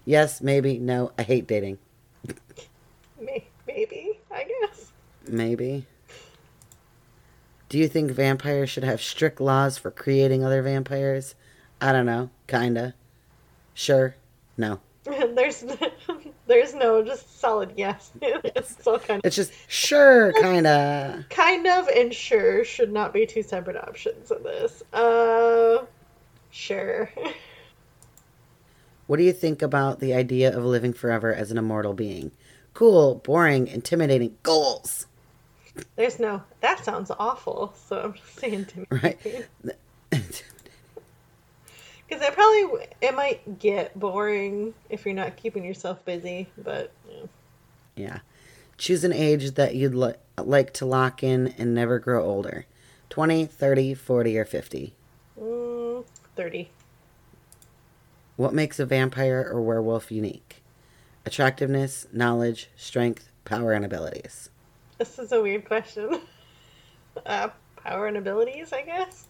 Yes, 0.05 0.41
maybe, 0.41 0.81
no. 0.81 1.13
I 1.17 1.23
hate 1.23 1.47
dating. 1.47 1.79
Maybe, 3.21 4.19
I 4.29 4.43
guess. 4.45 4.91
Maybe. 5.29 5.87
Do 7.69 7.79
you 7.79 7.87
think 7.87 8.11
vampires 8.11 8.71
should 8.71 8.83
have 8.83 9.01
strict 9.01 9.41
laws 9.41 9.79
for 9.79 9.93
creating 9.93 10.45
other 10.45 10.63
vampires? 10.63 11.37
I 11.81 11.93
don't 11.93 12.07
know. 12.07 12.31
Kinda. 12.49 12.95
Sure. 13.73 14.17
No. 14.57 14.81
there's 15.35 15.65
there's 16.47 16.75
no 16.75 17.03
just 17.03 17.41
solid 17.41 17.73
yes. 17.77 18.13
it's 18.23 18.87
all 18.87 18.99
kind 18.99 19.19
of 19.19 19.25
It's 19.27 19.37
just 19.37 19.53
sure, 19.69 20.33
kinda. 20.35 21.27
kind 21.31 21.67
of 21.67 21.89
and 21.89 22.15
sure 22.15 22.65
should 22.65 22.93
not 22.93 23.13
be 23.13 23.27
two 23.27 23.43
separate 23.43 23.77
options 23.77 24.31
in 24.31 24.43
this. 24.43 24.83
Uh, 24.93 25.85
sure. 26.51 27.11
What 29.09 29.17
do 29.17 29.25
you 29.25 29.33
think 29.33 29.61
about 29.61 29.99
the 30.01 30.15
idea 30.15 30.57
of 30.57 30.65
living 30.65 30.93
forever 30.93 31.35
as 31.35 31.51
an 31.51 31.59
immortal 31.59 31.93
being? 31.95 32.31
Cool, 32.73 33.17
boring, 33.17 33.67
intimidating 33.67 34.37
goals. 34.43 35.07
There's 35.97 36.19
no. 36.21 36.43
That 36.61 36.85
sounds 36.85 37.11
awful. 37.19 37.75
So 37.89 38.01
I'm 38.01 38.15
just 38.15 38.39
saying 38.39 38.67
to 38.67 38.81
me. 38.81 38.87
Right? 38.91 39.47
Because 42.13 42.29
it 42.29 42.35
probably 42.35 42.89
it 43.01 43.15
might 43.15 43.59
get 43.59 43.99
boring 43.99 44.75
if 44.91 45.07
you're 45.07 45.15
not 45.15 45.35
keeping 45.37 45.65
yourself 45.65 46.05
busy. 46.05 46.47
But 46.59 46.93
yeah. 47.09 47.25
yeah. 47.97 48.19
Choose 48.77 49.03
an 49.03 49.15
age 49.15 49.53
that 49.53 49.75
you'd 49.75 49.95
li- 49.95 50.17
like 50.37 50.75
to 50.75 50.85
lock 50.85 51.23
in 51.23 51.55
and 51.57 51.75
never 51.75 51.99
grow 51.99 52.23
older 52.23 52.67
20, 53.09 53.47
30, 53.47 53.95
40, 53.95 54.39
or 54.39 54.45
50. 54.45 54.95
mm, 55.41 56.05
thirty. 56.37 56.71
What 58.37 58.53
makes 58.53 58.79
a 58.79 58.85
vampire 58.85 59.49
or 59.51 59.63
werewolf 59.63 60.13
unique? 60.13 60.63
Attractiveness, 61.25 62.07
knowledge, 62.13 62.69
strength, 62.77 63.31
power, 63.47 63.73
and 63.73 63.87
abilities. 63.87 64.51
This 64.99 65.19
is 65.19 65.33
a 65.33 65.41
weird 65.41 65.65
question. 65.65 66.21
Uh, 67.27 67.51
power 67.77 68.07
and 68.07 68.17
abilities, 68.17 68.73
I 68.73 68.81
guess. 68.81 69.29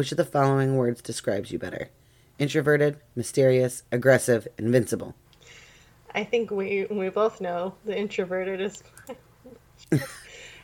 Which 0.00 0.12
of 0.12 0.16
the 0.16 0.24
following 0.24 0.76
words 0.76 1.02
describes 1.02 1.52
you 1.52 1.58
better? 1.58 1.90
Introverted, 2.38 2.96
mysterious, 3.14 3.82
aggressive, 3.92 4.48
invincible. 4.56 5.14
I 6.14 6.24
think 6.24 6.50
we 6.50 6.86
we 6.90 7.10
both 7.10 7.42
know 7.42 7.74
the 7.84 7.94
introverted 7.94 8.62
is, 8.62 8.82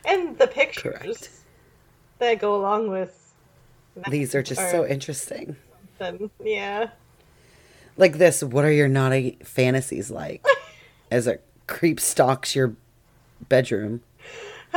and 0.05 0.35
the 0.39 0.47
pictures 0.47 0.81
Correct. 0.81 1.29
that 2.17 2.39
go 2.39 2.55
along 2.55 2.89
with. 2.89 3.35
These 4.09 4.33
are 4.33 4.41
just 4.41 4.71
so 4.71 4.87
interesting. 4.87 5.55
Yeah, 6.43 6.89
Like 7.95 8.17
this, 8.17 8.43
what 8.43 8.65
are 8.65 8.71
your 8.71 8.87
naughty 8.87 9.37
fantasies 9.43 10.09
like? 10.09 10.43
As 11.11 11.27
a 11.27 11.37
creep 11.67 11.99
stalks 11.99 12.55
your 12.55 12.73
bedroom. 13.49 14.01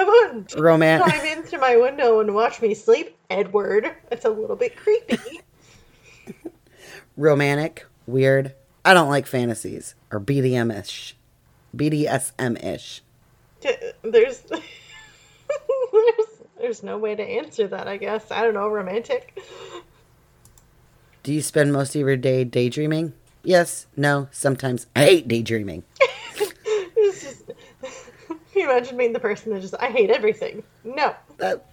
How 0.07 0.31
about 0.31 0.59
Romance. 0.59 1.05
climb 1.05 1.39
in 1.39 1.43
through 1.43 1.61
my 1.61 1.77
window 1.77 2.21
and 2.21 2.35
watch 2.35 2.63
me 2.63 2.75
sleep, 2.75 3.17
Edward? 3.29 3.91
It's 4.11 4.25
a 4.25 4.31
little 4.31 4.57
bit 4.57 4.77
creepy. 4.77 5.41
Romantic, 7.17 7.87
weird. 8.07 8.55
I 8.85 8.95
don't 8.95 9.09
like 9.09 9.27
fantasies. 9.27 9.95
Or 10.11 10.21
BDM 10.21 10.77
ish. 10.77 11.17
BDSM 11.77 12.65
ish. 12.65 13.03
there's, 13.61 13.83
there's 14.43 14.61
there's 16.59 16.83
no 16.83 16.99
way 16.99 17.15
to 17.15 17.23
answer 17.23 17.69
that. 17.69 17.89
I 17.89 17.97
guess 17.97 18.31
I 18.31 18.43
don't 18.43 18.55
know. 18.55 18.69
Romantic. 18.69 19.39
Do 21.23 21.33
you 21.33 21.43
spend 21.43 21.73
most 21.73 21.95
of 21.95 22.01
your 22.01 22.17
day 22.17 22.45
daydreaming? 22.45 23.13
Yes, 23.43 23.87
no, 23.97 24.29
sometimes. 24.31 24.87
I 24.97 25.05
hate 25.05 25.29
daydreaming. 25.29 25.85
Can 28.53 28.63
you 28.63 28.71
imagine 28.71 28.97
being 28.97 29.13
the 29.13 29.21
person 29.21 29.53
that 29.53 29.61
just 29.61 29.75
I 29.79 29.91
hate 29.91 30.11
everything? 30.11 30.63
No, 30.85 31.15
That... 31.39 31.65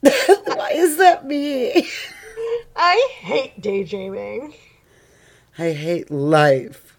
Why 0.00 0.70
is 0.74 0.96
that 0.98 1.26
me? 1.26 1.88
I 2.74 3.08
hate 3.20 3.60
daydreaming. 3.60 4.54
I 5.58 5.72
hate 5.72 6.10
life. 6.10 6.96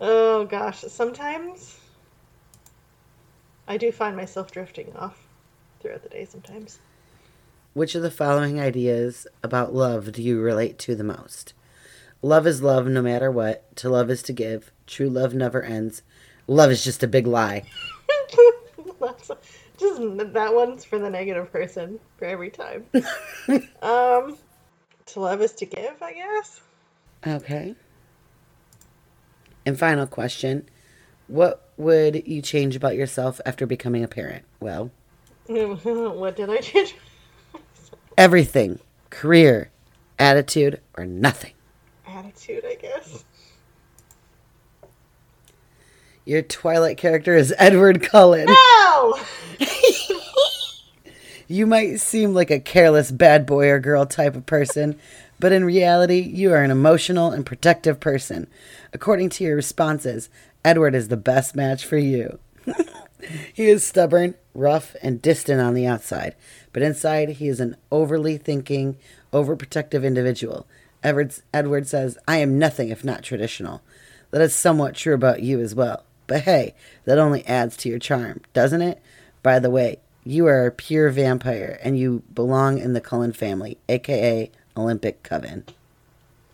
Oh 0.00 0.44
gosh, 0.44 0.80
sometimes 0.80 1.78
I 3.68 3.76
do 3.76 3.90
find 3.92 4.16
myself 4.16 4.50
drifting 4.50 4.94
off 4.96 5.26
throughout 5.80 6.02
the 6.02 6.08
day. 6.08 6.24
Sometimes 6.24 6.78
Which 7.74 7.94
of 7.94 8.02
the 8.02 8.10
following 8.10 8.60
ideas 8.60 9.26
about 9.42 9.74
love 9.74 10.12
do 10.12 10.22
you 10.22 10.40
relate 10.40 10.78
to 10.80 10.94
the 10.94 11.04
most? 11.04 11.52
Love 12.22 12.46
is 12.46 12.62
love 12.62 12.86
no 12.86 13.02
matter 13.02 13.30
what. 13.30 13.74
To 13.76 13.90
love 13.90 14.10
is 14.10 14.22
to 14.24 14.32
give. 14.32 14.70
True 14.86 15.10
love 15.10 15.34
never 15.34 15.62
ends. 15.62 16.02
Love 16.48 16.70
is 16.70 16.84
just 16.84 17.02
a 17.02 17.08
big 17.08 17.26
lie. 17.26 17.62
Just 19.78 20.00
that 20.32 20.54
one's 20.54 20.86
for 20.86 20.98
the 20.98 21.10
negative 21.10 21.52
person 21.52 22.00
for 22.16 22.24
every 22.24 22.48
time. 22.48 22.86
um, 23.82 24.38
to 25.06 25.20
love 25.20 25.42
is 25.42 25.52
to 25.52 25.66
give, 25.66 26.02
I 26.02 26.14
guess. 26.14 26.60
Okay. 27.26 27.74
And 29.66 29.78
final 29.78 30.06
question 30.06 30.66
What 31.26 31.68
would 31.76 32.26
you 32.26 32.40
change 32.40 32.74
about 32.74 32.96
yourself 32.96 33.40
after 33.44 33.66
becoming 33.66 34.02
a 34.02 34.08
parent? 34.08 34.44
Well, 34.60 34.90
what 35.46 36.36
did 36.36 36.48
I 36.48 36.58
change? 36.58 36.96
everything 38.16 38.78
career, 39.10 39.70
attitude, 40.18 40.80
or 40.96 41.04
nothing. 41.04 41.52
Attitude, 42.06 42.64
I 42.66 42.74
guess. 42.74 43.24
Your 46.26 46.42
Twilight 46.42 46.98
character 46.98 47.36
is 47.36 47.54
Edward 47.56 48.02
Cullen. 48.02 48.46
No. 48.46 49.18
You 51.48 51.64
might 51.64 52.00
seem 52.00 52.34
like 52.34 52.50
a 52.50 52.58
careless 52.58 53.12
bad 53.12 53.46
boy 53.46 53.68
or 53.68 53.78
girl 53.78 54.04
type 54.04 54.34
of 54.34 54.46
person, 54.46 54.98
but 55.38 55.52
in 55.52 55.64
reality, 55.64 56.18
you 56.18 56.52
are 56.52 56.64
an 56.64 56.72
emotional 56.72 57.30
and 57.30 57.46
protective 57.46 58.00
person. 58.00 58.48
According 58.92 59.28
to 59.30 59.44
your 59.44 59.54
responses, 59.54 60.28
Edward 60.64 60.96
is 60.96 61.06
the 61.06 61.16
best 61.16 61.54
match 61.54 61.84
for 61.84 61.98
you. 61.98 62.40
he 63.54 63.68
is 63.68 63.84
stubborn, 63.84 64.34
rough, 64.54 64.96
and 65.04 65.22
distant 65.22 65.60
on 65.60 65.74
the 65.74 65.86
outside, 65.86 66.34
but 66.72 66.82
inside, 66.82 67.28
he 67.28 67.46
is 67.46 67.60
an 67.60 67.76
overly 67.92 68.38
thinking, 68.38 68.96
overprotective 69.32 70.04
individual. 70.04 70.66
Edward, 71.04 71.32
Edward 71.54 71.86
says, 71.86 72.18
I 72.26 72.38
am 72.38 72.58
nothing 72.58 72.88
if 72.88 73.04
not 73.04 73.22
traditional. 73.22 73.82
That 74.32 74.42
is 74.42 74.52
somewhat 74.52 74.96
true 74.96 75.14
about 75.14 75.42
you 75.42 75.60
as 75.60 75.72
well. 75.76 76.02
But 76.26 76.42
hey, 76.42 76.74
that 77.04 77.18
only 77.18 77.46
adds 77.46 77.76
to 77.78 77.88
your 77.88 77.98
charm, 77.98 78.40
doesn't 78.52 78.82
it? 78.82 79.00
By 79.42 79.58
the 79.58 79.70
way, 79.70 80.00
you 80.24 80.46
are 80.46 80.66
a 80.66 80.72
pure 80.72 81.10
vampire 81.10 81.78
and 81.82 81.98
you 81.98 82.22
belong 82.34 82.78
in 82.78 82.92
the 82.94 83.00
Cullen 83.00 83.32
family, 83.32 83.78
aka 83.88 84.50
Olympic 84.76 85.22
Coven. 85.22 85.64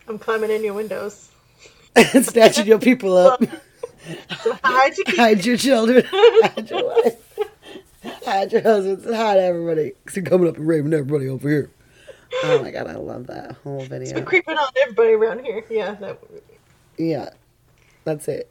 I'm 0.09 0.18
climbing 0.18 0.51
in 0.51 0.62
your 0.62 0.75
windows. 0.75 1.31
Snatching 2.23 2.66
your 2.66 2.79
people 2.79 3.16
up, 3.16 3.43
So 4.43 4.59
hide 4.64 4.97
your 4.97 5.07
hide 5.16 5.45
your 5.47 5.57
children, 5.57 6.05
hide 6.11 6.70
your 6.70 6.87
wife, 6.87 7.39
hide 8.25 8.53
your 8.53 8.62
husbands, 8.62 9.05
hide 9.07 9.39
everybody. 9.39 9.93
Because 10.05 10.16
you're 10.16 10.25
coming 10.25 10.49
up 10.49 10.57
and 10.57 10.66
raping 10.66 10.93
everybody 10.93 11.29
over 11.29 11.49
here. 11.49 11.70
Oh 12.45 12.62
my 12.62 12.70
god, 12.70 12.89
I 12.89 12.97
love 12.97 13.29
that 13.29 13.57
whole 13.62 13.85
video. 13.85 14.14
So 14.14 14.23
creeping 14.23 14.57
on 14.57 14.68
everybody 14.83 15.12
around 15.12 15.45
here. 15.45 15.64
Yeah, 15.70 15.95
that. 15.95 16.18
Yeah, 16.99 17.31
that's 18.05 18.27
it. 18.27 18.51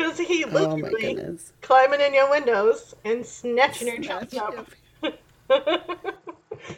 Because 0.00 0.18
he 0.18 0.46
Oh 0.46 0.78
literally 0.78 1.18
goodness. 1.18 1.52
climbing 1.60 2.00
in 2.00 2.14
your 2.14 2.30
windows 2.30 2.94
and 3.04 3.24
snatching 3.24 3.86
your 3.86 4.00
child 4.00 4.28
up. 4.34 4.66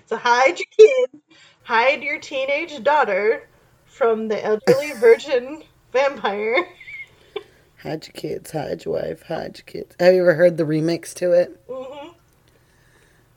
so 0.06 0.16
hide 0.16 0.58
your 0.58 0.66
kid, 0.76 1.20
hide 1.62 2.02
your 2.02 2.18
teenage 2.18 2.82
daughter 2.82 3.48
from 3.86 4.26
the 4.26 4.44
elderly 4.44 4.90
virgin 4.98 5.62
vampire. 5.92 6.66
Hide 7.84 8.08
your 8.08 8.12
kids, 8.14 8.50
hide 8.50 8.84
your 8.84 8.94
wife, 8.94 9.22
hide 9.22 9.58
your 9.58 9.66
kids. 9.66 9.94
Have 10.00 10.14
you 10.14 10.22
ever 10.22 10.34
heard 10.34 10.56
the 10.56 10.64
remix 10.64 11.14
to 11.14 11.30
it? 11.30 11.60
hmm 11.70 12.08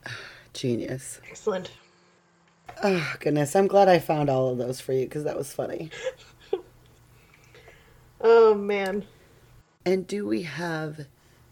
Genius. 0.53 1.21
Excellent. 1.29 1.69
Oh, 2.81 3.15
goodness. 3.19 3.55
I'm 3.55 3.67
glad 3.67 3.88
I 3.88 3.99
found 3.99 4.31
all 4.31 4.49
of 4.49 4.57
those 4.57 4.81
for 4.81 4.93
you 4.93 5.05
because 5.05 5.25
that 5.25 5.38
was 5.38 5.53
funny. 5.53 5.91
Oh 8.21 8.55
man. 8.55 9.05
And 9.86 10.07
do 10.07 10.25
we 10.25 10.41
have 10.43 11.05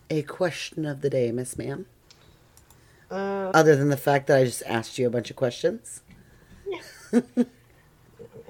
a 0.10 0.24
question 0.24 0.86
of 0.86 1.02
the 1.02 1.10
day, 1.10 1.32
Miss 1.32 1.58
Ma'am? 1.58 1.86
Uh, 3.12 3.52
Other 3.54 3.76
than 3.76 3.90
the 3.90 3.98
fact 3.98 4.28
that 4.28 4.40
I 4.40 4.44
just 4.44 4.64
asked 4.66 4.98
you 4.98 5.06
a 5.06 5.12
bunch 5.12 5.30
of 5.30 5.36
questions? 5.36 6.02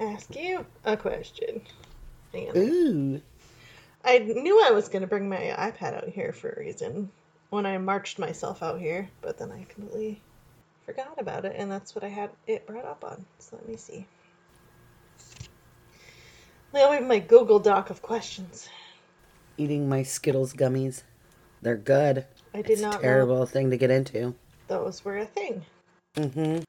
ask 0.00 0.34
you 0.34 0.64
a 0.84 0.96
question. 0.96 1.60
Ooh. 2.34 3.20
I 4.04 4.18
knew 4.18 4.64
I 4.64 4.70
was 4.70 4.88
going 4.88 5.02
to 5.02 5.06
bring 5.08 5.28
my 5.28 5.36
iPad 5.36 5.94
out 5.96 6.08
here 6.08 6.32
for 6.32 6.50
a 6.50 6.60
reason 6.60 7.10
when 7.50 7.66
I 7.66 7.76
marched 7.78 8.18
myself 8.18 8.62
out 8.62 8.80
here, 8.80 9.08
but 9.20 9.38
then 9.38 9.52
I 9.52 9.64
completely 9.64 10.20
forgot 10.86 11.14
about 11.18 11.44
it, 11.44 11.54
and 11.56 11.70
that's 11.70 11.94
what 11.94 12.04
I 12.04 12.08
had 12.08 12.30
it 12.46 12.66
brought 12.66 12.84
up 12.84 13.04
on. 13.04 13.24
So 13.38 13.56
let 13.56 13.68
me 13.68 13.76
see. 13.76 14.06
I 16.74 16.78
have 16.78 17.06
my 17.06 17.20
Google 17.20 17.60
Doc 17.60 17.90
of 17.90 18.02
questions. 18.02 18.68
Eating 19.56 19.88
my 19.88 20.02
Skittles 20.02 20.52
gummies. 20.52 21.02
They're 21.62 21.76
good. 21.76 22.26
I 22.52 22.62
did 22.62 22.72
It's 22.72 22.80
a 22.80 22.84
not 22.84 23.00
terrible 23.00 23.46
thing 23.46 23.70
to 23.70 23.76
get 23.76 23.90
into. 23.90 24.34
those 24.68 25.04
were 25.04 25.18
a 25.18 25.24
thing. 25.26 25.64
Mm-hmm. 26.16 26.62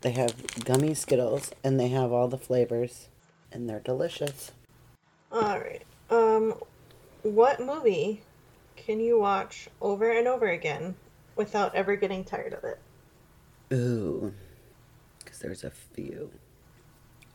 They 0.00 0.10
have 0.12 0.64
gummy 0.64 0.94
Skittles, 0.94 1.52
and 1.62 1.78
they 1.78 1.88
have 1.88 2.10
all 2.12 2.28
the 2.28 2.38
flavors, 2.38 3.08
and 3.52 3.68
they're 3.68 3.80
delicious. 3.80 4.52
All 5.30 5.58
right. 5.58 5.82
Um, 6.10 6.54
what 7.22 7.60
movie 7.60 8.22
can 8.76 9.00
you 9.00 9.18
watch 9.20 9.68
over 9.80 10.10
and 10.10 10.26
over 10.26 10.48
again 10.48 10.94
without 11.36 11.74
ever 11.74 11.94
getting 11.96 12.24
tired 12.24 12.52
of 12.52 12.64
it? 12.64 12.78
Ooh, 13.72 14.34
because 15.18 15.38
there's 15.38 15.64
a 15.64 15.70
few. 15.70 16.30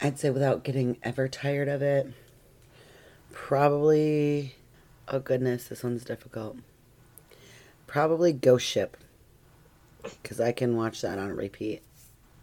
I'd 0.02 0.20
say 0.20 0.30
without 0.30 0.64
getting 0.64 0.98
ever 1.04 1.28
tired 1.28 1.68
of 1.70 1.82
it, 1.82 2.08
probably. 3.32 4.56
Oh 5.10 5.20
goodness, 5.20 5.70
this 5.70 5.84
one's 5.84 6.04
difficult. 6.04 6.58
Probably 7.86 8.34
Ghost 8.34 8.66
Ship, 8.66 8.98
because 10.04 10.42
I 10.42 10.52
can 10.52 10.76
watch 10.76 11.00
that 11.02 11.18
on 11.18 11.32
repeat 11.34 11.82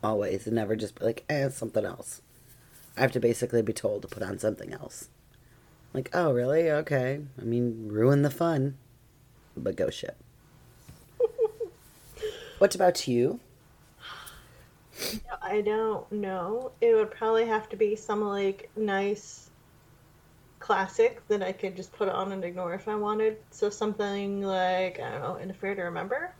always 0.02 0.46
and 0.46 0.56
never 0.56 0.74
just 0.74 0.98
be 0.98 1.04
like, 1.04 1.24
eh, 1.28 1.50
something 1.50 1.84
else. 1.84 2.22
I 2.96 3.02
have 3.02 3.12
to 3.12 3.20
basically 3.20 3.60
be 3.60 3.74
told 3.74 4.02
to 4.02 4.08
put 4.08 4.22
on 4.22 4.38
something 4.38 4.72
else. 4.72 5.08
Like, 5.92 6.08
oh, 6.14 6.32
really? 6.32 6.70
Okay. 6.70 7.20
I 7.40 7.44
mean, 7.44 7.88
ruin 7.90 8.22
the 8.22 8.30
fun, 8.30 8.76
but 9.56 9.76
Ghost 9.76 9.98
Ship. 9.98 10.16
what 12.58 12.74
about 12.74 13.06
you? 13.06 13.40
I 15.42 15.60
don't 15.60 16.10
know. 16.10 16.72
It 16.80 16.94
would 16.94 17.10
probably 17.10 17.46
have 17.46 17.68
to 17.68 17.76
be 17.76 17.94
some 17.96 18.22
like 18.22 18.70
nice 18.76 19.50
classic 20.64 21.20
that 21.28 21.42
I 21.42 21.52
could 21.52 21.76
just 21.76 21.92
put 21.92 22.08
on 22.08 22.32
and 22.32 22.42
ignore 22.42 22.72
if 22.72 22.88
I 22.88 22.94
wanted. 22.94 23.36
So 23.50 23.68
something 23.68 24.40
like 24.40 24.98
I 24.98 25.10
don't 25.10 25.20
know, 25.20 25.34
An 25.34 25.50
Affair 25.50 25.74
to 25.74 25.82
Remember. 25.82 26.32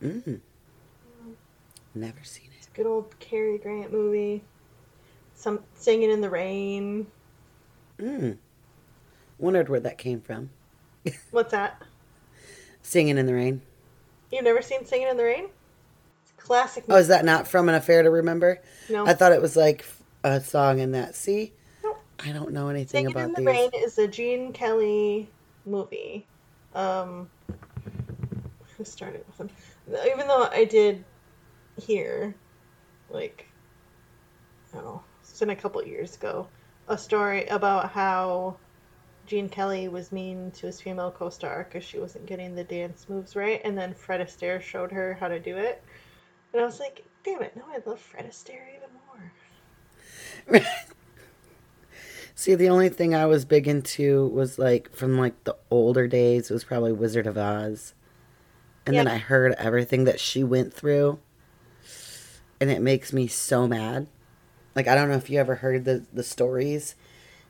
Mm. 0.00 0.38
Never 1.92 2.22
seen 2.22 2.50
it. 2.58 2.68
Good 2.72 2.86
old 2.86 3.18
Cary 3.18 3.58
Grant 3.58 3.92
movie. 3.92 4.44
Some 5.34 5.58
Singing 5.74 6.12
in 6.12 6.20
the 6.20 6.30
Rain. 6.30 7.08
Mm. 7.98 8.38
Wondered 9.38 9.68
where 9.68 9.80
that 9.80 9.98
came 9.98 10.20
from. 10.20 10.50
What's 11.32 11.50
that? 11.50 11.82
Singing 12.82 13.18
in 13.18 13.26
the 13.26 13.34
Rain. 13.34 13.60
You've 14.30 14.44
never 14.44 14.62
seen 14.62 14.86
Singing 14.86 15.08
in 15.08 15.16
the 15.16 15.24
Rain? 15.24 15.48
It's 16.22 16.30
a 16.30 16.40
classic. 16.40 16.84
Oh, 16.88 16.96
is 16.96 17.08
that 17.08 17.24
not 17.24 17.48
from 17.48 17.68
an 17.68 17.74
affair 17.74 18.04
to 18.04 18.10
remember? 18.10 18.62
No. 18.88 19.04
I 19.04 19.14
thought 19.14 19.32
it 19.32 19.42
was 19.42 19.56
like 19.56 19.84
a 20.22 20.40
song 20.40 20.78
in 20.78 20.92
that. 20.92 21.16
See. 21.16 21.52
I 22.18 22.32
don't 22.32 22.52
know 22.52 22.68
anything 22.68 23.06
Singing 23.06 23.10
about 23.10 23.24
in 23.24 23.32
the 23.32 23.40
these. 23.40 23.46
Rain 23.46 23.70
is 23.74 23.98
a 23.98 24.06
Gene 24.06 24.52
Kelly 24.52 25.30
movie. 25.66 26.26
Um, 26.74 27.28
who 28.76 28.84
started 28.84 29.24
with 29.26 29.38
him? 29.38 29.50
Even 30.06 30.26
though 30.28 30.48
I 30.50 30.64
did 30.64 31.04
hear, 31.80 32.34
like, 33.10 33.46
I 34.72 34.76
don't 34.76 34.84
know, 34.84 35.02
it's 35.20 35.38
been 35.38 35.50
a 35.50 35.56
couple 35.56 35.84
years 35.84 36.16
ago, 36.16 36.48
a 36.88 36.96
story 36.96 37.46
about 37.46 37.90
how 37.90 38.56
Gene 39.26 39.48
Kelly 39.48 39.88
was 39.88 40.12
mean 40.12 40.50
to 40.52 40.66
his 40.66 40.80
female 40.80 41.10
co-star 41.10 41.64
because 41.64 41.84
she 41.84 41.98
wasn't 41.98 42.26
getting 42.26 42.54
the 42.54 42.64
dance 42.64 43.06
moves 43.08 43.36
right, 43.36 43.60
and 43.64 43.76
then 43.76 43.94
Fred 43.94 44.20
Astaire 44.20 44.60
showed 44.60 44.92
her 44.92 45.14
how 45.20 45.28
to 45.28 45.38
do 45.38 45.56
it, 45.56 45.82
and 46.52 46.62
I 46.62 46.64
was 46.64 46.80
like, 46.80 47.04
damn 47.24 47.42
it, 47.42 47.56
no, 47.56 47.64
I 47.68 47.78
love 47.88 48.00
Fred 48.00 48.28
Astaire 48.28 48.68
even 48.76 50.60
more. 50.60 50.60
See, 52.42 52.56
the 52.56 52.70
only 52.70 52.88
thing 52.88 53.14
I 53.14 53.26
was 53.26 53.44
big 53.44 53.68
into 53.68 54.26
was 54.26 54.58
like 54.58 54.92
from 54.92 55.16
like 55.16 55.44
the 55.44 55.54
older 55.70 56.08
days 56.08 56.50
it 56.50 56.52
was 56.52 56.64
probably 56.64 56.90
Wizard 56.90 57.28
of 57.28 57.38
Oz. 57.38 57.94
And 58.84 58.96
then 58.96 59.06
I 59.06 59.18
heard 59.18 59.52
everything 59.58 60.02
that 60.06 60.18
she 60.18 60.42
went 60.42 60.74
through. 60.74 61.20
And 62.60 62.68
it 62.68 62.82
makes 62.82 63.12
me 63.12 63.28
so 63.28 63.68
mad. 63.68 64.08
Like 64.74 64.88
I 64.88 64.96
don't 64.96 65.08
know 65.08 65.14
if 65.14 65.30
you 65.30 65.38
ever 65.38 65.54
heard 65.54 65.84
the 65.84 66.04
the 66.12 66.24
stories. 66.24 66.96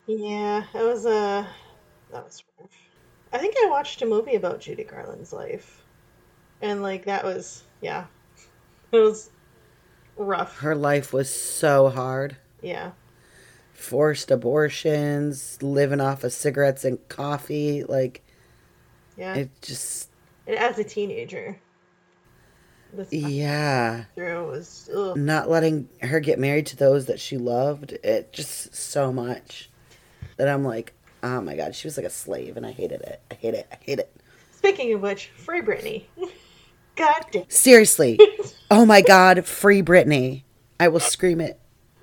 Yeah, 0.06 0.64
it 0.74 0.82
was 0.82 1.06
Uh, 1.06 1.46
that 2.10 2.24
was 2.26 2.44
rough. 2.60 2.70
I 3.32 3.38
think 3.38 3.54
I 3.64 3.70
watched 3.70 4.02
a 4.02 4.06
movie 4.06 4.34
about 4.34 4.60
Judy 4.60 4.84
Garland's 4.84 5.32
life, 5.32 5.86
and 6.60 6.82
like 6.82 7.06
that 7.06 7.24
was 7.24 7.62
yeah, 7.80 8.04
it 8.92 8.98
was 8.98 9.30
rough. 10.18 10.58
Her 10.58 10.74
life 10.74 11.14
was 11.14 11.34
so 11.34 11.88
hard. 11.88 12.36
Yeah, 12.60 12.90
Forced 13.82 14.30
abortions, 14.30 15.60
living 15.62 16.00
off 16.00 16.24
of 16.24 16.32
cigarettes 16.32 16.84
and 16.84 16.98
coffee, 17.08 17.84
like 17.84 18.22
yeah. 19.16 19.34
it 19.34 19.50
just 19.60 20.08
and 20.46 20.56
as 20.56 20.78
a 20.78 20.84
teenager, 20.84 21.58
yeah. 23.10 24.04
through 24.14 24.46
was 24.46 24.90
ugh. 24.94 25.16
not 25.16 25.48
letting 25.48 25.88
her 26.00 26.20
get 26.20 26.38
married 26.38 26.66
to 26.66 26.76
those 26.76 27.06
that 27.06 27.20
she 27.20 27.36
loved 27.38 27.92
it 27.92 28.32
just 28.32 28.74
so 28.74 29.12
much 29.12 29.70
that 30.36 30.48
i'm 30.48 30.64
like 30.64 30.92
oh 31.22 31.40
my 31.40 31.56
god 31.56 31.74
she 31.74 31.86
was 31.86 31.96
like 31.96 32.06
a 32.06 32.10
slave 32.10 32.56
and 32.56 32.66
i 32.66 32.70
hated 32.70 33.00
it 33.02 33.20
i 33.30 33.34
hate 33.34 33.54
it 33.54 33.66
i 33.72 33.76
hate 33.80 33.98
it 33.98 34.14
Speaking 34.52 34.92
of 34.92 35.02
which, 35.02 35.26
free 35.28 35.60
Britney. 35.60 36.04
God 36.96 37.26
damn. 37.32 37.48
seriously 37.48 38.20
oh 38.70 38.84
my 38.84 39.00
god 39.00 39.46
free 39.46 39.82
britney 39.82 40.42
i 40.78 40.88
will 40.88 41.00
scream 41.00 41.40
it 41.40 41.58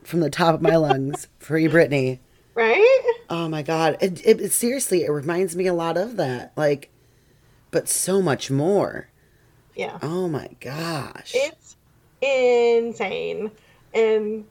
from 0.10 0.20
the 0.22 0.30
top 0.30 0.56
of 0.56 0.62
my 0.62 0.76
lungs 0.76 1.28
free 1.40 1.68
britney 1.68 2.20
Right? 2.56 3.14
oh 3.30 3.48
my 3.48 3.62
god 3.62 3.98
it, 4.02 4.26
it, 4.26 4.42
it- 4.42 4.52
seriously 4.52 5.04
it 5.04 5.12
reminds 5.12 5.56
me 5.56 5.68
a 5.68 5.74
lot 5.74 5.96
of 5.98 6.18
that 6.18 6.52
like 6.58 6.90
but 7.72 7.88
so 7.88 8.22
much 8.22 8.50
more 8.52 9.08
Yeah. 9.76 9.98
oh 10.02 10.28
my 10.28 10.50
gosh 10.60 11.32
It's 11.36 11.76
insane. 12.22 13.52
And 13.94 14.46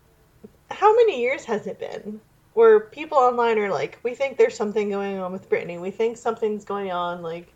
how 0.71 0.95
many 0.95 1.21
years 1.21 1.45
has 1.45 1.67
it 1.67 1.79
been 1.79 2.21
where 2.55 2.81
people 2.81 3.19
online 3.19 3.59
are 3.59 3.71
like, 3.71 3.99
we 4.03 4.15
think 4.15 4.37
there's 4.37 4.57
something 4.57 4.91
going 4.91 5.19
on 5.19 5.33
with 5.33 5.49
Britney. 5.49 5.81
We 5.81 5.91
think 5.93 6.17
something's 6.17 6.65
going 6.65 6.91
on. 6.91 7.23
Like, 7.23 7.53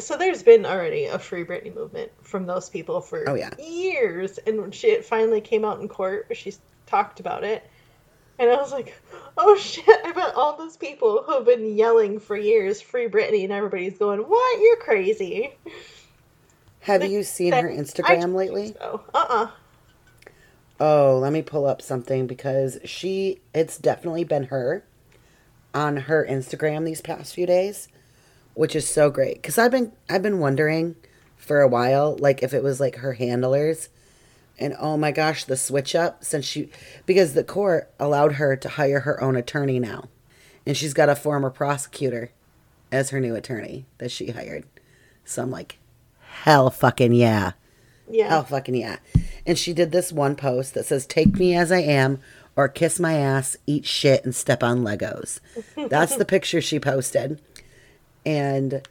so 0.00 0.16
there's 0.18 0.42
been 0.42 0.66
already 0.66 1.06
a 1.06 1.18
free 1.18 1.44
Britney 1.44 1.74
movement 1.74 2.12
from 2.22 2.46
those 2.46 2.68
people 2.68 3.00
for 3.00 3.28
Oh, 3.28 3.34
yeah. 3.34 3.50
years. 3.58 4.38
And 4.38 4.60
when 4.60 4.70
shit 4.70 5.04
finally 5.06 5.40
came 5.40 5.64
out 5.64 5.80
in 5.80 5.88
court, 5.88 6.26
she 6.34 6.52
talked 6.88 7.20
about 7.20 7.44
it. 7.44 7.68
And 8.38 8.50
I 8.50 8.56
was 8.56 8.72
like, 8.72 8.94
oh 9.36 9.56
shit, 9.56 9.84
I 10.04 10.12
bet 10.12 10.34
all 10.34 10.56
those 10.56 10.76
people 10.76 11.22
who 11.24 11.34
have 11.34 11.44
been 11.44 11.76
yelling 11.76 12.20
for 12.20 12.36
years, 12.36 12.80
free 12.80 13.08
Britney, 13.08 13.44
and 13.44 13.52
everybody's 13.52 13.98
going, 13.98 14.20
what? 14.20 14.60
You're 14.60 14.76
crazy. 14.76 15.54
have 16.80 17.04
you 17.04 17.22
seen 17.22 17.52
her 17.52 17.68
instagram 17.68 18.34
lately 18.34 18.74
So, 18.78 19.02
uh-uh. 19.12 19.50
Oh, 20.80 21.18
let 21.20 21.32
me 21.32 21.42
pull 21.42 21.66
up 21.66 21.82
something 21.82 22.28
because 22.28 22.78
she, 22.84 23.40
it's 23.52 23.78
definitely 23.78 24.22
been 24.22 24.44
her 24.44 24.84
on 25.74 25.96
her 25.96 26.24
Instagram 26.24 26.84
these 26.84 27.00
past 27.00 27.34
few 27.34 27.46
days, 27.46 27.88
which 28.54 28.76
is 28.76 28.88
so 28.88 29.10
great. 29.10 29.42
Cause 29.42 29.58
I've 29.58 29.72
been, 29.72 29.90
I've 30.08 30.22
been 30.22 30.38
wondering 30.38 30.94
for 31.36 31.60
a 31.60 31.68
while, 31.68 32.16
like 32.20 32.44
if 32.44 32.54
it 32.54 32.62
was 32.62 32.78
like 32.78 32.96
her 32.96 33.14
handlers 33.14 33.88
and 34.58 34.74
oh 34.78 34.96
my 34.96 35.12
gosh, 35.12 35.44
the 35.44 35.56
switch 35.56 35.94
up 35.94 36.24
since 36.24 36.44
she, 36.44 36.70
because 37.06 37.34
the 37.34 37.44
court 37.44 37.90
allowed 37.98 38.32
her 38.34 38.56
to 38.56 38.68
hire 38.68 39.00
her 39.00 39.22
own 39.22 39.36
attorney 39.36 39.78
now. 39.78 40.08
And 40.66 40.76
she's 40.76 40.94
got 40.94 41.08
a 41.08 41.16
former 41.16 41.50
prosecutor 41.50 42.30
as 42.92 43.10
her 43.10 43.20
new 43.20 43.34
attorney 43.34 43.86
that 43.98 44.10
she 44.10 44.30
hired. 44.30 44.64
So 45.24 45.42
I'm 45.42 45.50
like, 45.50 45.78
hell 46.20 46.70
fucking 46.70 47.12
yeah. 47.12 47.52
Yeah. 48.10 48.38
Oh 48.38 48.42
fucking 48.42 48.74
yeah. 48.74 48.98
And 49.46 49.58
she 49.58 49.72
did 49.72 49.92
this 49.92 50.12
one 50.12 50.36
post 50.36 50.74
that 50.74 50.86
says, 50.86 51.06
Take 51.06 51.34
me 51.34 51.54
as 51.54 51.70
I 51.70 51.80
am, 51.80 52.20
or 52.56 52.68
kiss 52.68 52.98
my 52.98 53.14
ass, 53.14 53.56
eat 53.66 53.86
shit, 53.86 54.24
and 54.24 54.34
step 54.34 54.62
on 54.62 54.82
Legos. 54.82 55.40
That's 55.88 56.16
the 56.16 56.24
picture 56.24 56.60
she 56.60 56.80
posted. 56.80 57.40
And 58.26 58.82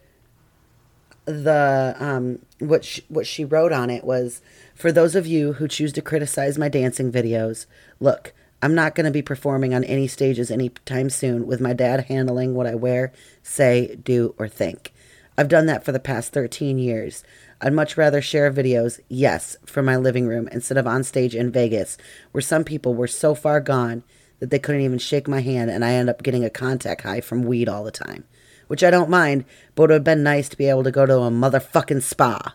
the 1.26 1.95
um 1.99 2.39
what 2.59 2.86
she, 2.86 3.03
what 3.09 3.28
she 3.28 3.43
wrote 3.43 3.74
on 3.74 3.89
it 3.89 4.05
was 4.05 4.41
for 4.78 4.91
those 4.91 5.15
of 5.15 5.25
you 5.25 5.53
who 5.53 5.67
choose 5.67 5.91
to 5.91 6.01
criticize 6.01 6.57
my 6.57 6.69
dancing 6.69 7.11
videos 7.11 7.65
look 7.99 8.34
i'm 8.61 8.75
not 8.75 8.93
going 8.93 9.05
to 9.05 9.11
be 9.11 9.21
performing 9.21 9.73
on 9.73 9.84
any 9.84 10.07
stages 10.07 10.51
anytime 10.51 11.09
soon 11.09 11.47
with 11.47 11.59
my 11.59 11.73
dad 11.73 12.05
handling 12.05 12.53
what 12.53 12.67
i 12.67 12.75
wear 12.75 13.11
say 13.41 13.95
do 14.03 14.36
or 14.38 14.47
think 14.47 14.93
i've 15.38 15.47
done 15.47 15.65
that 15.65 15.84
for 15.84 15.91
the 15.91 15.99
past 15.99 16.32
13 16.32 16.78
years 16.78 17.23
i'd 17.61 17.73
much 17.73 17.97
rather 17.97 18.21
share 18.21 18.51
videos 18.53 18.99
yes 19.09 19.57
from 19.65 19.86
my 19.86 19.95
living 19.95 20.28
room 20.28 20.47
instead 20.51 20.78
of 20.78 20.86
on 20.86 21.03
stage 21.03 21.36
in 21.36 21.51
vegas 21.51 21.97
where 22.32 22.41
some 22.41 22.63
people 22.63 22.93
were 22.93 23.07
so 23.07 23.34
far 23.34 23.59
gone 23.59 24.03
that 24.39 24.51
they 24.51 24.59
couldn't 24.59 24.82
even 24.82 24.99
shake 24.99 25.28
my 25.28 25.41
hand 25.41 25.71
and 25.71 25.84
i 25.84 25.91
end 25.93 26.09
up 26.09 26.21
getting 26.21 26.45
a 26.45 26.49
contact 26.49 27.01
high 27.01 27.19
from 27.19 27.41
weed 27.41 27.67
all 27.67 27.84
the 27.84 27.91
time 27.91 28.23
which 28.67 28.84
I 28.84 28.91
don't 28.91 29.09
mind, 29.09 29.45
but 29.75 29.84
it 29.84 29.86
would 29.86 29.91
have 29.91 30.03
been 30.03 30.23
nice 30.23 30.49
to 30.49 30.57
be 30.57 30.67
able 30.67 30.84
to 30.84 30.91
go 30.91 31.05
to 31.05 31.19
a 31.19 31.32
motherfucking 31.32 32.01
spa. 32.01 32.53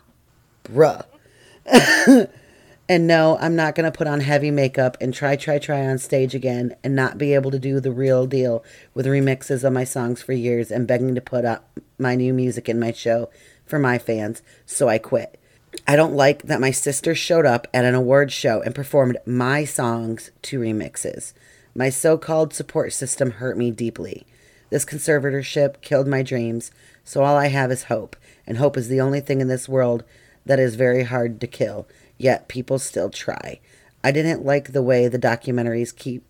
Bruh. 0.63 1.05
and 2.89 3.07
no, 3.07 3.37
I'm 3.39 3.55
not 3.55 3.75
going 3.75 3.89
to 3.89 3.97
put 3.97 4.07
on 4.07 4.19
heavy 4.19 4.51
makeup 4.51 4.97
and 4.99 5.13
try, 5.13 5.35
try, 5.35 5.59
try 5.59 5.85
on 5.85 5.97
stage 5.97 6.35
again 6.35 6.75
and 6.83 6.95
not 6.95 7.17
be 7.17 7.33
able 7.33 7.51
to 7.51 7.59
do 7.59 7.79
the 7.79 7.91
real 7.91 8.27
deal 8.27 8.63
with 8.93 9.05
remixes 9.05 9.63
of 9.63 9.73
my 9.73 9.83
songs 9.83 10.21
for 10.21 10.33
years 10.33 10.71
and 10.71 10.87
begging 10.87 11.15
to 11.15 11.21
put 11.21 11.45
up 11.45 11.79
my 11.97 12.15
new 12.15 12.33
music 12.33 12.67
in 12.67 12.79
my 12.79 12.91
show 12.91 13.29
for 13.65 13.79
my 13.79 13.97
fans, 13.97 14.41
so 14.65 14.89
I 14.89 14.97
quit. 14.97 15.39
I 15.87 15.95
don't 15.95 16.13
like 16.13 16.43
that 16.43 16.61
my 16.61 16.71
sister 16.71 17.15
showed 17.15 17.45
up 17.45 17.67
at 17.73 17.85
an 17.85 17.95
award 17.95 18.31
show 18.31 18.61
and 18.61 18.75
performed 18.75 19.17
my 19.25 19.65
songs 19.65 20.31
to 20.43 20.59
remixes. 20.59 21.33
My 21.73 21.89
so 21.89 22.17
called 22.17 22.53
support 22.53 22.93
system 22.93 23.31
hurt 23.31 23.57
me 23.57 23.71
deeply. 23.71 24.27
This 24.69 24.85
conservatorship 24.85 25.81
killed 25.81 26.07
my 26.07 26.21
dreams, 26.21 26.71
so 27.03 27.23
all 27.23 27.35
I 27.35 27.47
have 27.47 27.71
is 27.71 27.83
hope, 27.83 28.15
and 28.45 28.57
hope 28.57 28.77
is 28.77 28.89
the 28.89 29.01
only 29.01 29.21
thing 29.21 29.41
in 29.41 29.47
this 29.47 29.69
world 29.69 30.03
that 30.45 30.59
is 30.59 30.75
very 30.75 31.03
hard 31.03 31.39
to 31.41 31.47
kill, 31.47 31.87
yet 32.17 32.47
people 32.47 32.79
still 32.79 33.09
try. 33.09 33.59
I 34.03 34.11
didn't 34.11 34.45
like 34.45 34.71
the 34.71 34.83
way 34.83 35.07
the 35.07 35.19
documentaries 35.19 35.95
keep 35.95 36.23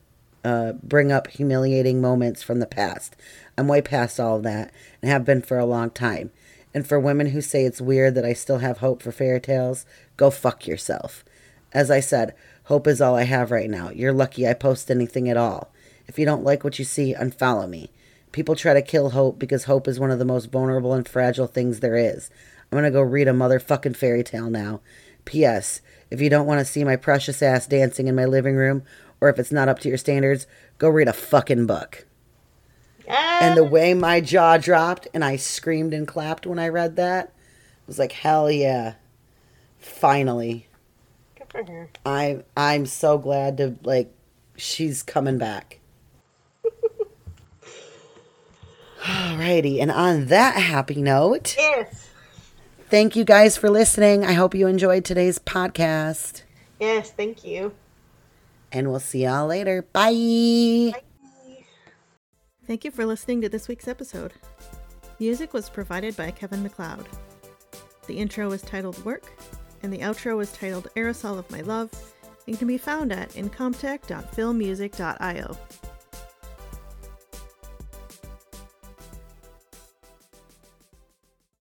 uh, 0.43 0.73
bring 0.73 1.11
up 1.11 1.27
humiliating 1.27 2.01
moments 2.01 2.43
from 2.43 2.59
the 2.59 2.67
past. 2.67 3.15
I'm 3.57 3.67
way 3.67 3.81
past 3.81 4.19
all 4.19 4.37
of 4.37 4.43
that 4.43 4.73
and 5.01 5.09
have 5.09 5.23
been 5.23 5.41
for 5.41 5.57
a 5.57 5.65
long 5.65 5.89
time. 5.89 6.31
And 6.73 6.85
for 6.85 6.99
women 6.99 7.27
who 7.27 7.41
say 7.41 7.65
it's 7.65 7.79
weird 7.79 8.15
that 8.15 8.25
I 8.25 8.33
still 8.33 8.57
have 8.57 8.79
hope 8.79 9.01
for 9.01 9.11
fairy 9.11 9.39
tales, 9.39 9.85
go 10.17 10.29
fuck 10.29 10.67
yourself. 10.67 11.23
As 11.71 11.89
I 11.89 11.99
said, 11.99 12.35
hope 12.65 12.87
is 12.87 12.99
all 12.99 13.15
I 13.15 13.23
have 13.23 13.51
right 13.51 13.69
now. 13.69 13.89
You're 13.89 14.13
lucky 14.13 14.47
I 14.47 14.53
post 14.53 14.91
anything 14.91 15.29
at 15.29 15.37
all. 15.37 15.71
If 16.07 16.19
you 16.19 16.25
don't 16.25 16.43
like 16.43 16.63
what 16.63 16.77
you 16.79 16.85
see, 16.85 17.13
unfollow 17.13 17.69
me. 17.69 17.89
People 18.31 18.55
try 18.55 18.73
to 18.73 18.81
kill 18.81 19.11
hope 19.11 19.37
because 19.37 19.65
hope 19.65 19.87
is 19.87 19.99
one 19.99 20.11
of 20.11 20.19
the 20.19 20.25
most 20.25 20.51
vulnerable 20.51 20.93
and 20.93 21.07
fragile 21.07 21.47
things 21.47 21.79
there 21.79 21.95
is. 21.95 22.29
I'm 22.73 22.77
gonna 22.77 22.89
go 22.89 23.03
read 23.03 23.27
a 23.27 23.33
motherfucking 23.33 23.95
fairy 23.95 24.23
tale 24.23 24.49
now. 24.49 24.81
P.S. 25.25 25.79
If 26.09 26.21
you 26.21 26.29
don't 26.31 26.47
want 26.47 26.57
to 26.57 26.65
see 26.65 26.83
my 26.83 26.95
precious 26.95 27.43
ass 27.43 27.67
dancing 27.67 28.07
in 28.07 28.15
my 28.15 28.25
living 28.25 28.55
room, 28.55 28.81
or 29.21 29.29
if 29.29 29.37
it's 29.37 29.51
not 29.51 29.69
up 29.69 29.77
to 29.81 29.89
your 29.89 29.99
standards, 29.99 30.47
go 30.79 30.89
read 30.89 31.07
a 31.07 31.13
fucking 31.13 31.67
book. 31.67 32.07
And 33.07 33.55
the 33.55 33.63
way 33.63 33.93
my 33.93 34.21
jaw 34.21 34.57
dropped 34.57 35.07
and 35.13 35.23
I 35.23 35.35
screamed 35.35 35.93
and 35.93 36.07
clapped 36.07 36.47
when 36.47 36.57
I 36.57 36.67
read 36.69 36.95
that 36.95 37.31
was 37.85 37.99
like, 37.99 38.11
hell 38.13 38.49
yeah. 38.49 38.95
Finally. 39.77 40.65
Good 41.37 41.47
for 41.51 41.63
her. 41.71 41.89
I 42.07 42.43
I'm 42.57 42.87
so 42.87 43.19
glad 43.19 43.57
to 43.57 43.75
like 43.83 44.11
she's 44.57 45.03
coming 45.03 45.37
back. 45.37 45.79
Alrighty, 49.03 49.79
and 49.79 49.91
on 49.91 50.25
that 50.25 50.55
happy 50.55 51.03
note, 51.03 51.55
Yes. 51.55 52.02
Thank 52.93 53.15
you 53.15 53.23
guys 53.23 53.57
for 53.57 53.71
listening. 53.71 54.23
I 54.23 54.33
hope 54.33 54.53
you 54.53 54.67
enjoyed 54.67 55.03
today's 55.03 55.39
podcast. 55.39 56.43
Yes, 56.79 57.09
thank 57.09 57.43
you. 57.43 57.73
And 58.71 58.91
we'll 58.91 58.99
see 58.99 59.23
y'all 59.23 59.47
later. 59.47 59.81
Bye. 59.81 60.93
Thank 62.67 62.85
you 62.85 62.91
for 62.91 63.07
listening 63.07 63.41
to 63.41 63.49
this 63.49 63.67
week's 63.67 63.87
episode. 63.87 64.33
Music 65.19 65.55
was 65.55 65.71
provided 65.71 66.15
by 66.15 66.29
Kevin 66.29 66.61
MacLeod. 66.61 67.07
The 68.05 68.19
intro 68.19 68.47
was 68.47 68.61
titled 68.61 69.03
Work, 69.03 69.25
and 69.81 69.91
the 69.91 70.01
outro 70.01 70.37
was 70.37 70.51
titled 70.51 70.87
Aerosol 70.95 71.39
of 71.39 71.49
My 71.49 71.61
Love, 71.61 71.89
and 72.45 72.59
can 72.59 72.67
be 72.67 72.77
found 72.77 73.11
at 73.11 73.31
incompetech.filmmusic.io. 73.31 75.57